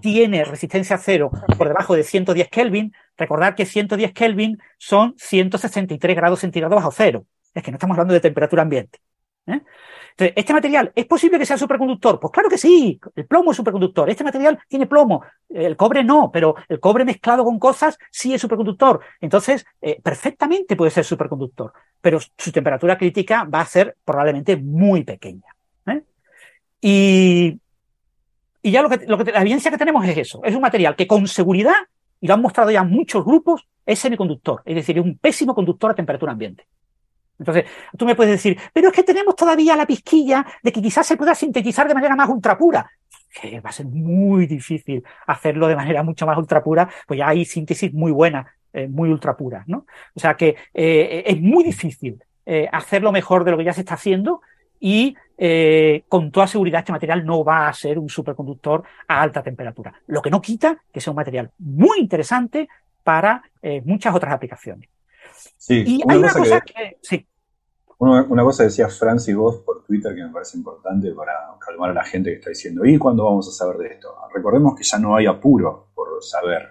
[0.00, 6.40] tiene resistencia cero por debajo de 110 Kelvin, recordar que 110 Kelvin son 163 grados
[6.40, 7.26] centígrados bajo cero.
[7.54, 8.98] Es que no estamos hablando de temperatura ambiente.
[9.46, 9.60] ¿eh?
[10.16, 12.20] ¿Este material es posible que sea superconductor?
[12.20, 14.08] Pues claro que sí, el plomo es superconductor.
[14.08, 18.40] Este material tiene plomo, el cobre no, pero el cobre mezclado con cosas sí es
[18.40, 19.00] superconductor.
[19.20, 25.02] Entonces, eh, perfectamente puede ser superconductor, pero su temperatura crítica va a ser probablemente muy
[25.02, 25.54] pequeña.
[25.86, 26.02] ¿eh?
[26.80, 27.60] Y,
[28.62, 30.40] y ya lo que, la evidencia que tenemos es eso.
[30.44, 31.74] Es un material que con seguridad,
[32.20, 34.62] y lo han mostrado ya muchos grupos, es semiconductor.
[34.64, 36.66] Es decir, es un pésimo conductor a temperatura ambiente.
[37.38, 37.64] Entonces,
[37.98, 41.16] tú me puedes decir, pero es que tenemos todavía la pizquilla de que quizás se
[41.16, 42.90] pueda sintetizar de manera más ultrapura.
[43.32, 47.44] Que va a ser muy difícil hacerlo de manera mucho más ultrapura, pues ya hay
[47.44, 49.86] síntesis muy buenas, eh, muy ultrapuras, ¿no?
[50.14, 53.80] O sea que eh, es muy difícil eh, hacerlo mejor de lo que ya se
[53.80, 54.42] está haciendo
[54.78, 59.42] y eh, con toda seguridad este material no va a ser un superconductor a alta
[59.42, 59.94] temperatura.
[60.06, 62.68] Lo que no quita que sea un material muy interesante
[63.02, 64.88] para eh, muchas otras aplicaciones.
[65.56, 67.26] Sí, y hay una cosa que, que sí.
[67.98, 71.32] Una, una, cosa decía Francis Voss por Twitter que me parece importante para
[71.64, 74.14] calmar a la gente que está diciendo, ¿y cuándo vamos a saber de esto?
[74.34, 76.68] Recordemos que ya no hay apuro por saber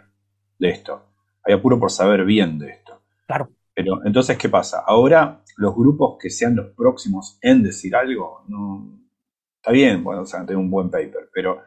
[0.59, 1.01] de esto,
[1.43, 3.01] hay apuro por saber bien de esto.
[3.25, 3.49] Claro.
[3.73, 4.83] Pero entonces, ¿qué pasa?
[4.85, 8.99] Ahora los grupos que sean los próximos en decir algo, no,
[9.55, 11.61] está bien, bueno, o sea, tener un buen paper, pero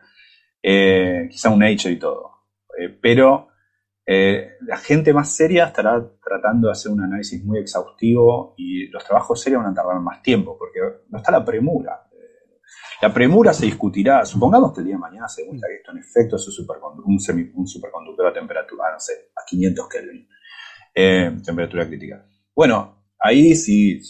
[0.62, 2.31] eh, quizá un Nature y todo.
[2.78, 3.49] Eh, pero
[4.07, 9.05] eh, la gente más seria estará tratando de hacer un análisis muy exhaustivo y los
[9.05, 10.78] trabajos serios van a tardar más tiempo porque
[11.09, 12.03] no está la premura.
[13.03, 15.99] La premura se discutirá, supongamos que el día de mañana se demuestra que esto en
[15.99, 20.28] efecto es un, supercondu un, superconductor a temperatura, no sé, a 500 Kelvin.
[20.95, 22.27] Eh, temperatura crítica.
[22.55, 24.01] Bueno, ahí sí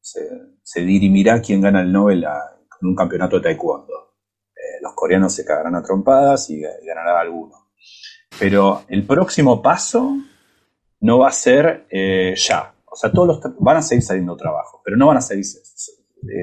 [0.00, 4.16] se, dirimirá quién gana el Nobel en un campeonato de taekwondo.
[4.50, 7.70] Eh, los coreanos se cagarán a trompadas y, ganará alguno.
[8.38, 10.16] Pero el próximo paso
[11.00, 12.74] no va a ser eh, ya.
[12.90, 15.44] O sea, todos los van a seguir saliendo trabajos, pero no van a seguir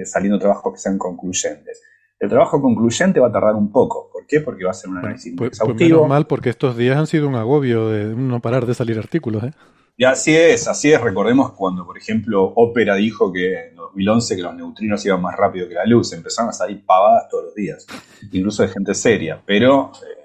[0.06, 1.82] saliendo trabajos que sean concluyentes.
[2.20, 4.10] El trabajo concluyente va a tardar un poco.
[4.12, 4.42] ¿Por qué?
[4.42, 6.08] Porque va a ser un análisis pues, pues exhaustivo.
[6.08, 9.44] mal, porque estos días han sido un agobio de no parar de salir artículos.
[9.44, 9.52] ¿eh?
[9.98, 11.02] Y así es, así es.
[11.02, 15.68] Recordemos cuando, por ejemplo, Opera dijo que en 2011 que los neutrinos iban más rápido
[15.68, 16.14] que la luz.
[16.14, 17.88] Empezaron a salir pavadas todos los días,
[18.32, 19.42] incluso de gente seria.
[19.44, 20.21] Pero eh,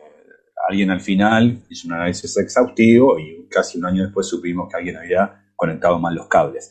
[0.68, 4.96] alguien al final hizo un análisis exhaustivo y casi un año después supimos que alguien
[4.96, 6.70] había conectado mal los cables.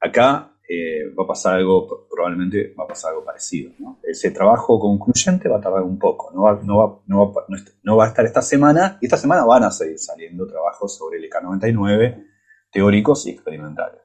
[0.00, 3.72] Acá eh, va a pasar algo, probablemente va a pasar algo parecido.
[4.02, 8.98] Ese trabajo concluyente va a tardar un poco, no no va, a estar esta semana,
[9.00, 12.26] y esta semana van a seguir saliendo trabajos sobre el EK99
[12.70, 14.03] teóricos y experimentales.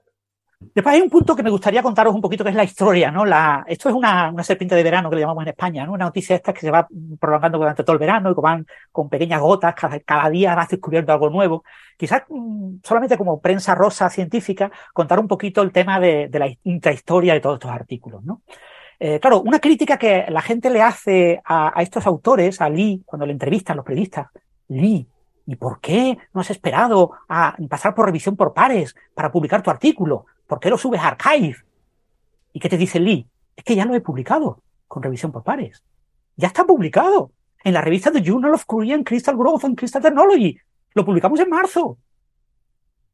[0.61, 3.26] Después hay un punto que me gustaría contaros un poquito, que es la historia, ¿no?
[3.26, 5.94] La, esto es una, una serpiente de verano que le llamamos en España, ¿no?
[5.94, 6.86] Una noticia esta que se va
[7.18, 10.68] prolongando durante todo el verano y que van con pequeñas gotas, cada, cada día vas
[10.68, 11.64] descubriendo algo nuevo.
[11.98, 16.49] Quizás mm, solamente como prensa rosa científica, contar un poquito el tema de, de la
[16.64, 18.41] intrahistoria de todos estos artículos, ¿no?
[18.99, 23.02] Eh, claro, una crítica que la gente le hace a, a estos autores, a Lee,
[23.06, 24.27] cuando le entrevistan los periodistas,
[24.68, 25.07] Lee,
[25.50, 29.72] ¿y por qué no has esperado a pasar por revisión por pares para publicar tu
[29.72, 30.28] artículo?
[30.46, 31.58] ¿Por qué lo subes a Archive?
[32.54, 33.28] ¿Y qué te dice Lee?
[33.56, 35.84] Es que ya lo he publicado con revisión por pares.
[36.36, 37.32] Ya está publicado
[37.64, 40.56] en la revista The Journal of Korean Crystal Growth and Crystal Technology.
[40.94, 41.98] Lo publicamos en marzo.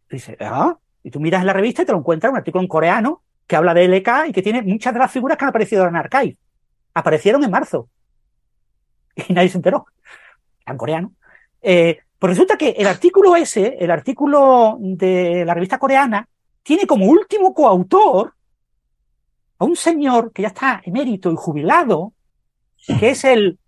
[0.10, 2.68] dice, ah, y tú miras en la revista y te lo encuentras un artículo en
[2.68, 5.88] coreano que habla de LK y que tiene muchas de las figuras que han aparecido
[5.88, 6.36] en Archive.
[6.94, 7.88] Aparecieron en marzo.
[9.30, 9.86] Y nadie se enteró.
[10.66, 11.14] En coreano.
[11.62, 16.28] Eh, pues resulta que el artículo ese, el artículo de la revista coreana,
[16.64, 18.34] tiene como último coautor
[19.60, 22.14] a un señor que ya está emérito y jubilado,
[23.00, 23.60] que es el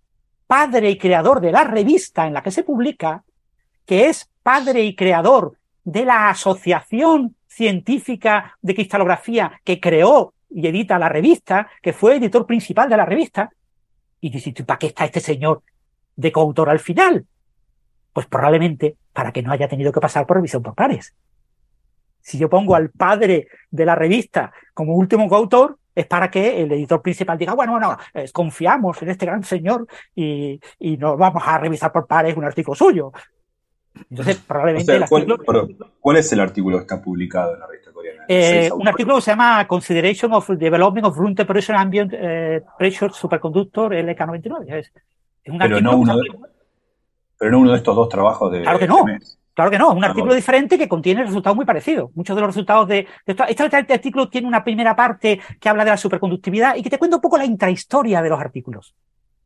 [0.47, 3.23] padre y creador de la revista en la que se publica,
[3.85, 10.97] que es padre y creador de la asociación científica de cristalografía que creó y edita
[10.97, 13.49] la revista, que fue editor principal de la revista.
[14.21, 15.61] Y dices, ¿para qué está este señor
[16.15, 17.25] de coautor al final?
[18.17, 21.13] Pues probablemente para que no haya tenido que pasar por revisión por pares.
[22.19, 26.71] Si yo pongo al padre de la revista como último coautor, es para que el
[26.71, 27.95] editor principal diga, bueno, bueno,
[28.33, 29.85] confiamos en este gran señor
[30.15, 33.11] y, y nos vamos a revisar por pares un artículo suyo.
[34.09, 34.99] Entonces, probablemente.
[36.01, 38.25] ¿cuál, es el artículo que está publicado en la revista coreana?
[38.27, 43.13] Eh, un artículo que se llama Consideration of Development of Room Temperature Ambient eh, Pressure
[43.13, 44.73] Superconductor LK99.
[44.73, 44.91] Es,
[45.45, 46.56] un pero, no uno de,
[47.37, 48.61] pero no uno de estos dos trabajos de.
[48.61, 49.05] Claro que no.
[49.53, 52.11] Claro que no, un artículo diferente que contiene resultados muy parecidos.
[52.13, 55.83] Muchos de los resultados de, esto, este, este, artículo tiene una primera parte que habla
[55.83, 58.93] de la superconductividad y que te cuenta un poco la intrahistoria de los artículos.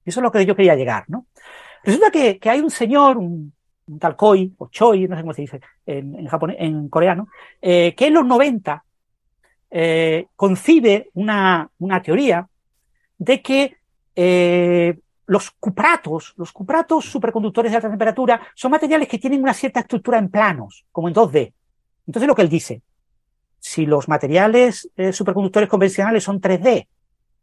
[0.04, 1.28] Eso es lo que yo quería llegar, ¿no?
[1.82, 3.54] Resulta que, que hay un señor, un,
[4.02, 7.30] tal Koi, o Choi, no sé cómo se dice en, en, japonés, en coreano,
[7.62, 8.84] eh, que en los 90
[9.72, 12.46] eh, concibe una, una teoría
[13.18, 13.78] de que
[14.14, 14.98] eh,
[15.32, 20.18] los cupratos, los cupratos superconductores de alta temperatura, son materiales que tienen una cierta estructura
[20.18, 21.54] en planos, como en 2D.
[22.06, 22.82] Entonces lo que él dice,
[23.58, 26.86] si los materiales eh, superconductores convencionales son 3D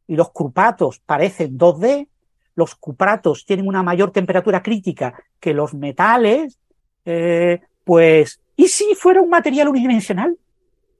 [0.06, 2.08] y los cupratos parecen 2D,
[2.56, 6.58] los cupratos tienen una mayor temperatura crítica que los metales,
[7.06, 10.36] eh, pues, ¿y si fuera un material unidimensional?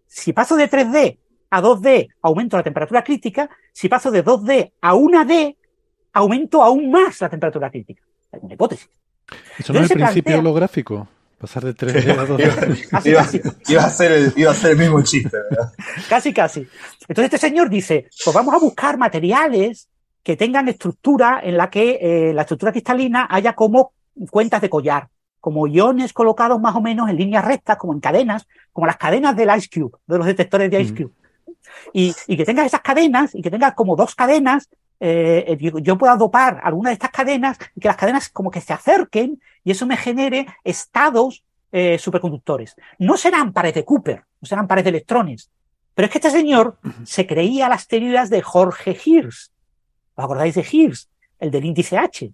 [0.07, 1.19] Si paso de 3D
[1.51, 3.51] a 2D, aumento la temperatura crítica.
[3.75, 5.58] Si paso de 2D a 1D,
[6.19, 8.03] aumento aún más la temperatura crítica.
[8.33, 8.89] Es una hipótesis.
[9.59, 11.09] Eso no es el principio holográfico.
[11.39, 12.89] Pasar de 3D a 2D.
[12.89, 13.41] casi, iba, casi.
[13.69, 15.73] Iba, a ser el, iba a ser el mismo chiste, ¿verdad?
[16.09, 16.67] casi, casi.
[17.03, 19.89] Entonces este señor dice, pues vamos a buscar materiales
[20.23, 23.93] que tengan estructura en la que eh, la estructura cristalina haya como
[24.31, 25.09] cuentas de collar,
[25.41, 29.37] como iones colocados más o menos en líneas rectas, como en cadenas, como las cadenas
[29.37, 30.97] del Ice Cube, de los detectores de Ice mm.
[30.97, 31.13] Cube.
[31.93, 34.69] Y, y, que tenga esas cadenas y que tenga como dos cadenas
[35.01, 38.73] eh, yo pueda dopar alguna de estas cadenas y que las cadenas como que se
[38.73, 42.77] acerquen y eso me genere estados eh, superconductores.
[42.99, 45.51] No serán pares de Cooper, no serán pares de electrones,
[45.95, 49.51] pero es que este señor se creía las teorías de Jorge Hirsch.
[50.15, 51.07] ¿Os acordáis de Hirsch?
[51.39, 52.33] El del índice H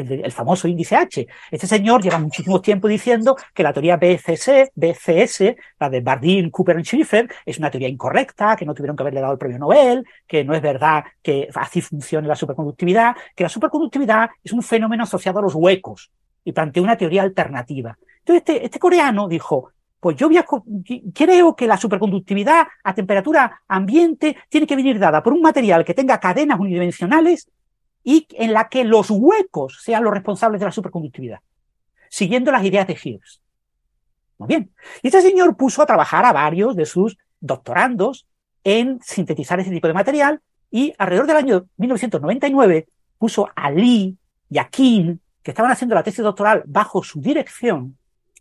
[0.00, 1.26] el, famoso índice H.
[1.50, 6.78] Este señor lleva muchísimo tiempo diciendo que la teoría BCS, BCS, la de Bardeen, Cooper
[6.78, 10.04] y Schiffer, es una teoría incorrecta, que no tuvieron que haberle dado el premio Nobel,
[10.26, 15.04] que no es verdad que así funcione la superconductividad, que la superconductividad es un fenómeno
[15.04, 16.10] asociado a los huecos
[16.44, 17.98] y planteó una teoría alternativa.
[18.20, 20.28] Entonces este, este coreano dijo, pues yo
[21.12, 25.94] creo que la superconductividad a temperatura ambiente tiene que venir dada por un material que
[25.94, 27.48] tenga cadenas unidimensionales
[28.08, 31.40] y en la que los huecos sean los responsables de la superconductividad,
[32.08, 33.42] siguiendo las ideas de Gibbs.
[34.38, 34.72] Muy bien.
[35.02, 38.26] Y este señor puso a trabajar a varios de sus doctorandos
[38.64, 40.40] en sintetizar ese tipo de material
[40.70, 44.16] y alrededor del año 1999 puso a Lee
[44.48, 47.98] y a King, que estaban haciendo la tesis doctoral bajo su dirección,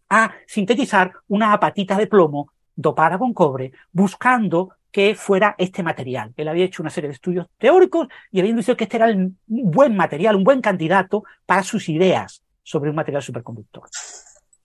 [0.09, 6.33] a sintetizar una apatita de plomo dopada con cobre, buscando que fuera este material.
[6.35, 9.37] Él había hecho una serie de estudios teóricos y había dicho que este era un
[9.45, 13.87] buen material, un buen candidato para sus ideas sobre un material superconductor.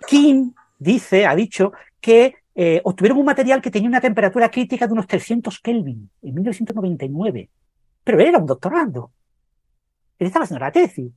[0.06, 4.94] Kim dice, ha dicho que eh, obtuvieron un material que tenía una temperatura crítica de
[4.94, 7.50] unos 300 Kelvin en 1999.
[8.02, 9.12] Pero él era un doctorando.
[10.18, 11.12] Él estaba haciendo la tesis.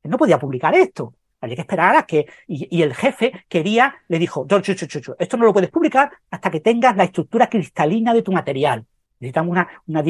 [0.00, 1.14] Él no podía publicar esto.
[1.40, 4.46] Había que esperar a que, y, el jefe quería, le dijo,
[5.18, 8.84] esto no lo puedes publicar hasta que tengas la estructura cristalina de tu material.
[9.20, 10.00] Necesitamos una, una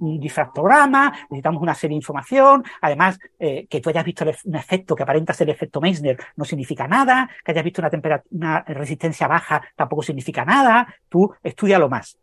[0.00, 2.64] un difractograma, necesitamos una serie de información.
[2.80, 6.44] Además, eh, que tú hayas visto un efecto que aparenta ser el efecto Meissner no
[6.44, 7.28] significa nada.
[7.44, 7.90] Que hayas visto una
[8.30, 10.86] una resistencia baja tampoco significa nada.
[11.08, 11.34] Tú
[11.78, 12.16] lo más.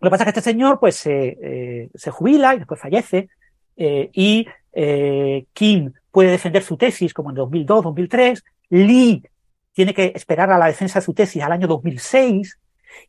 [0.00, 3.28] Lo que pasa es que este señor, pues, eh, se jubila y después fallece.
[3.76, 4.46] Eh, y
[5.52, 8.44] Kim puede defender su tesis como en 2002, 2003.
[8.70, 9.22] Lee
[9.72, 12.58] tiene que esperar a la defensa de su tesis al año 2006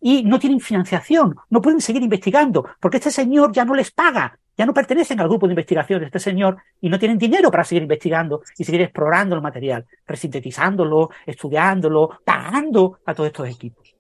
[0.02, 4.38] y no tienen financiación, no pueden seguir investigando porque este señor ya no les paga,
[4.58, 7.64] ya no pertenecen al grupo de investigación de este señor y no tienen dinero para
[7.64, 13.94] seguir investigando y seguir explorando el material, resintetizándolo, estudiándolo, pagando a todos estos equipos.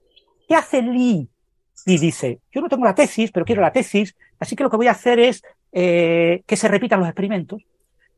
[0.48, 1.28] ¿Qué hace Lee?
[1.86, 4.78] Lee dice, yo no tengo la tesis, pero quiero la tesis, así que lo que
[4.78, 5.44] voy a hacer es
[5.78, 7.62] eh, que se repitan los experimentos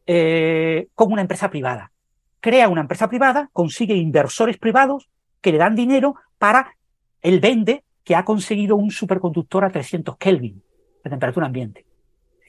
[0.05, 1.91] eh, como una empresa privada.
[2.39, 5.09] Crea una empresa privada, consigue inversores privados
[5.41, 6.75] que le dan dinero para,
[7.23, 10.61] él vende que ha conseguido un superconductor a 300 Kelvin
[11.03, 11.83] de temperatura ambiente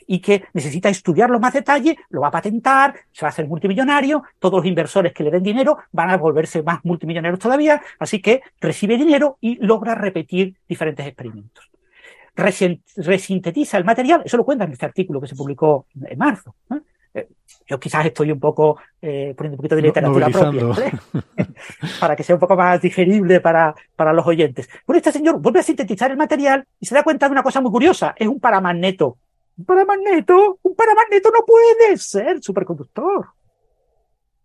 [0.07, 4.25] y que necesita estudiarlo más detalle, lo va a patentar, se va a hacer multimillonario,
[4.39, 8.43] todos los inversores que le den dinero van a volverse más multimillonarios todavía, así que
[8.61, 11.71] recibe dinero y logra repetir diferentes experimentos.
[12.39, 16.55] Resintetiza el material, eso lo cuenta en este artículo que se publicó en marzo.
[17.13, 17.29] Eh,
[17.67, 20.93] yo quizás estoy un poco eh, poniendo un poquito de literatura propia,
[22.01, 24.69] para que sea un poco más digerible para, para los oyentes.
[24.87, 27.61] Bueno, este señor vuelve a sintetizar el material y se da cuenta de una cosa
[27.61, 29.19] muy curiosa, es un paramagneto.
[29.57, 33.31] Un paramagneto, un paramagneto no puede ser superconductor.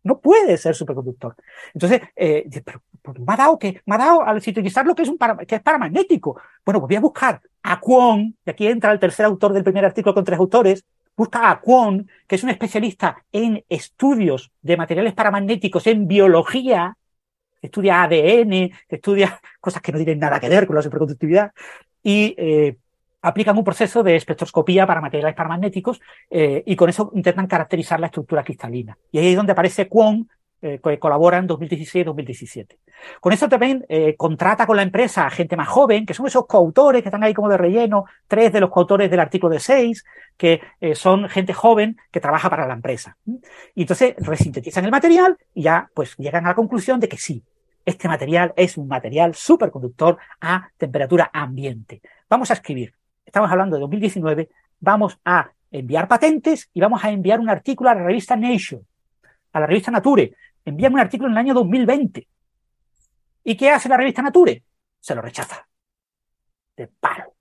[0.04, 1.36] No puede ser superconductor.
[1.74, 2.82] Entonces, eh, pero,
[3.20, 5.18] me ha dado que, me ha dado al sintetizar lo que es un
[5.48, 6.42] que es paramagnético.
[6.66, 9.86] Bueno, pues voy a buscar a Kwon, y aquí entra el tercer autor del primer
[9.86, 10.86] artículo con tres autores,
[11.16, 16.98] busca a Kwon, que es un especialista en estudios de materiales paramagnéticos en biología,
[17.62, 21.52] estudia ADN, estudia cosas que no tienen nada que ver con la superconductividad,
[22.04, 22.76] y eh,
[23.22, 28.08] aplican un proceso de espectroscopía para materiales paramagnéticos eh, y con eso intentan caracterizar la
[28.08, 28.98] estructura cristalina.
[29.12, 30.30] Y ahí es donde aparece Kwon
[30.66, 32.78] eh, que colabora en 2016-2017.
[33.20, 36.46] Con eso también eh, contrata con la empresa a gente más joven, que son esos
[36.48, 40.06] coautores que están ahí como de relleno, tres de los coautores del artículo de seis,
[40.38, 43.18] que eh, son gente joven que trabaja para la empresa.
[43.76, 47.44] Y entonces resintetizan el material y ya pues llegan a la conclusión de que sí,
[47.86, 52.02] este material es un material superconductor a temperatura ambiente.
[52.30, 52.94] Vamos a escribir,
[53.26, 54.50] estamos hablando de 2019,
[54.80, 58.84] vamos a enviar patentes y vamos a enviar un artículo a la revista Nature,
[59.52, 60.34] a la revista Nature,
[60.66, 62.28] envíame un artículo en el año 2020.
[63.44, 64.64] ¿Y qué hace la revista Nature?
[65.00, 65.68] Se lo rechaza.
[66.76, 67.36] De paro.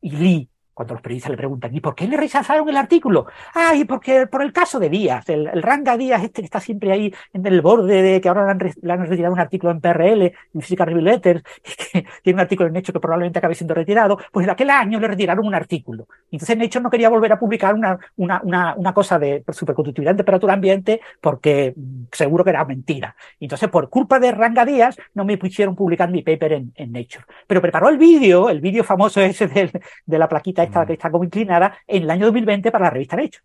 [0.00, 3.26] Y Lee cuando los periodistas le preguntan, ¿y por qué le rechazaron el artículo?
[3.54, 7.14] Ay, porque por el caso de Díaz, el, Ranga Díaz, este que está siempre ahí
[7.32, 10.88] en el borde de que ahora le han, retirado un artículo en PRL, en Physical
[10.88, 14.44] Review Letters, y que tiene un artículo en Hecho que probablemente acabe siendo retirado, pues
[14.44, 16.08] en aquel año le retiraron un artículo.
[16.30, 20.16] Entonces Hecho no quería volver a publicar una, una, una, una cosa de superconductividad en
[20.16, 21.74] temperatura ambiente porque
[22.10, 23.14] seguro que era mentira.
[23.38, 27.24] Entonces, por culpa de Ranga Díaz, no me pusieron publicar mi paper en, en Nature.
[27.46, 29.70] Pero preparó el vídeo, el vídeo famoso ese de,
[30.06, 33.16] de la plaquita esta que está como inclinada en el año 2020 para la revista
[33.16, 33.42] Nature.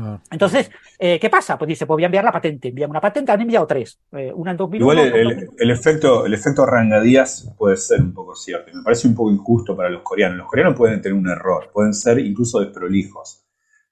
[0.00, 0.20] Ah.
[0.30, 1.58] Entonces, eh, ¿qué pasa?
[1.58, 2.68] Pues dice, pues voy a enviar la patente.
[2.68, 3.98] Envía una patente, han enviado tres.
[4.12, 4.92] Eh, una en 2001.
[4.92, 8.70] Igual el, efecto, el efecto rangadías puede ser un poco cierto.
[8.74, 10.38] Me parece un poco injusto para los coreanos.
[10.38, 13.44] Los coreanos pueden tener un error, pueden ser incluso desprolijos.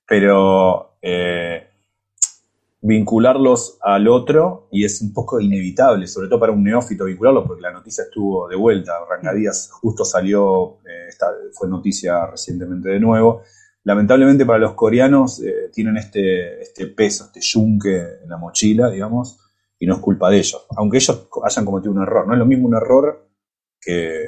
[0.07, 1.67] Pero eh,
[2.81, 7.63] vincularlos al otro, y es un poco inevitable, sobre todo para un neófito vincularlo, porque
[7.63, 8.93] la noticia estuvo de vuelta.
[9.09, 13.43] Rangadías justo salió, eh, esta fue noticia recientemente de nuevo.
[13.85, 19.39] Lamentablemente para los coreanos eh, tienen este, este peso, este yunque en la mochila, digamos,
[19.79, 20.67] y no es culpa de ellos.
[20.77, 22.27] Aunque ellos hayan cometido un error.
[22.27, 23.29] No es lo mismo un error
[23.81, 24.27] que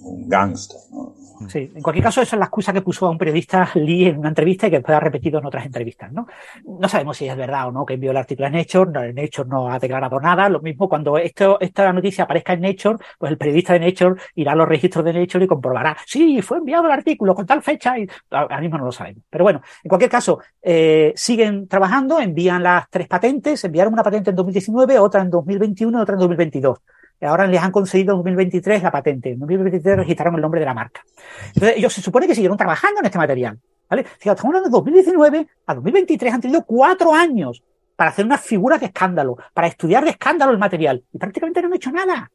[0.00, 0.80] un gángster.
[0.92, 1.14] ¿no?
[1.48, 4.18] Sí, en cualquier caso, esa es la excusa que puso a un periodista Lee en
[4.18, 6.26] una entrevista y que después ha repetido en otras entrevistas, ¿no?
[6.64, 9.48] No sabemos si es verdad o no que envió el artículo a Nature, no, Nature
[9.48, 13.38] no ha declarado nada, lo mismo cuando esto, esta noticia aparezca en Nature, pues el
[13.38, 16.92] periodista de Nature irá a los registros de Nature y comprobará, sí, fue enviado el
[16.92, 19.22] artículo con tal fecha y ahora mismo no lo sabemos.
[19.28, 24.30] Pero bueno, en cualquier caso, eh, siguen trabajando, envían las tres patentes, enviaron una patente
[24.30, 26.78] en 2019, otra en 2021 y otra en 2022.
[27.22, 29.30] Ahora les han concedido en 2023 la patente.
[29.30, 31.02] En 2023 registraron el nombre de la marca.
[31.48, 33.58] Entonces, ellos se supone que siguieron trabajando en este material.
[33.88, 34.06] ¿vale?
[34.20, 37.62] Estamos de 2019 a 2023, han tenido cuatro años
[37.94, 41.04] para hacer unas figuras de escándalo, para estudiar de escándalo el material.
[41.12, 42.30] Y prácticamente no han hecho nada.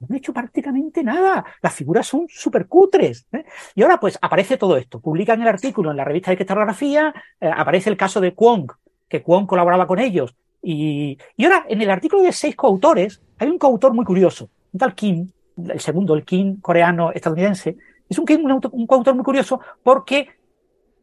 [0.00, 1.44] No han hecho prácticamente nada.
[1.62, 3.26] Las figuras son súper cutres.
[3.32, 3.44] ¿eh?
[3.74, 4.98] Y ahora, pues, aparece todo esto.
[4.98, 8.72] Publican el artículo en la revista de criptografía, eh, aparece el caso de Kwong,
[9.08, 10.34] que Kwong colaboraba con ellos.
[10.62, 14.78] Y, y ahora, en el artículo de seis coautores, hay un coautor muy curioso, un
[14.78, 17.76] tal Kim, el segundo, el Kim coreano estadounidense,
[18.08, 20.28] es un, Kim, un, coautor muy curioso porque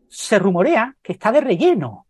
[0.09, 2.05] se rumorea que está de relleno,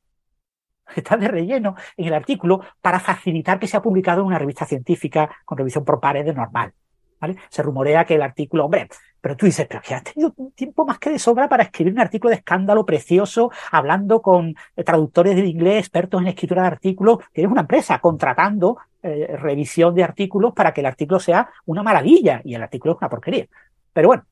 [0.95, 5.29] está de relleno en el artículo para facilitar que sea publicado en una revista científica
[5.45, 6.73] con revisión por pares de normal.
[7.19, 7.35] ¿Vale?
[7.49, 8.87] Se rumorea que el artículo, hombre,
[9.21, 11.99] pero tú dices, pero que has tenido tiempo más que de sobra para escribir un
[11.99, 17.19] artículo de escándalo precioso, hablando con traductores del inglés, expertos en escritura de artículos.
[17.33, 22.41] Tienes una empresa contratando eh, revisión de artículos para que el artículo sea una maravilla
[22.43, 23.47] y el artículo es una porquería.
[23.93, 24.23] Pero bueno,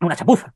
[0.00, 0.52] una chapuza.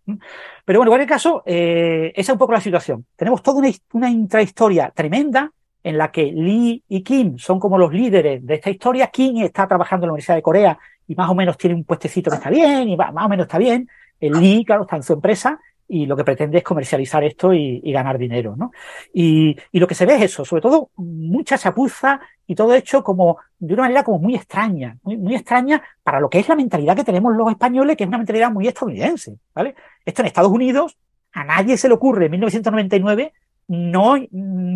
[0.65, 3.05] Pero bueno, en cualquier caso, eh, esa es un poco la situación.
[3.17, 5.51] Tenemos toda una, una intrahistoria tremenda
[5.83, 9.09] en la que Lee y Kim son como los líderes de esta historia.
[9.09, 12.31] Kim está trabajando en la Universidad de Corea y más o menos tiene un puestecito
[12.31, 13.89] que está bien y más o menos está bien.
[14.21, 15.59] El Lee, claro, está en su empresa
[15.89, 18.71] y lo que pretende es comercializar esto y, ganar dinero, ¿no?
[19.13, 23.05] Y, y, lo que se ve es eso, sobre todo mucha chapuza y todo hecho
[23.05, 26.57] como de una manera como muy extraña, muy, muy extraña para lo que es la
[26.57, 29.75] mentalidad que tenemos los españoles, que es una mentalidad muy estadounidense, ¿vale?
[30.05, 30.97] Esto en Estados Unidos
[31.33, 33.33] a nadie se le ocurre en 1999
[33.73, 34.17] no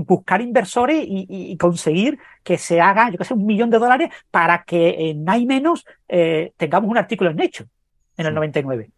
[0.07, 4.11] buscar inversores y, y, conseguir que se haga, yo qué sé, un millón de dólares
[4.31, 7.67] para que en hay menos eh, tengamos un artículo en hecho
[8.17, 8.91] en el 99.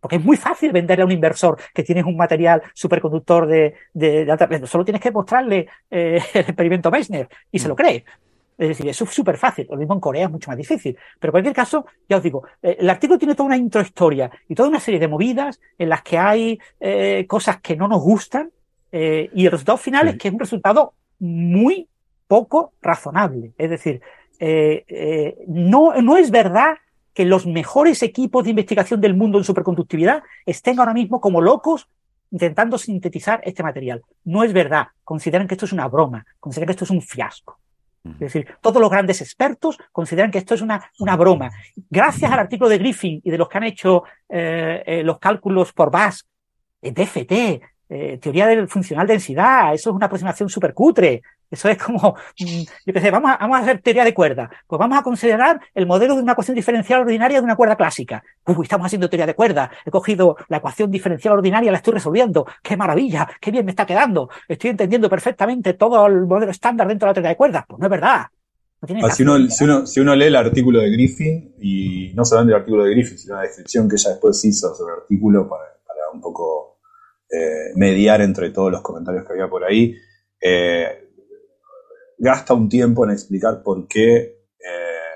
[0.00, 4.24] Porque es muy fácil venderle a un inversor que tienes un material superconductor de, de,
[4.24, 8.04] de alta Solo tienes que mostrarle eh, el experimento Meissner y se lo cree.
[8.56, 9.66] Es decir, eso es súper fácil.
[9.70, 10.96] Lo mismo en Corea es mucho más difícil.
[11.18, 14.54] Pero en cualquier caso, ya os digo, eh, el artículo tiene toda una introhistoria y
[14.54, 18.50] toda una serie de movidas en las que hay eh, cosas que no nos gustan,
[18.96, 20.10] eh, y el resultado final sí.
[20.10, 21.88] es que es un resultado muy
[22.28, 23.52] poco razonable.
[23.58, 24.00] Es decir,
[24.38, 26.76] eh, eh, no, no es verdad
[27.12, 31.88] que los mejores equipos de investigación del mundo en superconductividad estén ahora mismo como locos
[32.30, 34.02] intentando sintetizar este material.
[34.22, 34.86] No es verdad.
[35.02, 37.58] Consideran que esto es una broma, consideran que esto es un fiasco.
[38.04, 41.50] Es decir, todos los grandes expertos consideran que esto es una, una broma.
[41.90, 45.72] Gracias al artículo de Griffin y de los que han hecho eh, eh, los cálculos
[45.72, 46.24] por BAS,
[46.80, 51.22] DFT, eh, teoría del funcional densidad, eso es una aproximación súper cutre.
[51.50, 54.50] Eso es como, yo qué sé, vamos a, vamos a hacer teoría de cuerda.
[54.66, 58.24] Pues vamos a considerar el modelo de una ecuación diferencial ordinaria de una cuerda clásica.
[58.46, 59.70] Uy, estamos haciendo teoría de cuerda.
[59.84, 62.46] He cogido la ecuación diferencial ordinaria, la estoy resolviendo.
[62.62, 63.28] ¡Qué maravilla!
[63.40, 64.28] ¡Qué bien me está quedando!
[64.48, 67.64] Estoy entendiendo perfectamente todo el modelo estándar dentro de la teoría de cuerdas.
[67.68, 68.26] Pues no es verdad.
[68.80, 72.24] No ah, si, uno, si, uno, si, uno, lee el artículo de Griffin, y no
[72.24, 75.48] solamente el artículo de Griffin, sino la descripción que ella después hizo sobre el artículo
[75.48, 76.73] para, para un poco
[77.34, 79.96] eh, mediar entre todos los comentarios que había por ahí,
[80.40, 81.10] eh,
[82.18, 84.16] gasta un tiempo en explicar por qué
[84.58, 85.14] eh,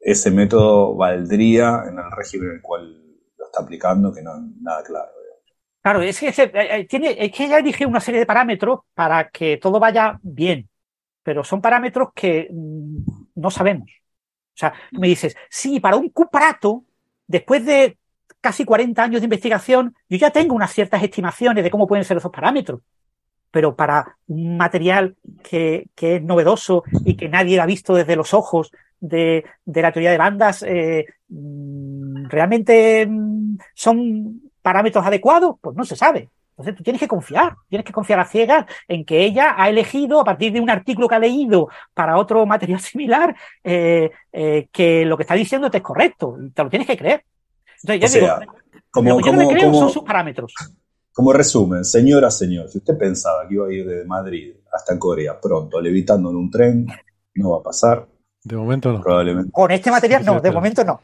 [0.00, 3.02] ese método valdría en el régimen en el cual
[3.36, 5.10] lo está aplicando, que no es nada claro.
[5.82, 9.78] Claro, es que, tiene, es que ya dije una serie de parámetros para que todo
[9.78, 10.68] vaya bien,
[11.22, 12.98] pero son parámetros que mmm,
[13.36, 13.88] no sabemos.
[13.88, 16.84] O sea, me dices, sí, para un cuprato,
[17.26, 17.98] después de
[18.40, 22.16] casi 40 años de investigación, yo ya tengo unas ciertas estimaciones de cómo pueden ser
[22.16, 22.80] esos parámetros.
[23.50, 28.70] Pero para un material que, es novedoso y que nadie ha visto desde los ojos
[29.00, 33.08] de, la teoría de bandas, eh, ¿realmente
[33.74, 35.56] son parámetros adecuados?
[35.60, 36.28] Pues no se sabe.
[36.56, 40.20] Entonces tú tienes que confiar, tienes que confiar a ciegas en que ella ha elegido,
[40.20, 45.04] a partir de un artículo que ha leído para otro material similar, eh, eh, que
[45.04, 46.36] lo que está diciendo te es correcto.
[46.54, 47.24] Te lo tienes que creer.
[47.82, 48.46] Entonces, ya o digo, sea,
[48.90, 50.52] como, lo que como, yo me creo como, son sus parámetros.
[51.12, 55.40] Como resumen, señora, señor, si usted pensaba que iba a ir desde Madrid hasta Corea
[55.40, 56.86] pronto, levitando en un tren,
[57.34, 58.06] no va a pasar.
[58.44, 59.00] De momento no.
[59.00, 59.50] Probablemente.
[59.50, 61.00] Con este material no, de momento no.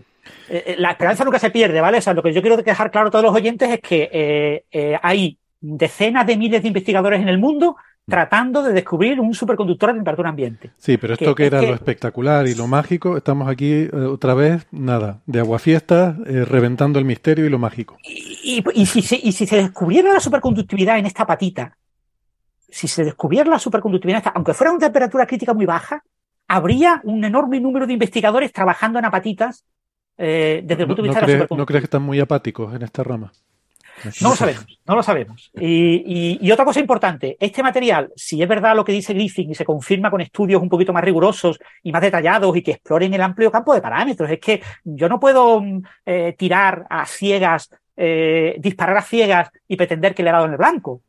[0.49, 1.99] Eh, la esperanza nunca se pierde, ¿vale?
[1.99, 4.65] O sea, lo que yo quiero dejar claro a todos los oyentes es que eh,
[4.71, 7.77] eh, hay decenas de miles de investigadores en el mundo
[8.07, 10.71] tratando de descubrir un superconductor a temperatura ambiente.
[10.79, 14.67] Sí, pero esto que, era lo espectacular y lo mágico, estamos aquí eh, otra vez,
[14.71, 17.97] nada, de aguafiestas, eh, reventando el misterio y lo mágico.
[18.03, 21.77] Y, si se, y si se descubriera la superconductividad en esta patita,
[22.69, 26.03] si se descubriera la superconductividad, en esta, aunque fuera una temperatura crítica muy baja,
[26.49, 29.65] habría un enorme número de investigadores trabajando en apatitas
[30.19, 32.83] eh, desde el punto de vista de la ¿No crees que están muy apáticos en
[32.83, 33.33] esta rama?
[34.21, 35.51] No lo sabemos, no lo sabemos.
[35.55, 39.65] Y, otra cosa importante, este material, si es verdad lo que dice Griffin y se
[39.65, 43.51] confirma con estudios un poquito más rigurosos y más detallados y que exploren el amplio
[43.51, 45.63] campo de parámetros, es que yo no puedo
[46.05, 50.53] eh, tirar a ciegas, eh, disparar a ciegas y pretender que le he dado en
[50.53, 51.01] el blanco.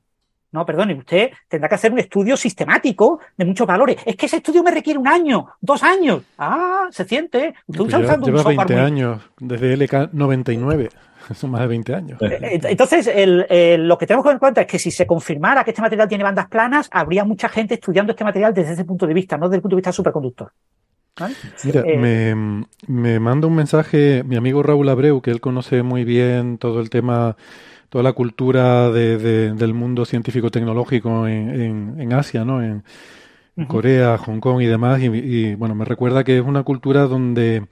[0.53, 3.97] No, perdone, usted tendrá que hacer un estudio sistemático de muchos valores.
[4.05, 6.21] Es que ese estudio me requiere un año, dos años.
[6.37, 7.55] Ah, se siente.
[7.65, 10.89] Usted está usando lleva, 20 años, desde LK 99.
[11.35, 12.21] Son más de 20 años.
[12.21, 15.63] Eh, eh, entonces, lo que tenemos que tener en cuenta es que si se confirmara
[15.63, 19.07] que este material tiene bandas planas, habría mucha gente estudiando este material desde ese punto
[19.07, 20.51] de vista, no desde el punto de vista superconductor.
[21.63, 26.05] Mira, eh, me, me, manda un mensaje mi amigo Raúl Abreu, que él conoce muy
[26.05, 27.37] bien todo el tema,
[27.89, 32.63] toda la cultura del mundo científico-tecnológico en, Asia, ¿no?
[32.63, 32.83] En,
[33.67, 34.99] Corea, Hong Kong y demás.
[35.03, 37.67] y, bueno, me recuerda que es una cultura donde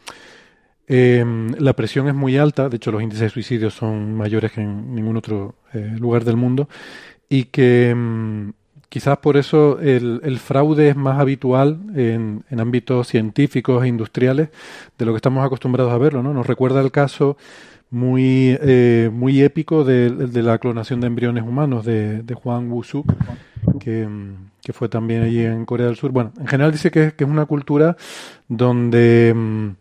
[0.94, 4.60] Em, la presión es muy alta, de hecho los índices de suicidio son mayores que
[4.60, 6.68] en ningún otro eh, lugar del mundo,
[7.30, 8.52] y que em,
[8.90, 14.50] quizás por eso el, fraude es más habitual en, ámbitos científicos e industriales
[14.98, 16.24] de lo que estamos acostumbrados a verlo.
[16.24, 16.34] ¿no?
[16.34, 17.38] Nos recuerda el caso
[17.90, 20.10] muy, eh, muy épico de,
[20.44, 23.06] la clonación de embriones humanos de, Juan Wusu,
[23.80, 26.12] que, em, que, fue también allí en Corea del Sur.
[26.12, 27.96] Bueno, en general dice que, que es una cultura
[28.50, 29.74] donde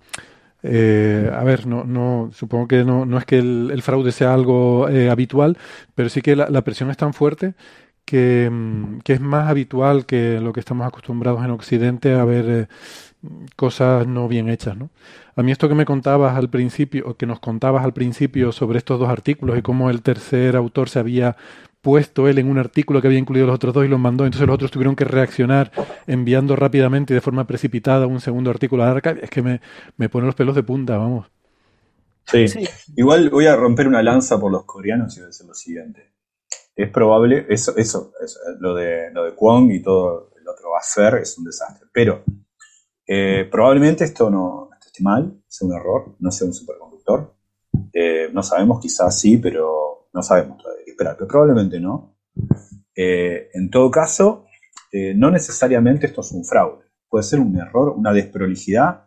[0.63, 4.89] eh, a ver, no, no, supongo que no, no es que el, fraude sea algo
[4.89, 5.57] eh, habitual,
[5.95, 7.55] pero sí que la, presión es tan fuerte
[8.05, 12.45] que, mm, que, es más habitual que lo que estamos acostumbrados en Occidente a ver
[12.49, 12.67] eh,
[13.57, 14.91] cosas no bien hechas, ¿no?
[15.37, 18.79] A mí esto que me contabas al principio, o que nos contabas al principio sobre
[18.79, 21.37] estos dos artículos y cómo el tercer autor se había
[21.81, 24.47] puesto él en un artículo que había incluido los otros dos y los mandó, entonces
[24.47, 25.73] los otros tuvieron que reaccionar
[26.07, 29.61] enviando rápidamente y de forma precipitada un segundo artículo a Arca, es que me,
[29.97, 31.27] me pone los pelos de punta, vamos.
[32.27, 32.45] Sí.
[32.97, 36.13] igual voy a romper una lanza por los coreanos y voy a decir lo siguiente.
[36.77, 38.13] Es probable, eso, eso,
[38.61, 42.25] lo, de, lo de Kwon y todo el otro ser es un desastre, pero
[43.07, 47.35] eh, probablemente esto no esté mal, sea un error, no sea un superconductor.
[47.93, 50.85] Eh, no sabemos, quizás sí, pero no sabemos todavía
[51.17, 52.17] pero probablemente no.
[52.95, 54.45] Eh, en todo caso,
[54.93, 56.85] eh, no necesariamente esto es un fraude.
[57.09, 59.07] Puede ser un error, una desprolijidad,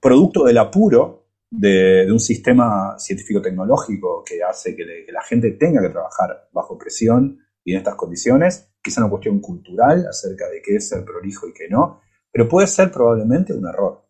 [0.00, 6.48] producto del apuro de, un sistema científico-tecnológico que hace que, la gente tenga que trabajar
[6.52, 8.70] bajo presión y en estas condiciones.
[8.82, 12.00] Quizá una cuestión cultural acerca de qué es ser prolijo y qué no,
[12.32, 14.06] pero puede ser probablemente un error.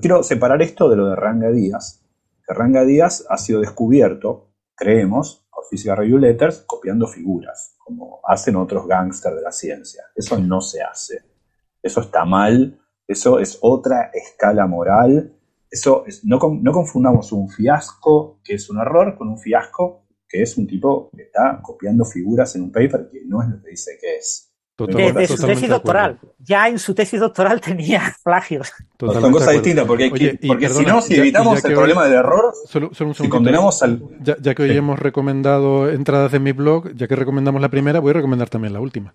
[0.00, 2.02] Quiero separar esto de lo de Ranga Díaz.
[2.46, 8.86] Que Ranga Díaz ha sido descubierto, creemos, física review letters copiando figuras, como hacen otros
[8.86, 10.04] gángsters de la ciencia.
[10.14, 11.22] Eso no se hace.
[11.82, 12.78] Eso está mal.
[13.06, 15.36] Eso es otra escala moral.
[15.70, 20.42] Eso es, no, no confundamos un fiasco, que es un error, con un fiasco que
[20.42, 23.70] es un tipo que está copiando figuras en un paper que no es lo que
[23.70, 24.49] dice que es.
[24.86, 26.18] Desde su tesis doctoral.
[26.38, 28.72] Ya en su tesis doctoral tenía plagios.
[28.98, 32.54] Son cosas distintas, porque, porque si no, si evitamos el problema del error,
[33.14, 34.02] si condenamos al...
[34.20, 38.10] Ya, que hoy hemos recomendado entradas de mi blog, ya que recomendamos la primera, voy
[38.10, 39.14] a recomendar también la última.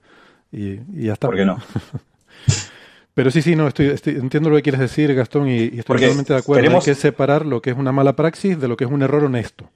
[0.51, 1.27] Y, ya está.
[1.27, 1.57] ¿Por qué no?
[3.13, 6.39] Pero sí, sí, no, estoy, entiendo lo que quieres decir, Gastón, y, estoy totalmente de
[6.39, 6.77] acuerdo.
[6.77, 9.23] Hay que separar lo que es una mala praxis de lo que es un error
[9.23, 9.69] honesto.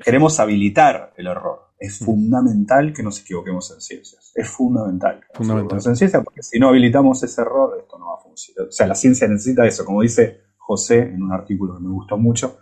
[0.00, 4.32] Queremos habilitar el error es fundamental que nos equivoquemos en ciencias.
[4.34, 5.20] Es fundamental.
[5.32, 5.78] Fundamental.
[5.78, 8.68] En ciencias, porque si no habilitamos ese error, esto no va a funcionar.
[8.68, 9.84] O sea, la ciencia necesita eso.
[9.84, 12.58] Como dice José en un artículo que me gustó mucho,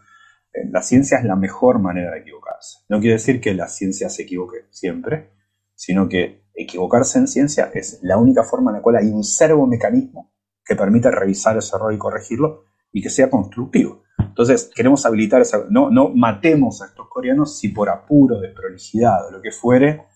[0.52, 2.80] eh, la ciencia es la mejor manera de equivocarse.
[2.88, 5.30] No quiere decir que la ciencia se equivoque siempre,
[5.74, 9.66] sino que equivocarse en ciencia es la única forma en la cual hay un servo
[9.66, 10.32] mecanismo
[10.64, 14.02] que permite revisar ese error y corregirlo y que sea constructivo.
[14.18, 15.64] Entonces, queremos habilitar esa.
[15.70, 20.06] No, no matemos a estos coreanos si por apuro, de prolijidad o lo que fuere,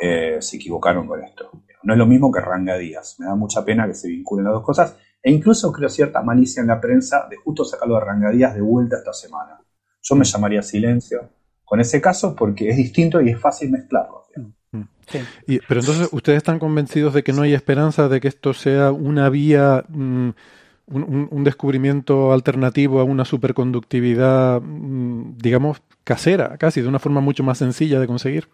[0.00, 1.50] eh, se equivocaron con esto.
[1.82, 3.16] No es lo mismo que Ranga Díaz.
[3.18, 4.96] Me da mucha pena que se vinculen las dos cosas.
[5.22, 8.60] E incluso creo cierta malicia en la prensa de justo sacarlo de Ranga Díaz de
[8.60, 9.60] vuelta esta semana.
[10.02, 11.30] Yo me llamaría silencio
[11.64, 14.24] con ese caso porque es distinto y es fácil mezclarlo.
[14.70, 14.82] Mm.
[15.66, 19.30] pero entonces, ¿ustedes están convencidos de que no hay esperanza de que esto sea una
[19.30, 20.30] vía mm,
[20.90, 27.58] un, descubrimiento alternativo a una superconductividad, mm, digamos, casera, casi, de una forma mucho más
[27.58, 28.48] sencilla de conseguir.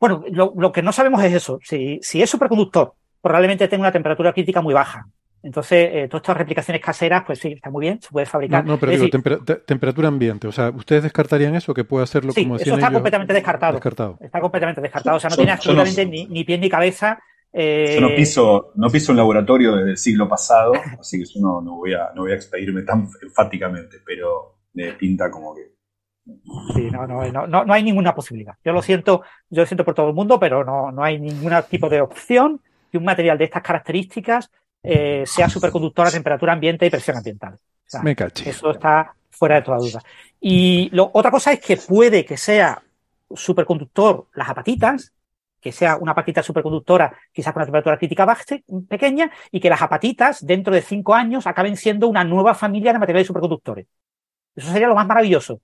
[0.00, 1.58] Bueno, lo, lo, que no sabemos es eso.
[1.62, 5.06] Si, si es superconductor, probablemente tenga una temperatura crítica muy baja.
[5.42, 8.64] Entonces, eh, todas estas replicaciones caseras, pues sí, está muy bien, se puede fabricar.
[8.64, 10.48] No, no pero digo, decir, temper temperatura ambiente.
[10.48, 11.74] O sea, ¿ustedes descartarían eso?
[11.74, 13.74] ¿Que puede hacerlo sí, como eso está completamente descartado.
[13.74, 14.18] descartado.
[14.20, 15.16] Está completamente descartado.
[15.16, 17.20] O sea, no tiene absolutamente ni, ni pie ni cabeza.
[17.52, 17.92] Eh...
[17.94, 21.60] Yo no piso, no piso un laboratorio desde el siglo pasado, así que yo no,
[21.60, 25.78] no, voy, a, no voy a expedirme tan enfáticamente, pero me pinta como que
[26.74, 28.54] Sí, no, no, no, no, hay ninguna posibilidad.
[28.62, 31.52] Yo lo siento, yo lo siento por todo el mundo, pero no, no hay ningún
[31.70, 32.60] tipo de opción
[32.90, 34.50] que un material de estas características
[34.82, 37.54] eh, sea superconductor a temperatura ambiente y presión ambiental.
[37.54, 38.50] O sea, Me caché.
[38.50, 40.02] Eso está fuera de toda duda.
[40.40, 42.82] Y lo, otra cosa es que puede que sea
[43.34, 45.12] superconductor las apatitas,
[45.60, 48.44] que sea una apatita superconductora quizás con una temperatura crítica baja,
[48.88, 52.98] pequeña, y que las apatitas dentro de cinco años acaben siendo una nueva familia de
[52.98, 53.86] materiales superconductores.
[54.54, 55.60] Eso sería lo más maravilloso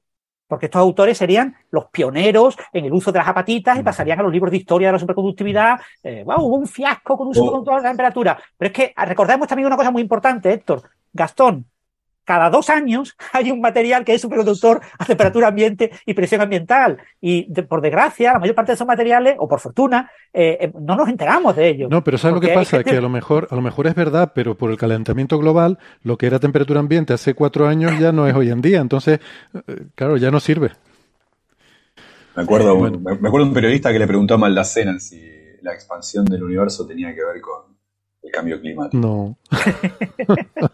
[0.46, 4.22] porque estos autores serían los pioneros en el uso de las apatitas y pasarían a
[4.22, 5.80] los libros de historia de la superconductividad.
[6.02, 8.38] Eh, wow, hubo un fiasco con un superconductor de la temperatura.
[8.56, 10.82] Pero es que recordemos también una cosa muy importante, Héctor.
[11.12, 11.66] Gastón,
[12.24, 16.98] cada dos años hay un material que es superconductor a temperatura ambiente y presión ambiental.
[17.20, 20.96] Y de, por desgracia, la mayor parte de esos materiales, o por fortuna, eh, no
[20.96, 21.90] nos enteramos de ellos.
[21.90, 22.78] No, pero ¿sabes lo que pasa?
[22.78, 25.78] Que, que, a lo mejor, a lo mejor es verdad, pero por el calentamiento global,
[26.02, 28.80] lo que era temperatura ambiente hace cuatro años ya no es hoy en día.
[28.80, 29.20] Entonces,
[29.94, 30.72] claro, ya no sirve.
[32.36, 32.98] Me acuerdo, bueno.
[32.98, 35.22] me acuerdo de un periodista que le preguntó a Maldacena si
[35.62, 37.73] la expansión del universo tenía que ver con
[38.24, 38.96] el cambio climático.
[38.96, 39.38] No.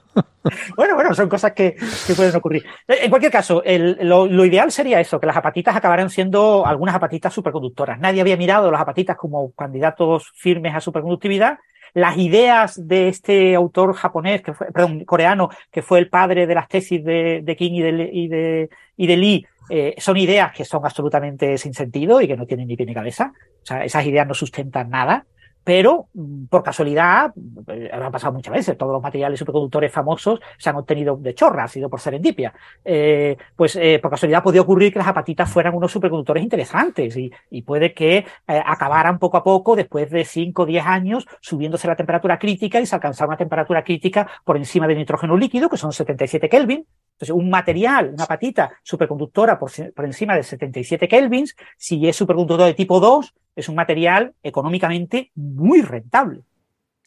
[0.77, 1.74] bueno, bueno, son cosas que,
[2.06, 2.64] que, pueden ocurrir.
[2.86, 6.94] En cualquier caso, el, lo, lo, ideal sería eso, que las apatitas acabaran siendo algunas
[6.94, 7.98] apatitas superconductoras.
[7.98, 11.59] Nadie había mirado las apatitas como candidatos firmes a superconductividad.
[11.93, 16.55] Las ideas de este autor japonés, que fue, perdón, coreano, que fue el padre de
[16.55, 20.52] las tesis de, de King y de, y de, y de Lee, eh, son ideas
[20.52, 23.32] que son absolutamente sin sentido y que no tienen ni pie ni cabeza.
[23.62, 25.27] O sea, esas ideas no sustentan nada
[25.62, 26.09] pero
[26.49, 27.32] por casualidad,
[27.69, 31.65] eh, ha pasado muchas veces, todos los materiales superconductores famosos se han obtenido de chorra,
[31.65, 32.53] ha sido por serendipia.
[32.85, 37.31] Eh, pues eh, por casualidad podía ocurrir que las apatitas fueran unos superconductores interesantes y,
[37.51, 38.24] y puede que eh,
[38.65, 42.87] acabaran poco a poco, después de 5 o 10 años, subiéndose la temperatura crítica y
[42.87, 46.87] se alcanzara una temperatura crítica por encima del nitrógeno líquido, que son 77 Kelvin.
[47.20, 52.66] Entonces, un material, una patita superconductora por, por encima de 77 kelvins, si es superconductor
[52.66, 56.40] de tipo 2, es un material económicamente muy rentable.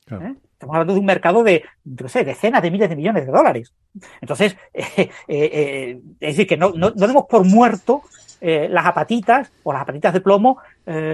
[0.06, 0.28] Claro.
[0.28, 0.36] ¿Eh?
[0.52, 3.74] Estamos hablando de un mercado de, no sé, decenas de miles de millones de dólares.
[4.22, 8.04] Entonces, eh, eh, eh, es decir, que no, no, no demos por muerto
[8.40, 10.60] eh, las apatitas o las apatitas de plomo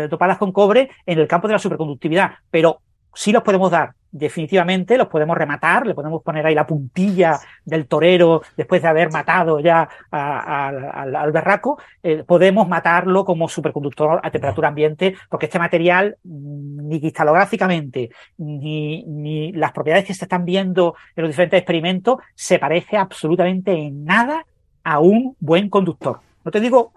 [0.09, 2.81] dopadas con cobre en el campo de la superconductividad, pero
[3.13, 7.88] sí los podemos dar definitivamente, los podemos rematar, le podemos poner ahí la puntilla del
[7.88, 14.31] torero después de haber matado ya al, al berraco, eh, podemos matarlo como superconductor a
[14.31, 20.95] temperatura ambiente, porque este material, ni cristalográficamente, ni, ni las propiedades que se están viendo
[21.15, 24.45] en los diferentes experimentos, se parece absolutamente en nada
[24.84, 26.19] a un buen conductor.
[26.44, 26.94] No te digo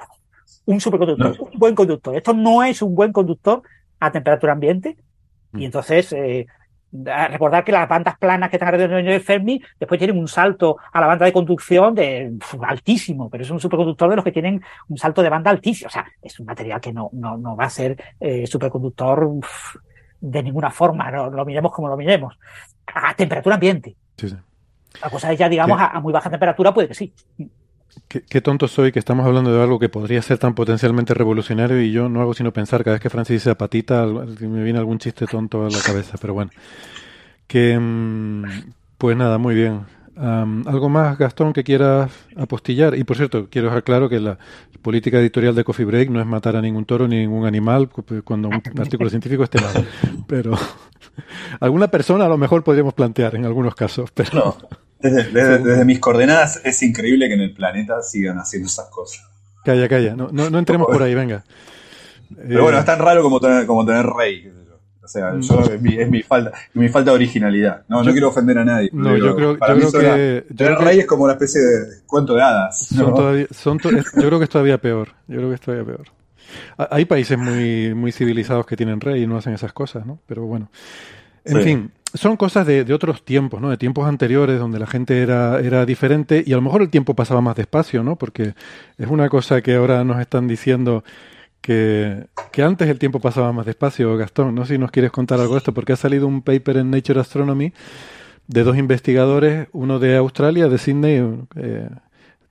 [0.64, 1.44] un superconductor, no.
[1.44, 2.16] un buen conductor.
[2.16, 3.62] Esto no es un buen conductor
[4.00, 4.96] a temperatura ambiente,
[5.54, 6.46] y entonces, eh,
[6.92, 11.00] recordar que las bandas planas que están alrededor del Fermi después tienen un salto a
[11.00, 14.62] la banda de conducción de pf, altísimo, pero es un superconductor de los que tienen
[14.88, 15.88] un salto de banda altísimo.
[15.88, 19.78] O sea, es un material que no, no, no va a ser eh, superconductor pf,
[20.20, 22.38] de ninguna forma, no, lo miremos como lo miremos.
[22.86, 23.96] A temperatura ambiente.
[24.16, 24.36] Sí, sí.
[25.02, 27.12] La cosa es ya, digamos, a, a, muy baja temperatura puede que sí.
[28.08, 31.80] Qué, qué, tonto soy que estamos hablando de algo que podría ser tan potencialmente revolucionario
[31.80, 34.98] y yo no hago sino pensar cada vez que Francis dice apatita me viene algún
[34.98, 36.50] chiste tonto a la cabeza, pero bueno.
[37.46, 37.78] Que
[38.98, 39.80] pues nada, muy bien.
[40.14, 42.96] Um, ¿Algo más, Gastón, que quieras apostillar?
[42.96, 44.38] Y por cierto, quiero dejar claro que la
[44.82, 47.88] política editorial de Coffee Break no es matar a ningún toro ni ningún animal
[48.24, 49.88] cuando un artículo científico esté mal.
[50.26, 50.52] Pero
[51.60, 54.10] alguna persona a lo mejor podríamos plantear en algunos casos.
[54.12, 54.30] Pero...
[54.34, 54.56] No.
[55.02, 59.26] Desde, desde, desde, mis coordenadas es increíble que en el planeta sigan haciendo esas cosas.
[59.64, 61.44] Calla, calla, no, no, no entremos por ahí, venga.
[62.36, 64.52] Pero eh, bueno, es tan raro como tener, como tener rey.
[65.04, 67.84] O sea, yo, es, mi, es mi, falta, mi falta de originalidad.
[67.88, 68.88] No, yo, no quiero ofender a nadie.
[68.92, 70.54] No, yo creo, para yo creo que.
[70.54, 72.92] Tener rey es como una especie de cuento de hadas.
[72.92, 73.04] ¿no?
[73.04, 75.08] Son todavía, son to yo creo que es todavía peor.
[75.26, 76.06] Yo creo que es todavía peor.
[76.76, 80.20] Hay países muy, muy civilizados que tienen rey y no hacen esas cosas, ¿no?
[80.26, 80.70] Pero bueno.
[81.44, 81.62] En sí.
[81.62, 83.70] fin, son cosas de, de, otros tiempos, ¿no?
[83.70, 87.14] De tiempos anteriores donde la gente era, era diferente y a lo mejor el tiempo
[87.14, 88.16] pasaba más despacio, ¿no?
[88.16, 88.54] Porque
[88.98, 91.04] es una cosa que ahora nos están diciendo
[91.60, 94.54] que, que antes el tiempo pasaba más despacio, Gastón.
[94.54, 96.90] No sé si nos quieres contar algo de esto, porque ha salido un paper en
[96.90, 97.72] Nature Astronomy
[98.46, 101.88] de dos investigadores, uno de Australia, de Sydney, eh,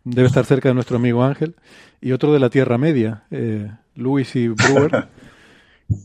[0.03, 1.55] debe estar cerca de nuestro amigo Ángel,
[1.99, 5.07] y otro de la Tierra Media, eh, Lewis y Brewer.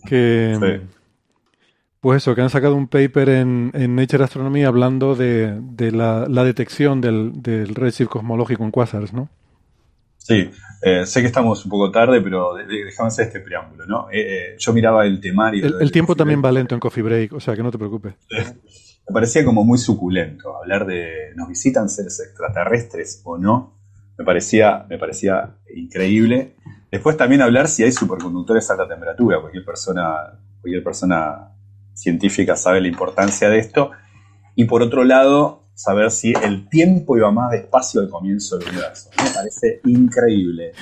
[0.05, 0.81] Que,
[2.07, 5.61] Pues eso, que han sacado un paper en, Nature Astronomy hablando de,
[5.91, 9.29] la, detección del, del redshift cosmológico en quasars, ¿no?
[10.17, 10.49] Sí,
[10.83, 14.07] eh, sé que estamos un poco tarde, pero déjame hacer este preámbulo, ¿no?
[14.13, 15.67] Eh, eh, yo miraba el temario.
[15.81, 18.15] El, tiempo también va lento en Coffee Break, o sea que no te preocupes.
[18.31, 23.81] Me parecía como muy suculento hablar de nos visitan seres extraterrestres o no.
[24.17, 26.55] Me parecía, me parecía increíble.
[26.89, 29.41] Después también hablar si hay superconductores a alta temperatura.
[29.41, 31.56] Cualquier persona, cualquier persona
[31.97, 33.91] científica sabe la importancia de esto.
[34.55, 39.11] Y por otro lado, saber si el tiempo iba más despacio al comienzo del universo.
[39.23, 40.73] Me parece increíble.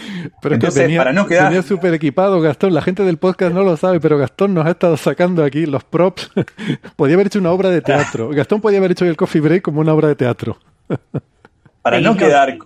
[0.41, 1.49] Pero Entonces, para no quedar.
[1.49, 2.73] Venía súper equipado, Gastón.
[2.75, 5.83] La gente del podcast no lo sabe, pero Gastón nos ha estado sacando aquí los
[5.83, 6.31] props.
[6.97, 8.29] podía haber hecho una obra de teatro.
[8.31, 10.59] Gastón podía haber hecho el coffee break como una obra de teatro.
[11.83, 12.57] para no quedar.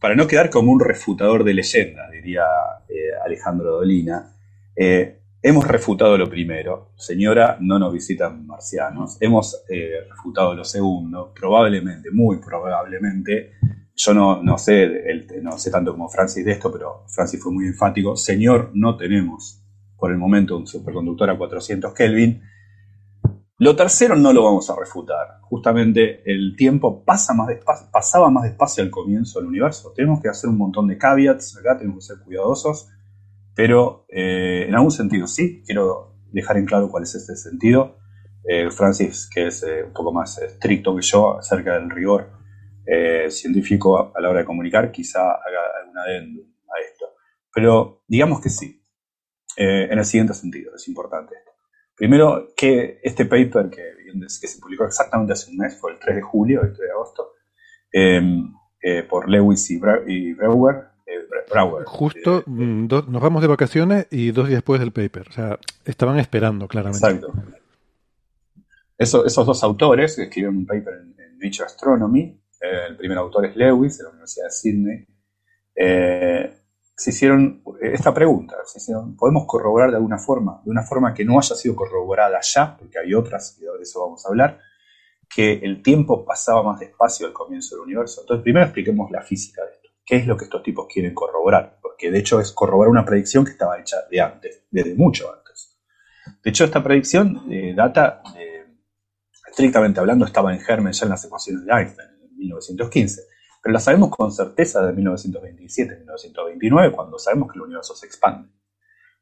[0.00, 2.42] Para no quedar como un refutador de leyendas, diría
[2.88, 4.34] eh, Alejandro Dolina,
[4.74, 9.16] eh, Hemos refutado lo primero, señora, no nos visitan marcianos.
[9.20, 13.54] Hemos eh, refutado lo segundo, probablemente, muy probablemente.
[13.96, 14.88] Yo no, no, sé,
[15.42, 18.16] no sé tanto como Francis de esto, pero Francis fue muy enfático.
[18.16, 19.60] Señor, no tenemos
[19.96, 22.40] por el momento un superconductor a 400 Kelvin.
[23.58, 25.40] Lo tercero no lo vamos a refutar.
[25.40, 27.48] Justamente el tiempo pasa más
[27.90, 29.92] pasaba más despacio al comienzo del universo.
[29.92, 32.92] Tenemos que hacer un montón de caveats acá, tenemos que ser cuidadosos
[33.54, 37.98] pero eh, en algún sentido sí, quiero dejar en claro cuál es este sentido.
[38.48, 42.40] Eh, Francis, que es eh, un poco más estricto que yo acerca del rigor
[43.28, 47.06] científico a la hora de comunicar, quizá haga algún adendum a esto.
[47.54, 48.84] Pero digamos que sí,
[49.56, 51.52] en el siguiente sentido, es importante esto.
[51.94, 53.82] Primero, que este paper que,
[54.18, 56.90] que se publicó exactamente hace un mes, fue el 3 de julio, el 3 de
[56.90, 57.32] agosto,
[59.08, 60.91] por Lewis y, Brewer,
[61.86, 65.28] Justo eh, mm, nos vamos de vacaciones y dos días después del paper.
[65.28, 67.06] O sea, estaban esperando, claramente.
[67.06, 67.32] Exacto.
[68.98, 73.56] esos dos autores que escribieron un paper en, Nature Astronomy, eh, el primer autor es
[73.56, 75.06] Lewis, de la Universidad de Sydney,
[75.74, 76.54] eh,
[76.94, 78.54] se hicieron esta pregunta,
[79.18, 83.00] ¿podemos corroborar de alguna forma, de una forma que no haya sido corroborada ya, porque
[83.00, 84.60] hay otras, y de eso vamos a hablar,
[85.28, 88.20] que el tiempo pasaba más despacio al comienzo del universo?
[88.20, 91.78] Entonces, primero expliquemos la física de esto qué es lo que estos tipos quieren corroborar,
[91.80, 95.78] porque de hecho es corroborar una predicción que estaba hecha de antes, desde mucho antes.
[96.42, 98.22] De hecho, esta predicción eh, data,
[99.48, 103.22] estrictamente hablando, estaba en germen ya en las ecuaciones de Einstein, en 1915,
[103.62, 108.50] pero la sabemos con certeza de 1927, 1929, cuando sabemos que el universo se expande.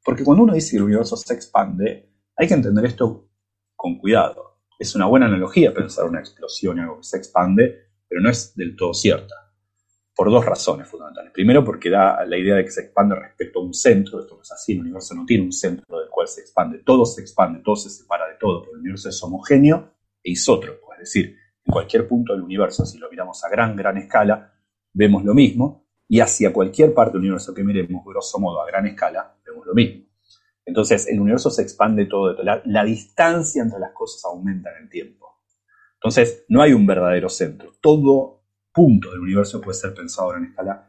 [0.02, 3.28] Porque cuando uno dice que el universo se expande, hay que entender esto
[3.77, 4.62] con cuidado.
[4.78, 8.77] Es una buena analogía pensar una explosión algo que se expande, pero no es del
[8.77, 9.50] todo cierta
[10.21, 11.33] por dos razones fundamentales.
[11.33, 14.43] Primero, porque da la idea de que se expande respecto a un centro, esto no
[14.43, 17.61] es así, el universo no tiene un centro del cual se expande, todo se expande,
[17.61, 21.73] todo se separa de todo, pero el universo es homogéneo e isótropo, es decir, en
[21.73, 24.53] cualquier punto del universo, si lo miramos a gran, gran escala,
[24.93, 28.87] vemos lo mismo, y hacia cualquier parte del universo que miremos, grosso modo, a gran
[28.89, 30.05] escala, vemos lo mismo.
[30.67, 34.83] Entonces, el universo se expande todo, de la, la distancia entre las cosas aumenta en
[34.83, 35.41] el tiempo.
[35.95, 38.40] Entonces, no hay un verdadero centro, todo
[38.73, 40.89] punto del universo puede ser pensado en escala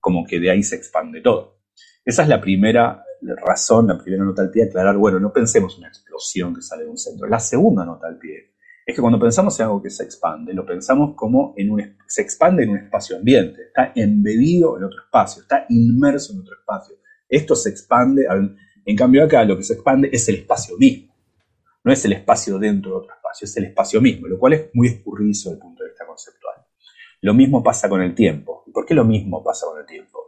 [0.00, 1.60] como que de ahí se expande todo.
[2.04, 3.04] Esa es la primera
[3.44, 6.84] razón, la primera nota al pie, aclarar, bueno, no pensemos en una explosión que sale
[6.84, 7.26] de un centro.
[7.26, 8.54] La segunda nota al pie
[8.86, 12.22] es que cuando pensamos en algo que se expande, lo pensamos como en un, se
[12.22, 16.96] expande en un espacio ambiente, está embebido en otro espacio, está inmerso en otro espacio.
[17.28, 18.26] Esto se expande,
[18.86, 21.14] en cambio acá lo que se expande es el espacio mismo,
[21.84, 24.70] no es el espacio dentro de otro espacio, es el espacio mismo, lo cual es
[24.72, 25.77] muy escurrizo desde el punto.
[27.20, 28.64] Lo mismo pasa con el tiempo.
[28.72, 30.18] ¿Por qué lo mismo pasa con el tiempo?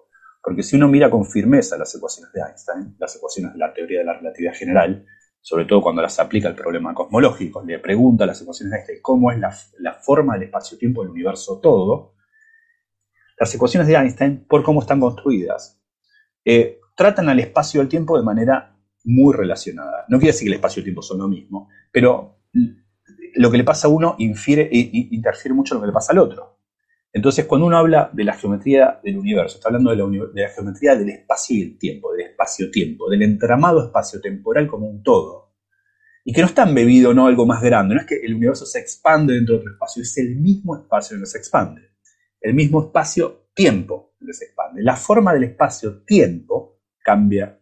[0.43, 4.01] Porque si uno mira con firmeza las ecuaciones de Einstein, las ecuaciones de la teoría
[4.01, 5.07] de la relatividad general,
[5.41, 8.99] sobre todo cuando las aplica al problema cosmológico, le pregunta a las ecuaciones de Einstein
[9.03, 12.15] cómo es la, forma del espacio-tiempo del universo todo,
[13.39, 15.81] las ecuaciones de Einstein, por cómo están construidas,
[16.45, 20.05] eh, tratan al espacio y al tiempo de manera muy relacionada.
[20.09, 22.41] No quiere decir que el espacio y el tiempo son lo mismo, pero
[23.35, 26.19] lo que le pasa a uno infiere interfiere mucho en lo que le pasa al
[26.19, 26.60] otro.
[27.13, 29.97] Entonces, cuando uno habla de la geometría del universo, está hablando de
[30.43, 35.55] la, geometría del espacio y el tiempo, del espacio-tiempo, del entramado espacio-temporal como un todo.
[36.25, 38.79] Y que no está embebido no algo más grande, no es que el universo se
[38.79, 41.83] expande dentro de otro espacio, es el mismo espacio en que se expande,
[42.41, 44.83] el mismo espacio-tiempo en que se expande.
[44.83, 47.59] La forma del espacio-tiempo cambia.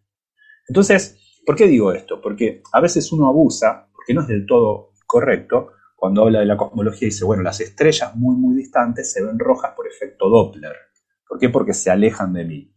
[0.68, 2.20] Entonces, ¿por qué digo esto?
[2.20, 6.56] Porque a veces uno abusa, porque no es del todo correcto, cuando habla de la
[6.56, 10.76] cosmología dice, bueno, las estrellas muy, muy distantes se ven rojas por efecto Doppler.
[11.26, 11.48] ¿Por qué?
[11.48, 12.72] Porque se alejan de mí.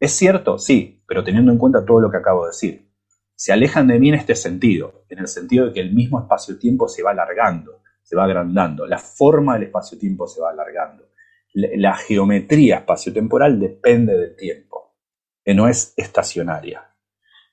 [0.00, 0.56] ¿Es cierto?
[0.58, 2.88] Sí, pero teniendo en cuenta todo lo que acabo de decir.
[3.34, 6.88] se alejan de mí en este sentido, en el sentido de que el mismo espacio-tiempo
[6.88, 11.10] se va alargando, se va agrandando, la forma del espacio-tiempo se va alargando.
[11.52, 14.96] La, geometría espacio-temporal depende del tiempo,
[15.44, 16.90] no es estacionaria.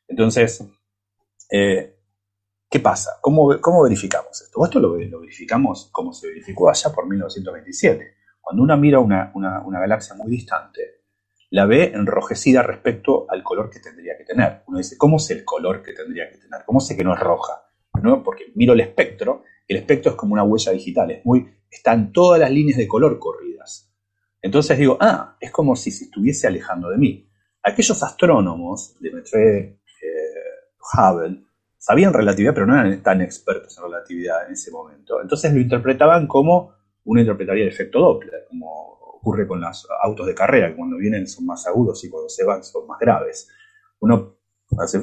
[0.07, 0.63] Entonces,
[1.51, 1.98] eh,
[2.69, 3.17] ¿qué pasa?
[3.21, 4.63] ¿Cómo, ¿Cómo, verificamos esto?
[4.63, 8.15] Esto lo, verificamos como se verificó allá por 1927.
[8.41, 10.99] Cuando uno mira una, una galaxia muy distante,
[11.51, 14.63] la ve enrojecida respecto al color que tendría que tener.
[14.67, 16.63] Uno dice, ¿cómo sé el color que tendría que tener?
[16.65, 17.63] ¿Cómo sé que no es roja?
[18.03, 18.23] ¿No?
[18.23, 22.39] Porque miro el espectro, el espectro es como una huella digital, es muy, están todas
[22.39, 23.91] las líneas de color corridas.
[24.41, 27.29] Entonces digo, ah, es como si se estuviese alejando de mí.
[27.63, 29.77] Aquellos astrónomos, de eh,
[30.93, 31.43] Hubble,
[31.79, 35.21] sabían relatividad, pero no eran tan expertos en relatividad en ese momento.
[35.21, 36.73] Entonces lo interpretaban como
[37.05, 41.25] uno interpretaría el efecto Doppler, como ocurre con los autos de carrera, que cuando vienen
[41.27, 43.47] son más agudos y cuando se van son más graves.
[43.99, 44.37] Uno
[44.77, 45.01] hace,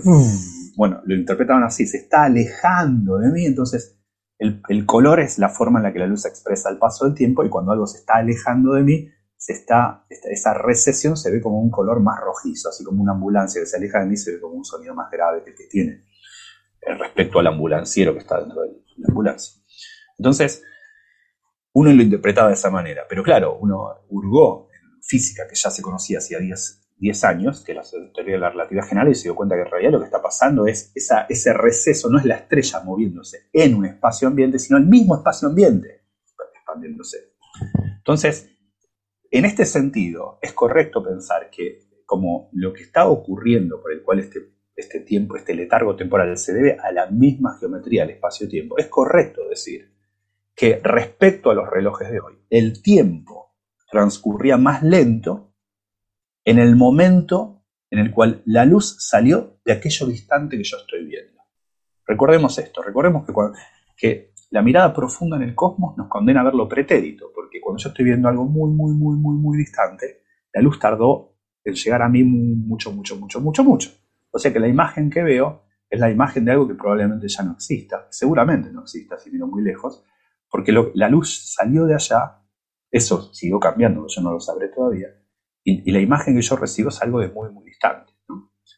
[0.76, 3.98] bueno, lo interpretaban así, se está alejando de mí, entonces
[4.38, 7.14] el, color es la forma en la que la luz se expresa al paso del
[7.14, 11.40] tiempo y cuando algo se está alejando de mí, se está, esa recesión se ve
[11.40, 14.32] como un color más rojizo, así como una ambulancia que se aleja de mí se
[14.32, 16.05] ve como un sonido más grave que el que tiene
[16.98, 19.60] respecto al ambulanciero que está dentro de la ambulancia.
[20.18, 20.62] Entonces,
[21.72, 23.02] uno lo interpretaba de esa manera.
[23.08, 27.82] Pero claro, uno hurgó en física, que ya se conocía hacía 10, años, que la
[28.14, 30.22] teoría de la relatividad general, y se dio cuenta que en realidad lo que está
[30.22, 34.86] pasando es ese receso, no es la estrella moviéndose en un espacio ambiente, sino el
[34.86, 36.06] mismo espacio ambiente
[36.54, 37.34] expandiéndose.
[37.98, 38.48] Entonces,
[39.30, 44.20] en este sentido, es correcto pensar que como lo que está ocurriendo por el cual
[44.20, 48.86] este, este tiempo, este letargo temporal se debe a la misma geometría del espacio-tiempo, es
[48.86, 49.90] correcto decir
[50.54, 53.54] que respecto a los relojes de hoy, el tiempo
[53.90, 55.54] transcurría más lento
[56.44, 61.04] en el momento en el cual la luz salió de aquello distante que yo estoy
[61.04, 61.40] viendo.
[62.06, 63.32] Recordemos esto, recordemos que,
[63.96, 67.82] que la mirada profunda en el cosmos nos condena a ver lo pretérito, porque cuando
[67.82, 70.22] yo estoy viendo algo muy, muy, muy, muy, muy distante,
[70.52, 73.90] la luz tardó en llegar a mí mucho, mucho, mucho, mucho, mucho.
[74.36, 77.42] O sea que la imagen que veo es la imagen de algo que probablemente ya
[77.42, 80.04] no exista, seguramente no exista si miro muy lejos,
[80.50, 82.42] porque la luz salió de allá,
[82.90, 85.08] eso siguió cambiando, yo no lo sabré todavía,
[85.64, 88.12] y, la imagen que yo recibo es algo de muy, muy distante.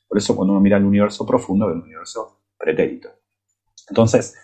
[0.07, 3.09] Por eso cuando uno mira el universo profundo, ve un universo pretérito.
[3.89, 4.37] Entonces,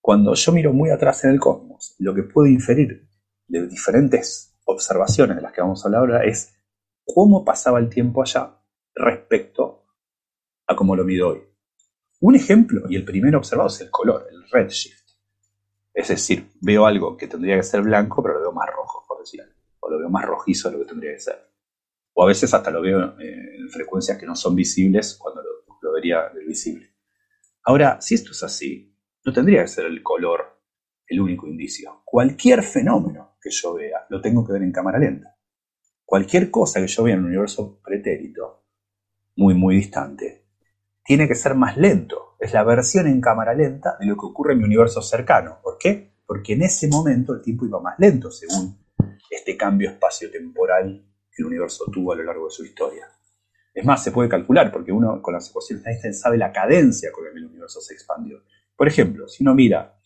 [0.00, 3.08] cuando yo miro muy atrás en el cosmos, lo que puedo inferir
[3.48, 6.54] de diferentes observaciones de las que vamos a hablar ahora es
[7.04, 8.56] cómo pasaba el tiempo allá
[8.94, 9.79] respecto
[10.70, 11.42] a cómo lo mido hoy.
[12.20, 15.10] Un ejemplo, y el primero observado, es el color, el redshift.
[15.92, 19.18] Es decir, veo algo que tendría que ser blanco, pero lo veo más rojo, por
[19.18, 19.40] decir
[19.80, 21.50] O lo veo más rojizo de lo que tendría que ser.
[22.12, 25.92] O a veces hasta lo veo eh, en frecuencias que no son visibles cuando lo,
[25.92, 26.94] vería visible.
[27.64, 28.94] Ahora, si esto es así,
[29.24, 30.60] no tendría que ser el color
[31.08, 32.02] el único indicio.
[32.04, 35.36] Cualquier fenómeno que yo vea lo tengo que ver en cámara lenta.
[36.04, 38.66] Cualquier cosa que yo vea en un universo pretérito,
[39.34, 40.39] muy, muy distante,
[41.04, 44.54] tiene que ser más lento es la versión en cámara lenta de lo que ocurre
[44.54, 45.58] en mi universo cercano.
[45.62, 46.14] ¿Por qué?
[46.26, 48.78] Porque en ese momento el tiempo iba más lento según
[49.30, 53.06] este cambio espacio-temporal que el universo tuvo a lo largo de su historia.
[53.74, 57.12] Es más, se puede calcular porque uno con las ecuaciones de Einstein sabe la cadencia
[57.12, 58.42] con la que el universo se expandió.
[58.74, 60.00] Por ejemplo, si uno mira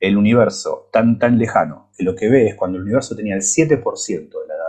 [0.00, 3.42] el universo tan tan lejano, que lo que ve es cuando el universo tenía el
[3.42, 4.65] 7% de la edad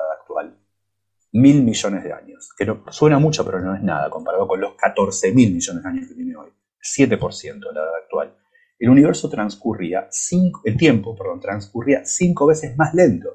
[1.33, 4.75] mil millones de años, que no, suena mucho pero no es nada comparado con los
[4.75, 6.49] 14 mil millones de años que tiene hoy.
[6.81, 8.37] 7% de la edad actual.
[8.79, 10.07] El universo transcurría,
[10.63, 13.29] el tiempo, perdón, transcurría cinco veces más lento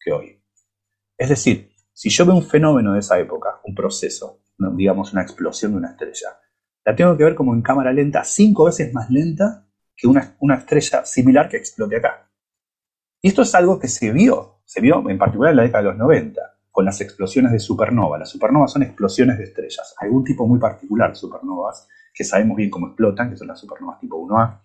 [0.00, 0.42] que hoy.
[1.16, 5.72] Es decir, si yo veo un fenómeno de esa época, un proceso, digamos una explosión
[5.72, 6.38] de una estrella,
[6.84, 10.56] la tengo que ver como en cámara lenta, cinco veces más lenta que una, una
[10.56, 12.30] estrella similar que explote acá.
[13.20, 15.88] Y esto es algo que se vio, se vio en particular en la década de
[15.90, 18.18] los 90, con las explosiones de supernova.
[18.18, 22.68] Las supernovas son explosiones de estrellas, algún tipo muy particular de supernovas, que sabemos bien
[22.68, 24.60] cómo explotan, que son las supernovas tipo 1A.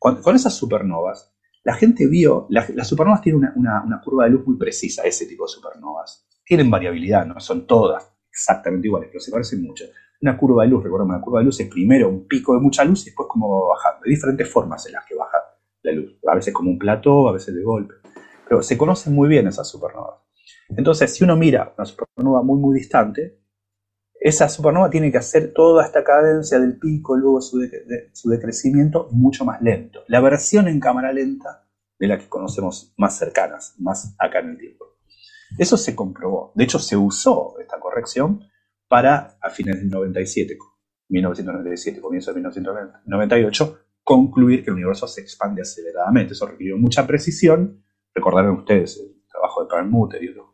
[0.00, 1.32] Con, esas supernovas,
[1.62, 5.50] la gente vio, las supernovas tienen una, curva de luz muy precisa, ese tipo de
[5.50, 6.26] supernovas.
[6.44, 9.84] Tienen variabilidad, no son todas exactamente iguales, pero se parecen mucho.
[10.20, 12.82] Una curva de luz, recordemos, una curva de luz es primero un pico de mucha
[12.82, 14.00] luz y después como va bajando.
[14.04, 15.38] Hay diferentes formas en las que baja
[15.82, 16.18] la luz.
[16.26, 17.94] A veces como un plató, a veces de golpe.
[18.48, 20.27] Pero se conocen muy bien esas supernovas.
[20.76, 23.38] Entonces, si uno mira una supernova muy, muy distante,
[24.20, 27.58] esa supernova tiene que hacer toda esta cadencia del pico, luego su,
[28.24, 30.02] decrecimiento mucho más lento.
[30.08, 31.66] La versión en cámara lenta
[31.98, 34.86] de la que conocemos más cercanas, más acá en el tiempo.
[35.56, 36.52] Eso se comprobó.
[36.54, 38.44] De hecho, se usó esta corrección
[38.88, 40.58] para, a fines del 97,
[41.08, 46.32] 1997, comienzo de 1998, concluir que el universo se expande aceleradamente.
[46.32, 47.84] Eso requirió mucha precisión.
[48.14, 50.47] Recordarán ustedes el trabajo de Perlmutter y otro.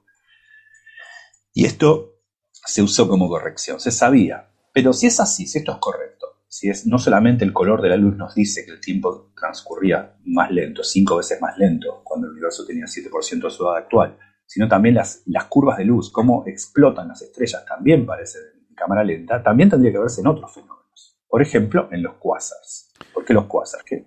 [1.55, 2.17] Y esto
[2.51, 4.51] se usó como corrección, se sabía.
[4.73, 7.91] Pero si es así, si esto es correcto, si es no solamente el color de
[7.91, 12.27] la luz nos dice que el tiempo transcurría más lento, cinco veces más lento, cuando
[12.27, 16.11] el universo tenía 7% de su edad actual, sino también las, las curvas de luz,
[16.11, 20.53] cómo explotan las estrellas, también parece en cámara lenta, también tendría que verse en otros
[20.53, 21.19] fenómenos.
[21.29, 22.93] Por ejemplo, en los cuásars.
[23.13, 23.85] ¿Por qué los cuásars?
[23.85, 24.05] ¿Qué?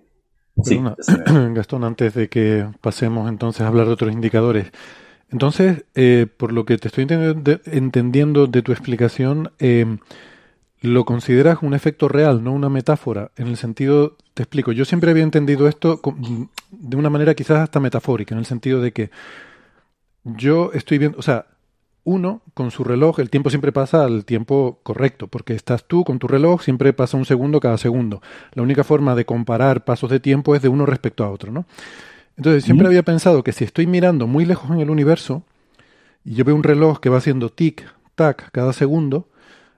[0.62, 0.80] Sí,
[1.52, 4.70] Gastón, antes de que pasemos entonces a hablar de otros indicadores.
[5.30, 7.06] Entonces, eh, por lo que te estoy
[7.66, 9.98] entendiendo de, tu explicación, eh,
[10.80, 13.30] lo consideras un efecto real, no una metáfora.
[13.36, 16.00] En el sentido, te explico, yo siempre había entendido esto
[16.70, 19.10] de una manera quizás hasta metafórica, en el sentido de que
[20.24, 21.46] yo estoy viendo, o sea,
[22.04, 26.18] uno con su reloj, el tiempo siempre pasa al tiempo correcto, porque estás tú con
[26.18, 28.22] tu reloj, siempre pasa un segundo cada segundo.
[28.54, 31.66] La única forma de comparar pasos de tiempo es de uno respecto a otro, ¿no?
[32.38, 35.42] Entonces siempre había pensado que si estoy mirando muy lejos en el universo
[36.24, 37.84] y yo veo un reloj que va haciendo tic,
[38.14, 39.28] tac cada segundo,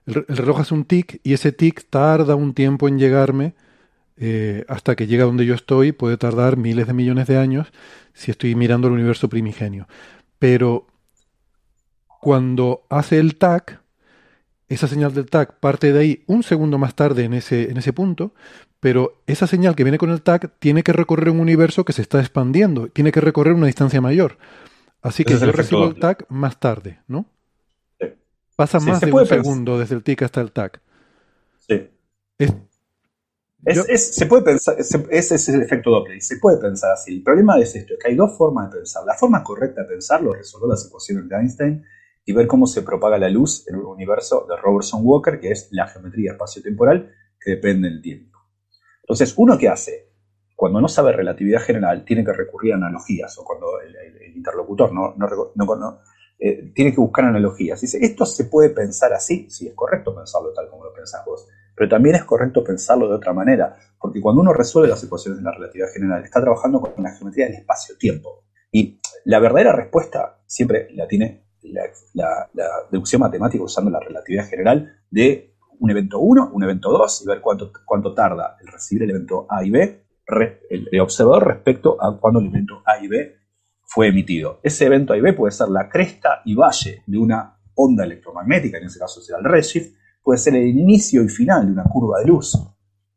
[0.05, 3.55] el, reloj hace un tic y ese tic tarda un tiempo en llegarme
[4.19, 7.73] eh, hasta que llega donde yo estoy, puede tardar miles de millones de años
[8.13, 9.89] si estoy mirando el universo primigenio.
[10.39, 10.87] Pero
[12.21, 13.81] cuando hace el tac,
[14.69, 17.95] esa señal del tac parte de ahí un segundo más tarde en ese, en ese
[17.95, 18.35] punto,
[18.81, 22.03] pero esa señal que viene con el tac tiene que recorrer un universo que se
[22.03, 24.39] está expandiendo, tiene que recorrer una distancia mayor.
[25.03, 27.27] Así que yo recibo el tac más tarde, ¿no?
[28.57, 30.81] Pasa más de un segundo desde el tic hasta el tac.
[31.67, 31.89] Sí.
[33.97, 37.17] se puede pensar, ese es el efecto Doppler, y se puede pensar así.
[37.17, 39.05] El problema es esto, que hay dos formas de pensar.
[39.07, 41.85] La forma correcta de pensarlo es resolver las ecuaciones de Einstein
[42.25, 45.69] y ver cómo se propaga la luz en un universo de Robertson Walker, que es
[45.71, 48.30] la geometría espacio-temporal que depende del tiempo.
[49.11, 50.09] Entonces, ¿uno qué hace?
[50.55, 55.17] Cuando no sabe relatividad general, tiene que recurrir a analogías, o cuando el, interlocutor no,
[56.39, 57.81] eh, tiene que buscar analogías.
[57.81, 61.49] Dice, esto se puede pensar así, sí, es correcto pensarlo tal como lo pensás vos,
[61.75, 65.45] pero también es correcto pensarlo de otra manera, porque cuando uno resuelve las ecuaciones de
[65.45, 68.45] la relatividad general, está trabajando con la geometría del espacio-tiempo.
[68.71, 72.49] Y la verdadera respuesta siempre la tiene la,
[72.93, 77.41] deducción matemática usando la relatividad general de un evento 1, un evento 2 y ver
[77.41, 80.05] cuánto, cuánto tarda el recibir el evento A y B,
[80.71, 83.37] el observador respecto a cuando el evento A y B
[83.85, 84.61] fue emitido.
[84.63, 88.79] Ese evento A y B puede ser la cresta y valle de una onda electromagnética,
[88.79, 92.21] en ese caso será el redshift, puede ser el inicio y final de una curva
[92.21, 92.57] de luz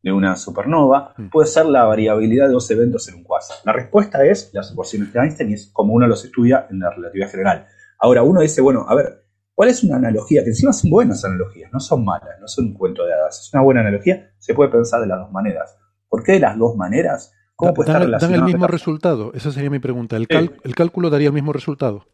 [0.02, 1.30] de una supernova, mm.
[1.30, 3.58] puede ser la variabilidad de dos eventos en un quasar.
[3.64, 6.90] La respuesta es las ecuaciones de Einstein y es como uno los estudia en la
[6.90, 7.68] relatividad general.
[8.00, 9.23] Ahora uno dice, bueno, a ver,
[9.54, 10.44] ¿cuál es una analogía?
[10.44, 13.54] Que encima son buenas analogías, no son malas, no son un cuento de hadas, es
[13.54, 15.78] una buena analogía, se puede pensar de las dos maneras.
[16.10, 17.34] ¿Por qué de las dos maneras?
[17.56, 19.32] ¿Cómo puede estar dan el mismo resultado?
[19.34, 20.18] Esa sería mi pregunta.
[20.18, 20.28] ¿El,
[20.76, 22.08] cálculo daría el mismo resultado?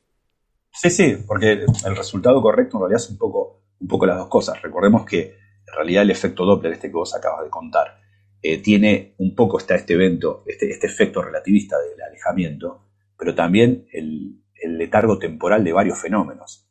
[0.71, 4.27] Sí, sí, porque el resultado correcto en realidad es un poco, un poco las dos
[4.27, 4.61] cosas.
[4.61, 5.21] Recordemos que
[5.67, 7.99] en realidad el efecto Doppler, este que vos acabas de contar,
[8.41, 12.85] eh, tiene un poco está este evento, este, este efecto relativista del alejamiento,
[13.17, 16.68] pero también el, el letargo temporal de varios fenómenos.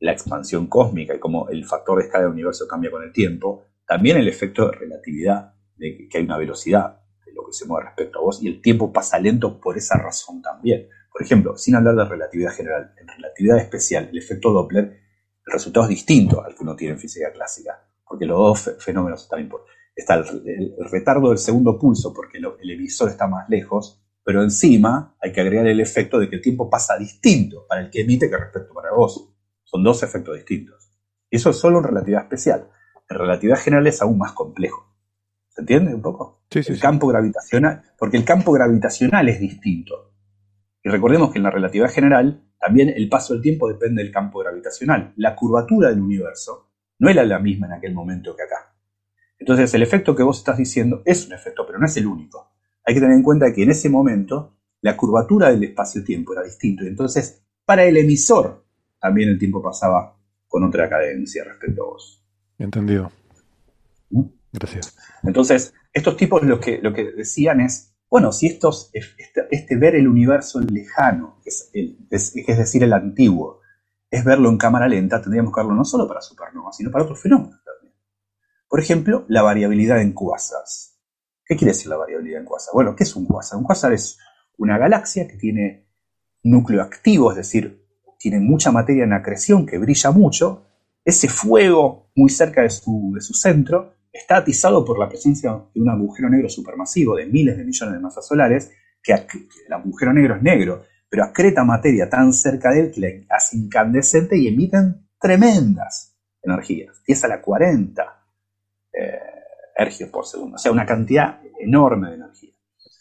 [0.00, 3.66] La expansión cósmica y cómo el factor de escala del universo cambia con el tiempo,
[3.86, 7.02] también el efecto de relatividad, de que hay una velocidad
[7.34, 10.42] lo que se mueve respecto a vos y el tiempo pasa lento por esa razón
[10.42, 10.88] también.
[11.10, 15.84] Por ejemplo, sin hablar de relatividad general, en relatividad especial, el efecto Doppler, el resultado
[15.84, 19.76] es distinto al que uno tiene en física clásica, porque los dos fenómenos están importantes.
[19.94, 25.32] Está el, retardo del segundo pulso porque el emisor está más lejos, pero encima hay
[25.32, 28.38] que agregar el efecto de que el tiempo pasa distinto para el que emite que
[28.38, 29.31] respecto para vos.
[29.72, 30.92] Son dos efectos distintos.
[31.30, 32.68] Eso es solo en relatividad especial.
[33.08, 34.94] En relatividad general es aún más complejo.
[35.48, 36.44] ¿Se entiende un poco?
[36.50, 40.12] Sí, sí, el campo gravitacional, porque el campo gravitacional es distinto.
[40.82, 44.40] Y recordemos que en la relatividad general también el paso del tiempo depende del campo
[44.40, 45.14] gravitacional.
[45.16, 48.76] La curvatura del universo no era la misma en aquel momento que acá.
[49.38, 52.52] Entonces el efecto que vos estás diciendo es un efecto, pero no es el único.
[52.84, 56.84] Hay que tener en cuenta que en ese momento la curvatura del espacio-tiempo era distinto.
[56.84, 58.66] Y entonces para el emisor
[59.02, 60.16] también el tiempo pasaba
[60.46, 62.24] con otra cadencia respecto a vos.
[62.56, 63.10] Entendido.
[64.52, 64.96] Gracias.
[65.24, 69.96] Entonces, estos tipos lo que, lo que decían es, bueno, si estos, este, este ver
[69.96, 73.60] el universo lejano, que es, es, decir, el antiguo,
[74.08, 77.20] es verlo en cámara lenta, tendríamos que verlo no solo para supernovas, sino para otros
[77.20, 77.94] fenómenos también.
[78.68, 81.00] Por ejemplo, la variabilidad en quasars.
[81.44, 82.74] ¿Qué quiere decir la variabilidad en quasars?
[82.74, 83.58] Bueno, ¿qué es un quasar?
[83.58, 84.18] Un quasar es
[84.58, 85.88] una galaxia que tiene
[86.44, 87.81] núcleo activo, es decir,
[88.22, 90.64] tiene mucha materia en acreción que brilla mucho.
[91.04, 95.80] Ese fuego muy cerca de su, de su centro está atizado por la presencia de
[95.80, 98.70] un agujero negro supermasivo de miles de millones de masas solares,
[99.02, 103.26] que el agujero negro es negro, pero acreta materia tan cerca de él que le
[103.28, 108.24] hace incandescente y emiten tremendas energías, 10 a la 40
[108.92, 109.18] eh,
[109.76, 112.54] ergios por segundo, o sea, una cantidad enorme de energía.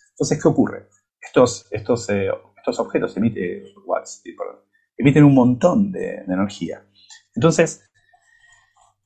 [0.10, 0.88] Entonces, ¿qué ocurre?
[1.22, 4.24] Estos, estos, eh, estos objetos emiten, watts,
[5.02, 6.86] emiten un montón de, energía.
[7.36, 7.84] Entonces,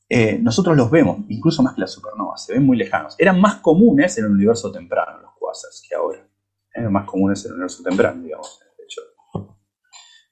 [0.10, 3.16] eh, nosotros los vemos, incluso más que las supernovas, se ven muy lejanos.
[3.18, 6.28] Eran más comunes en el universo temprano los quasars que ahora.
[6.74, 8.60] Eran más comunes en el universo temprano, digamos.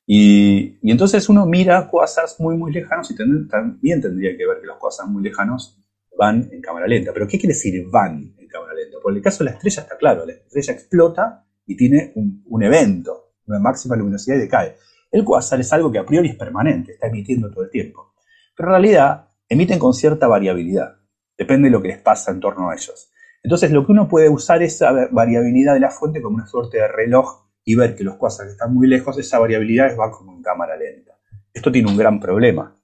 [0.06, 4.78] Y, entonces uno mira quasars muy, muy lejanos y también tendría que ver que los
[4.78, 5.82] quasars muy lejanos
[6.18, 7.12] van en cámara lenta.
[7.14, 8.98] Pero ¿qué quiere decir van en cámara lenta?
[9.02, 13.34] Por el caso de la estrella está claro, la estrella explota y tiene un, evento,
[13.46, 14.76] una máxima luminosidad y decae.
[15.14, 18.16] El quasar es algo que a priori es permanente, está emitiendo todo el tiempo.
[18.58, 20.96] Pero en realidad emiten con cierta variabilidad,
[21.38, 23.12] depende de lo que les pasa en torno a ellos.
[23.44, 26.80] Entonces lo que uno puede usar es esa variabilidad de la fuente como una suerte
[26.80, 30.42] de reloj y ver que los cuásares están muy lejos, esa variabilidad va como en
[30.42, 31.16] cámara lenta.
[31.54, 32.76] Esto tiene un gran problema,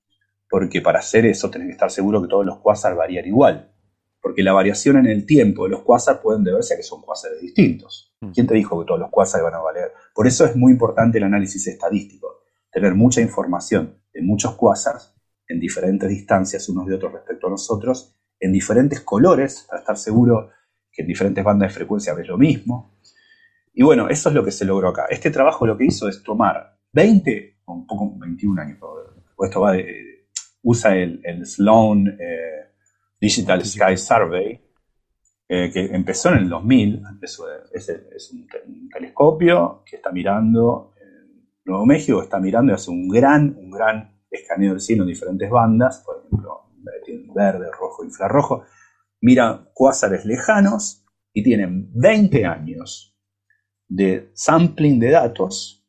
[0.47, 3.73] porque para hacer eso tenés que estar seguro que todos los cuásares varían igual,
[4.21, 7.41] porque la variación en el tiempo de los cuásares pueden deberse a que son cuásares
[7.41, 8.08] distintos.
[8.21, 8.31] Mm.
[8.31, 9.91] ¿Quién te dijo que todos los cuásares van a valer?
[10.13, 15.13] Por eso es muy importante el análisis estadístico, tener mucha información de muchos cuásares
[15.47, 20.51] en diferentes distancias unos de otros respecto a nosotros, en diferentes colores, para estar seguro
[20.91, 22.99] que en diferentes bandas de frecuencia ves lo mismo,
[23.73, 25.05] y bueno, eso es lo que se logró acá.
[25.09, 28.77] Este trabajo lo que hizo es tomar 20, un poco 21 años,
[29.41, 29.73] esto va
[30.63, 32.73] usa el, Sloan eh,
[33.19, 34.61] Digital Sky Survey,
[35.51, 38.47] eh, que empezó en el 2000, es, un,
[38.93, 44.21] telescopio que está mirando en Nuevo México, está mirando y hace un gran, un gran
[44.29, 46.65] escaneo del cielo en diferentes bandas, por ejemplo,
[47.33, 48.63] verde, rojo, infrarrojo,
[49.21, 51.03] mira cuásares lejanos
[51.33, 53.17] y tienen 20 años
[53.87, 55.83] de sampling de datos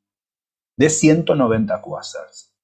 [0.74, 2.56] de 190 quasars.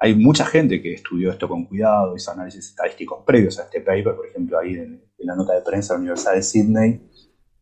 [0.00, 4.16] Hay mucha gente que estudió esto con cuidado, hizo análisis estadísticos previos a este paper,
[4.16, 7.10] por ejemplo, ahí en, la nota de prensa de la Universidad de Sydney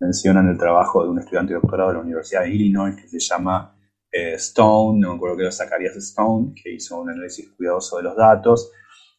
[0.01, 3.19] mencionan el trabajo de un estudiante de doctorado de la Universidad de Illinois que se
[3.19, 3.77] llama
[4.11, 8.05] eh, Stone, no me acuerdo que era Zacharias Stone, que hizo un análisis cuidadoso de
[8.05, 8.71] los datos.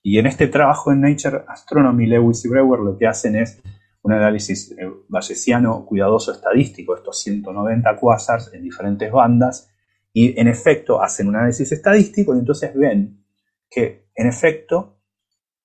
[0.01, 3.61] Y en este trabajo en Nature Astronomy, Lewis y Brewer lo que hacen es
[4.03, 9.71] un análisis eh, bayesiano cuidadoso estadístico, estos 190 quasars en diferentes bandas,
[10.13, 13.25] y en efecto hacen un análisis estadístico y entonces ven
[13.69, 14.94] que en efecto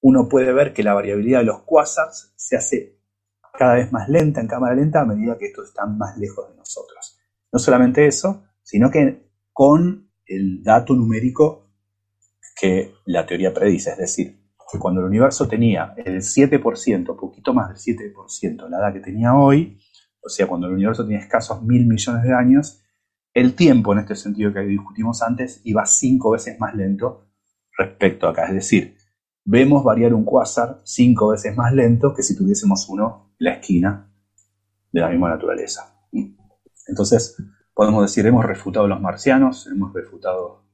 [0.02, 3.00] uno puede ver que la variabilidad de los quasars se hace
[3.58, 6.56] cada vez más lenta en cámara lenta a medida que estos están más lejos de
[6.56, 7.18] nosotros.
[7.52, 11.68] No solamente eso, sino que con el dato numérico
[12.58, 14.40] que la teoría predice, es decir,
[14.70, 19.34] que cuando el universo tenía el 7%, poquito más del 7% la edad que tenía
[19.34, 19.78] hoy,
[20.22, 22.82] o sea, cuando el universo tenía escasos mil millones de años,
[23.32, 27.28] el tiempo, en este sentido que discutimos antes, iba cinco veces más lento
[27.76, 28.46] respecto a acá.
[28.46, 28.96] Es decir,
[29.44, 34.12] vemos variar un cuásar cinco veces más lento que si tuviésemos uno en la esquina
[34.92, 35.94] de la misma naturaleza.
[36.86, 37.36] Entonces,
[37.74, 40.64] podemos decir, hemos refutado los marcianos, hemos refutado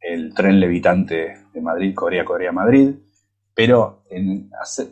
[0.00, 2.94] el tren levitante de Madrid, Corea, Corea, Madrid,
[3.54, 4.04] pero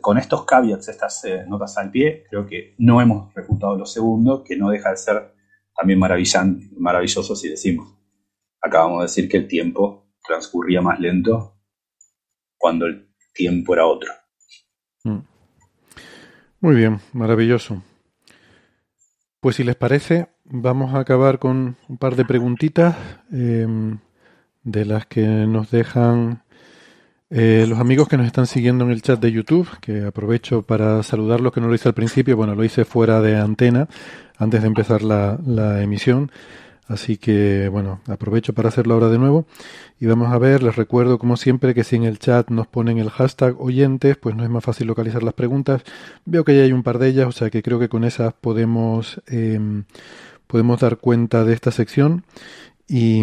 [0.01, 4.43] con estos caveats, estas eh, notas al pie, creo que no hemos refutado lo segundo,
[4.43, 5.33] que no deja de ser
[5.73, 7.95] también maravilloso si decimos.
[8.61, 11.56] Acabamos de decir que el tiempo transcurría más lento
[12.57, 14.11] cuando el tiempo era otro.
[15.03, 15.19] Mm.
[16.59, 17.83] Muy bien, maravilloso.
[19.39, 22.95] Pues si les parece, vamos a acabar con un par de preguntitas
[23.31, 23.99] em,
[24.63, 26.43] de las que nos dejan
[27.29, 31.03] eh, los amigos que nos están siguiendo en el chat de YouTube, que aprovecho para
[31.03, 33.87] saludarlos, que no lo hice al principio, bueno, lo hice fuera de antena,
[34.37, 36.31] antes de empezar la, la emisión.
[36.87, 39.45] Así que, bueno, aprovecho para hacerlo ahora de nuevo.
[39.99, 42.97] Y vamos a ver, les recuerdo como siempre que si en el chat nos ponen
[42.97, 45.83] el hashtag oyentes, pues no es más fácil localizar las preguntas.
[46.25, 48.33] Veo que ya hay un par de ellas, o sea que creo que con esas
[48.33, 49.59] podemos, eh,
[50.47, 52.23] podemos dar cuenta de esta sección.
[52.89, 53.21] Y,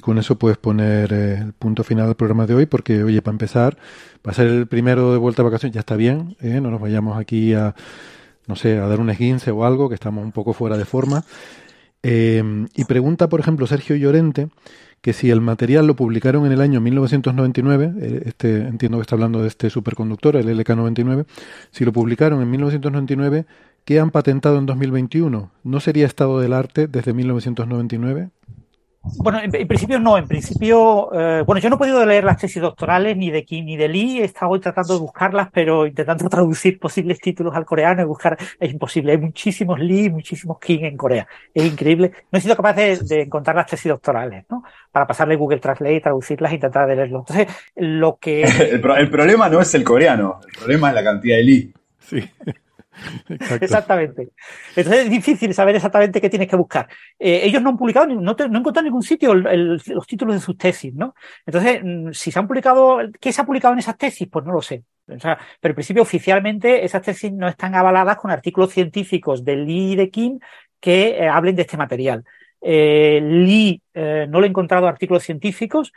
[0.00, 3.32] con eso puedes poner eh, el punto final del programa de hoy, porque, oye, para
[3.32, 3.78] empezar,
[4.26, 6.60] va a ser el primero de vuelta a vacaciones, ya está bien, ¿eh?
[6.60, 7.74] no nos vayamos aquí a,
[8.46, 11.24] no sé, a dar un esguince o algo, que estamos un poco fuera de forma.
[12.08, 14.48] Em, y pregunta, por ejemplo, Sergio Llorente,
[15.00, 19.16] que si el material lo publicaron en el año 1999, eh, este, entiendo que está
[19.16, 21.26] hablando de este superconductor, el LK99,
[21.72, 23.46] si lo publicaron en 1999,
[23.84, 25.50] ¿qué han patentado en 2021?
[25.64, 28.30] ¿No sería estado del arte desde 1999?
[29.18, 32.60] Bueno, en, principio no, en principio, eh, bueno, yo no he podido leer las tesis
[32.60, 36.78] doctorales ni de Kim ni de Lee, he estado tratando de buscarlas, pero intentando traducir
[36.78, 41.26] posibles títulos al coreano y buscar, es imposible, hay muchísimos Lee, muchísimos Kim en Corea,
[41.54, 42.12] es increíble.
[42.30, 44.62] No he sido capaz de, encontrar las tesis doctorales, ¿no?
[44.90, 47.20] Para pasarle Google Translate, traducirlas e intentar de leerlo.
[47.20, 48.42] Entonces, lo que...
[48.72, 51.74] el, el problema no es el coreano, el problema es la cantidad de Lee.
[52.00, 52.22] Sí.
[53.60, 54.30] Exactamente.
[54.74, 56.88] Entonces es difícil saber exactamente qué tienes que buscar.
[57.18, 60.40] Eh, ellos no han publicado, no, no han encontrado en ningún sitio los títulos de
[60.40, 61.14] sus tesis, ¿no?
[61.44, 64.28] Entonces, mm, si se han publicado, ¿qué se ha publicado en esas tesis?
[64.30, 64.84] Pues no lo sé.
[65.08, 69.56] O sea, pero en principio, oficialmente, esas tesis no están avaladas con artículos científicos de
[69.56, 70.38] Lee y de Kim
[70.80, 72.24] que eh, hablen de este material.
[72.60, 75.92] Eh, Lee no le he encontrado artículos científicos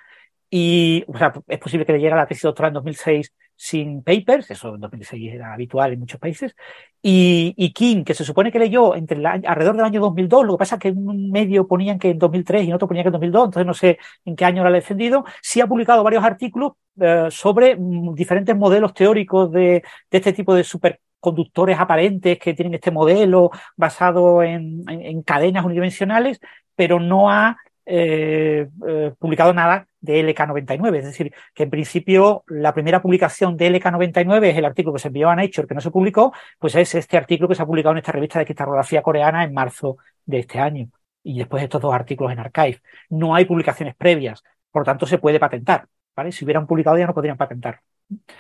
[0.50, 4.04] y, o sea, es posible que le llegue a la tesis doctoral en 2006 sin
[4.04, 6.56] papers, eso en 2006 era habitual en muchos países,
[7.02, 10.60] y, y King, que se supone que leyó entre alrededor del año 2002, lo que
[10.60, 13.10] pasa es que en un medio ponían que en 2003 y en otro ponían que
[13.10, 16.24] en 2002, entonces no sé en qué año lo ha defendido, sí ha publicado varios
[16.24, 22.54] artículos eh, sobre mm, diferentes modelos teóricos de, de este tipo de superconductores aparentes que
[22.54, 26.40] tienen este modelo basado en, en cadenas unidimensionales,
[26.78, 27.58] pero no ha
[27.92, 30.98] eh, eh, publicado nada de LK99.
[31.00, 35.08] Es decir, que en principio la primera publicación de LK99 es el artículo que se
[35.08, 37.94] envió a Nature, que no se publicó, pues es este artículo que se ha publicado
[37.94, 40.90] en esta revista de cristalografía coreana en marzo de este año.
[41.24, 42.80] Y después estos dos artículos en Archive.
[43.10, 45.88] No hay publicaciones previas, por lo tanto se puede patentar.
[46.16, 46.32] ¿vale?
[46.32, 47.82] Si hubieran publicado ya no podrían patentar.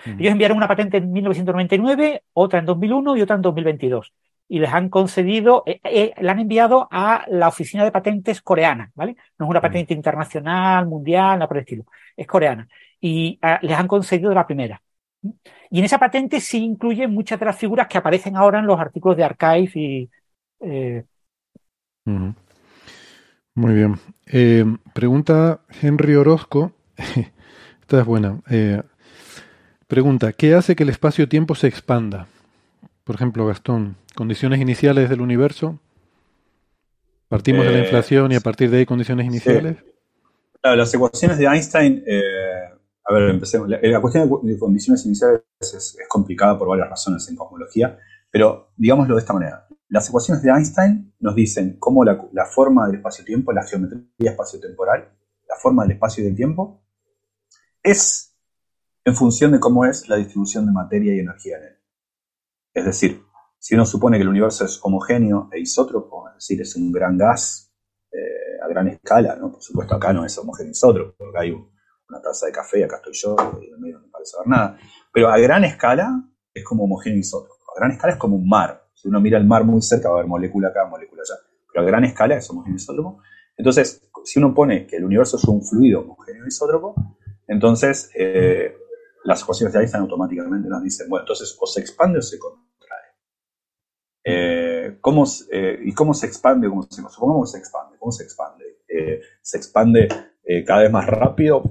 [0.05, 4.13] Ellos enviaron una patente en 1999, otra en 2001 y otra en 2022
[4.51, 8.91] y les han concedido, eh, eh, le han enviado a la oficina de patentes coreana,
[8.95, 9.15] ¿vale?
[9.37, 11.85] No es una patente internacional, mundial, nada por el estilo,
[12.17, 12.67] es coreana.
[12.99, 14.81] Y ah, les han concedido la primera.
[15.69, 18.79] Y en esa patente sí incluyen muchas de las figuras que aparecen ahora en los
[18.79, 20.09] artículos de Archive y.
[20.61, 21.03] Eh...
[23.53, 23.99] Muy bien.
[24.25, 26.71] Eh, pregunta Henry Orozco.
[27.81, 28.39] Esta es buena.
[29.87, 32.27] pregunta: ¿Qué hace que el espacio-tiempo se expanda?
[33.09, 35.79] Por ejemplo, Gastón, condiciones iniciales del universo.
[37.27, 39.77] Partimos de la eh, inflación y a partir de ahí condiciones iniciales.
[40.61, 42.21] Claro, las ecuaciones de Einstein, eh,
[43.03, 43.67] a ver, empecemos.
[43.67, 47.97] La, cuestión de condiciones iniciales es, complicada por varias razones en cosmología,
[48.29, 49.65] pero digámoslo de esta manera.
[49.87, 55.09] Las ecuaciones de Einstein nos dicen cómo la, la forma del espacio-tiempo, la geometría espacio-temporal,
[55.49, 56.83] la forma del espacio y del tiempo,
[57.81, 58.37] es
[59.03, 61.78] en función de cómo es la distribución de materia y energía en él.
[62.73, 63.21] Es decir,
[63.57, 67.17] si uno supone que el universo es homogéneo e isótropo, es decir, es un gran
[67.17, 67.73] gas
[68.11, 69.51] eh, a gran escala, ¿no?
[69.51, 72.97] por supuesto acá no es homogéneo e isótropo, porque hay una taza de café, acá
[72.97, 74.77] estoy yo, y en el medio no me parece ver nada,
[75.11, 76.23] pero a gran escala
[76.53, 79.37] es como homogéneo e isótropo, a gran escala es como un mar, si uno mira
[79.37, 81.39] el mar muy cerca va a haber molécula acá, molécula allá,
[81.71, 83.21] pero a gran escala es homogéneo e isótropo.
[83.55, 86.95] Entonces, si uno pone que el universo es un fluido homogéneo e isótropo,
[87.47, 88.73] entonces eh,
[89.23, 92.69] las ecuaciones de Einstein automáticamente nos dicen, bueno, entonces o se expande o se contrae.
[94.23, 96.69] Eh, ¿cómo, eh, ¿Y cómo se expande?
[96.69, 97.97] ¿Cómo se, se expande.
[97.97, 98.65] ¿Cómo se expande?
[98.87, 100.07] Eh, ¿Se expande
[100.65, 101.61] cada vez más rápido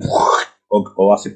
[0.68, 1.34] o, hace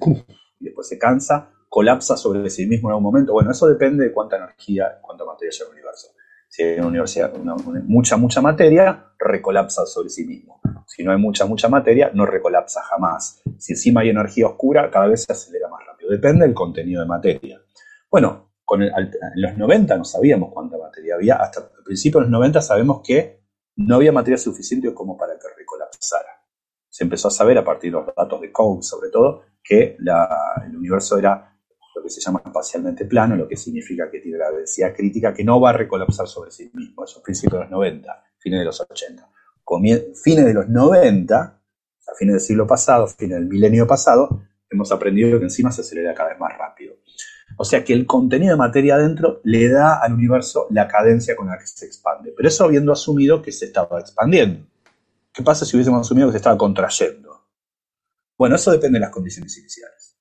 [0.61, 1.51] y después se cansa?
[1.69, 3.33] ¿Colapsa sobre sí mismo en algún momento?
[3.33, 6.09] Bueno, eso depende de cuánta energía, cuánta materia en el universo.
[6.49, 10.61] Si hay una mucha, mucha materia, recolapsa sobre sí mismo.
[10.87, 13.41] Si no hay mucha, mucha materia, no recolapsa jamás.
[13.59, 15.92] Si encima hay energía oscura, cada vez se acelera más rápido.
[16.13, 17.59] Depende del contenido de materia.
[18.11, 18.93] Bueno, en
[19.37, 23.41] los 90 no sabíamos cuánta materia había, hasta el principio de los 90 sabemos que
[23.77, 26.45] no había materia suficiente como para que recolapsara.
[26.91, 30.77] Se empezó a saber a partir de los datos de Cone, sobre todo, que el
[30.77, 31.57] universo era
[31.97, 35.45] lo que se llama espacialmente plano, lo que significa que tiene la densidad crítica que
[35.45, 37.05] no va a recolapsar sobre sí mismo.
[37.05, 39.31] Eso es principios de los 90, fines de los 80.
[40.23, 45.39] fines de los 90, a fines del siglo pasado, fines del milenio pasado, hemos aprendido
[45.39, 46.97] que encima se acelera cada vez más rápido.
[47.57, 51.49] O sea que el contenido de materia adentro le da al universo la cadencia con
[51.49, 52.33] la que se expande.
[52.37, 54.67] Pero eso habiendo asumido que se estaba expandiendo.
[55.33, 57.47] ¿Qué pasa si hubiésemos asumido que se estaba contrayendo?
[58.37, 60.19] Bueno, eso depende de las condiciones iniciales.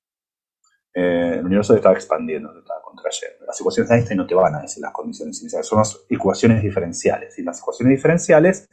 [0.94, 3.46] Eh, el universo se estaba expandiendo, se estaba contrayendo.
[3.46, 6.62] Las ecuaciones de Einstein no te van a decir las condiciones iniciales, son las ecuaciones
[6.62, 7.38] diferenciales.
[7.38, 8.68] Y las ecuaciones diferenciales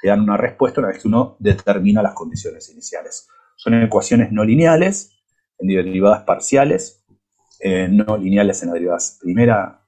[0.00, 3.28] te dan una respuesta una vez que uno determina las condiciones iniciales.
[3.56, 5.21] Son ecuaciones no lineales,
[5.62, 7.04] en derivadas parciales,
[7.60, 9.86] eh, no lineales en la derivada primera,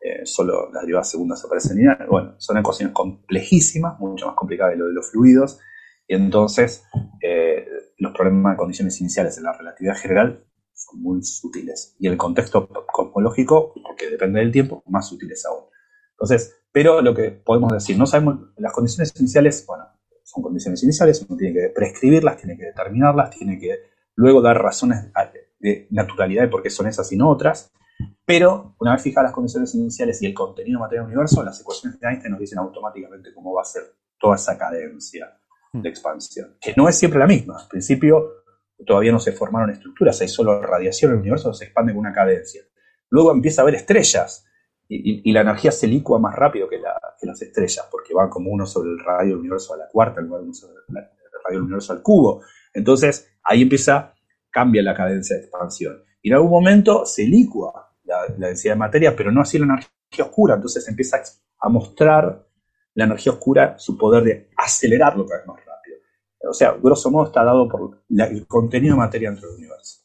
[0.00, 2.08] eh, solo las derivadas segundas aparecen lineales.
[2.08, 5.60] Bueno, son ecuaciones complejísimas, mucho más complicadas que lo de los fluidos,
[6.08, 6.84] y entonces
[7.22, 7.66] eh,
[7.98, 10.44] los problemas de condiciones iniciales en la relatividad general
[10.74, 11.94] son muy sutiles.
[12.00, 15.64] Y el contexto cosmológico, porque depende del tiempo, más sutiles aún.
[16.12, 19.84] Entonces, pero lo que podemos decir, no sabemos, las condiciones iniciales, bueno,
[20.24, 25.10] son condiciones iniciales, uno tiene que prescribirlas, tiene que determinarlas, tiene que luego dar razones
[25.58, 27.72] de naturalidad de por qué son esas y no otras.
[28.24, 31.98] Pero una vez fijadas las condiciones iniciales y el contenido material del universo, las ecuaciones
[32.00, 33.82] de Einstein nos dicen automáticamente cómo va a ser
[34.18, 35.38] toda esa cadencia
[35.72, 37.58] de expansión, que no es siempre la misma.
[37.58, 38.44] Al principio
[38.86, 42.62] todavía no se formaron estructuras, hay solo radiación, el universo se expande con una cadencia.
[43.10, 44.46] Luego empieza a haber estrellas
[44.88, 48.90] y, la energía se licua más rápido que, las estrellas, porque van como uno sobre
[48.90, 52.42] el radio del universo a la cuarta, uno sobre el radio del universo al cubo.
[52.72, 54.14] Entonces ahí empieza,
[54.50, 56.02] cambia la cadencia de expansión.
[56.22, 60.24] Y en algún momento se licua la, densidad de materia, pero no así la energía
[60.24, 60.54] oscura.
[60.54, 61.20] Entonces empieza
[61.60, 62.46] a mostrar
[62.94, 65.96] la energía oscura su poder de acelerarlo cada vez más rápido.
[66.48, 70.00] O sea, grosso modo está dado por el contenido de materia dentro del universo.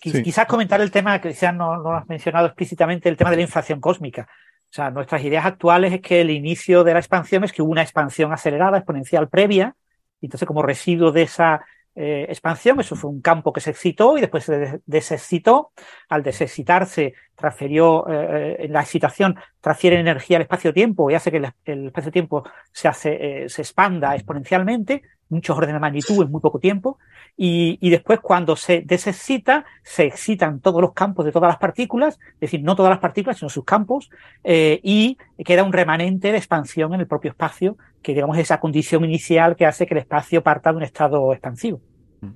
[0.00, 3.42] Quizás comentar el tema, que quizás no, no has mencionado explícitamente, el tema de la
[3.42, 4.28] inflación cósmica.
[4.70, 7.72] O sea, nuestras ideas actuales es que el inicio de la expansión es que hubo
[7.72, 9.74] una expansión acelerada, exponencial previa,
[10.20, 11.64] entonces como residuo de esa
[11.98, 15.72] eh, expansión, eso fue un campo que se excitó y después se desexcitó.
[16.10, 21.86] Al desexcitarse, transfirió, eh, en la excitación transfiere energía al espacio-tiempo y hace que el,
[21.86, 26.98] espacio-tiempo se, hace, eh, se expanda exponencialmente, muchos órdenes de magnitud en muy poco tiempo.
[27.36, 32.18] Y, y, después, cuando se desexcita, se excitan todos los campos de todas las partículas,
[32.34, 34.08] es decir, no todas las partículas, sino sus campos,
[34.42, 37.76] y queda un remanente de expansión en el propio espacio
[38.06, 41.80] que digamos esa condición inicial que hace que el espacio parta de un estado expansivo.
[42.20, 42.28] Mm.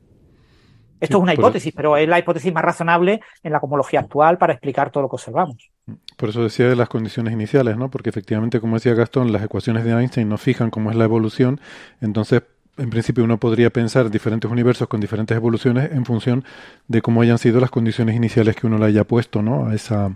[0.98, 4.52] Esto es una hipótesis, pero es la hipótesis más razonable en la cosmología actual para
[4.52, 5.70] explicar todo lo que observamos.
[6.16, 7.88] Por eso decía de las condiciones iniciales, ¿no?
[7.88, 11.60] Porque efectivamente, como decía Gastón, las ecuaciones de Einstein nos fijan cómo es la evolución,
[12.00, 12.42] entonces
[12.76, 16.44] en principio uno podría pensar diferentes universos con diferentes evoluciones en función
[16.88, 19.66] de cómo hayan sido las condiciones iniciales que uno le haya puesto, ¿no?
[19.68, 20.14] A esa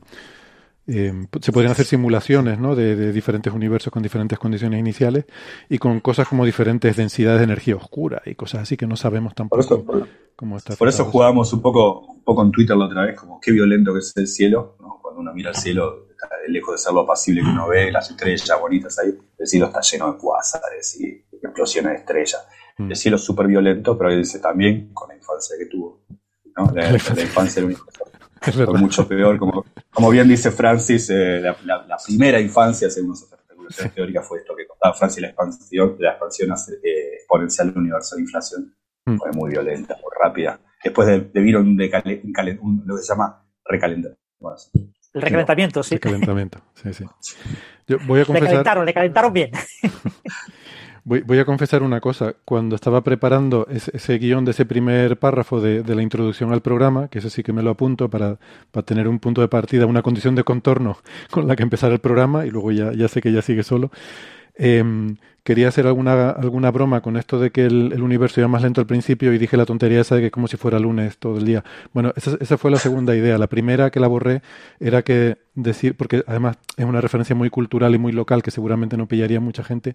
[0.87, 2.75] eh, se podrían hacer simulaciones ¿no?
[2.75, 5.25] de, diferentes universos con diferentes condiciones iniciales
[5.71, 9.35] y con cosas como diferentes densidades de energía oscura y cosas así que no sabemos
[9.35, 10.77] tampoco por cómo está.
[10.77, 13.95] Por eso jugábamos un poco, un poco en Twitter la otra vez, como qué violento
[13.95, 14.77] que es el cielo.
[15.01, 16.09] Cuando uno mira el cielo,
[16.49, 19.81] lejos de ser lo apacible que uno ve, las estrellas bonitas ahí, el cielo está
[19.81, 22.47] lleno de cuásares y explosiones de estrellas.
[22.79, 22.91] Mm.
[22.91, 26.05] El cielo es súper violento, pero dice también con la infancia que tuvo.
[26.57, 26.71] ¿no?
[26.75, 28.05] La, infancia del universo
[28.53, 29.39] fue mucho peor.
[29.39, 34.55] Como, como bien dice Francis, eh, la, primera infancia, según nuestras especulaciones teóricas, fue esto
[34.57, 36.51] que contaba Francis, la expansión, la expansión
[36.83, 38.75] eh, exponencial del universo, de inflación
[39.07, 39.17] mm.
[39.17, 40.61] fue muy violenta, muy rápida.
[40.83, 44.21] Después de, de un, un, lo que se llama recalentamiento.
[45.15, 45.95] El recalentamiento, sí.
[45.95, 47.05] Recalentamiento, sí, sí.
[47.87, 48.49] Yo voy a confesar...
[48.49, 49.51] Le calentaron, le calentaron bien.
[51.07, 52.35] Voy, a confesar una cosa.
[52.47, 57.19] Cuando estaba preparando ese, guion de ese primer párrafo de, la introducción al programa, que
[57.19, 58.39] ese sí que me lo apunto para,
[58.87, 60.97] tener un punto de partida, una condición de contorno
[61.31, 63.91] con la que empezar el programa, y luego ya, ya sé que ya sigue solo,
[64.55, 68.81] em, quería hacer alguna, alguna broma con esto de que el, universo iba más lento
[68.81, 71.45] al principio y dije la tontería esa de que como si fuera lunes todo el
[71.45, 71.63] día.
[71.93, 73.39] Bueno, esa, esa fue la segunda idea.
[73.39, 74.43] La primera que la borré
[74.81, 78.97] era que decir, porque además es una referencia muy cultural y muy local que seguramente
[78.97, 79.95] no pillaría mucha gente,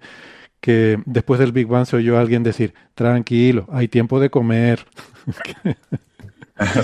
[0.62, 4.86] que después del Big Bang se oyó a alguien decir, tranquilo, hay tiempo de comer.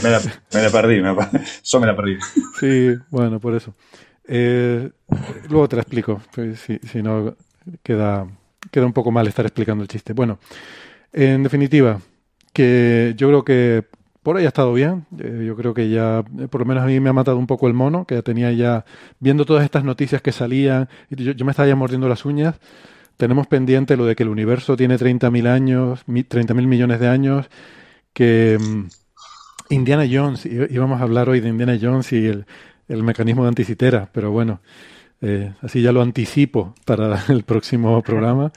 [0.03, 1.15] me, la, perdí, me
[1.63, 2.17] yo me la perdí.
[2.59, 3.75] Sí, bueno, por eso.
[4.27, 4.89] Eh,
[5.49, 7.35] luego te la explico, pues, si, si no
[7.83, 8.27] queda,
[8.76, 10.14] queda un poco mal estar explicando el chiste.
[10.14, 10.38] Bueno,
[11.11, 11.99] en definitiva,
[12.53, 13.85] que yo creo que
[14.22, 15.06] por ahí ha estado bien.
[15.19, 17.68] Eh, yo creo que ya, por lo menos a mí me ha matado un poco
[17.68, 18.85] el mono, que ya tenía ya,
[19.19, 22.60] viendo todas estas noticias que salían, yo, yo me estaba ya mordiendo las uñas
[23.18, 27.49] tenemos pendiente lo de que el universo tiene 30.000 años, 30.000 millones de años,
[28.14, 32.45] que mm, Indiana Jones, íbamos a hablar hoy de Indiana Jones y el,
[33.03, 34.60] mecanismo de anticitera, pero bueno,
[35.21, 38.51] eh, así ya lo anticipo para el próximo programa.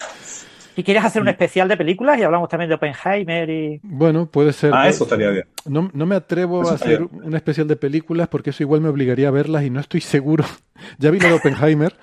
[0.77, 3.81] ¿Y quieres hacer un especial de películas y hablamos también de Oppenheimer y...
[3.83, 4.73] Bueno, puede ser.
[4.73, 5.45] Ah, eso estaría bien.
[5.65, 9.27] No, no me atrevo a hacer un especial de películas porque eso igual me obligaría
[9.27, 10.45] a verlas y no estoy seguro.
[10.99, 11.95] ya vi lo de Oppenheimer.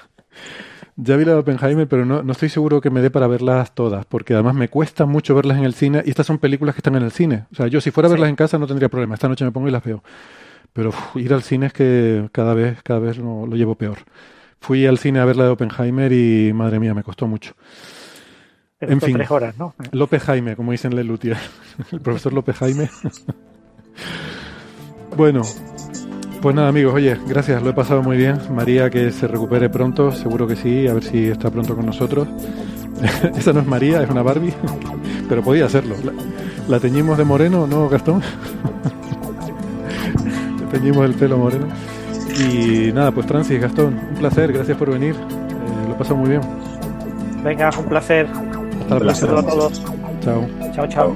[0.97, 3.75] Ya vi la de Oppenheimer, pero no, no, estoy seguro que me dé para verlas
[3.75, 6.79] todas, porque además me cuesta mucho verlas en el cine, y estas son películas que
[6.79, 7.45] están en el cine.
[7.51, 9.51] O sea, yo si fuera a verlas en casa no tendría problema, esta noche me
[9.51, 10.01] pongo y las veo.
[10.71, 13.99] Pero ir al cine es que cada vez, cada vez lo, llevo peor.
[14.65, 17.53] Fui al cine a ver la de Oppenheimer y madre mía, me costó mucho.
[18.79, 19.75] en fin, tres horas, ¿no?
[19.91, 21.37] López Jaime, como dicen Lelutier.
[21.91, 22.89] el profesor López Jaime.
[25.15, 25.43] bueno,
[26.41, 28.39] pues nada, amigos, oye, gracias, lo he pasado muy bien.
[28.55, 32.27] María, que se recupere pronto, seguro que sí, a ver si está pronto con nosotros.
[33.37, 34.55] Esa no es María, es una Barbie,
[35.29, 35.95] pero podía serlo.
[36.67, 38.23] ¿La, teñimos de moreno, no, Gastón?
[40.71, 41.67] Teñimos el pelo moreno.
[42.33, 45.15] Y nada, pues Francis, Gastón, un placer, gracias por venir.
[45.15, 46.41] Eh, lo pasado muy bien.
[47.43, 48.27] Venga, un placer.
[48.81, 49.39] Hasta la próxima.
[49.39, 49.83] A todos.
[50.21, 50.47] Chao.
[50.73, 51.15] Chao, chao.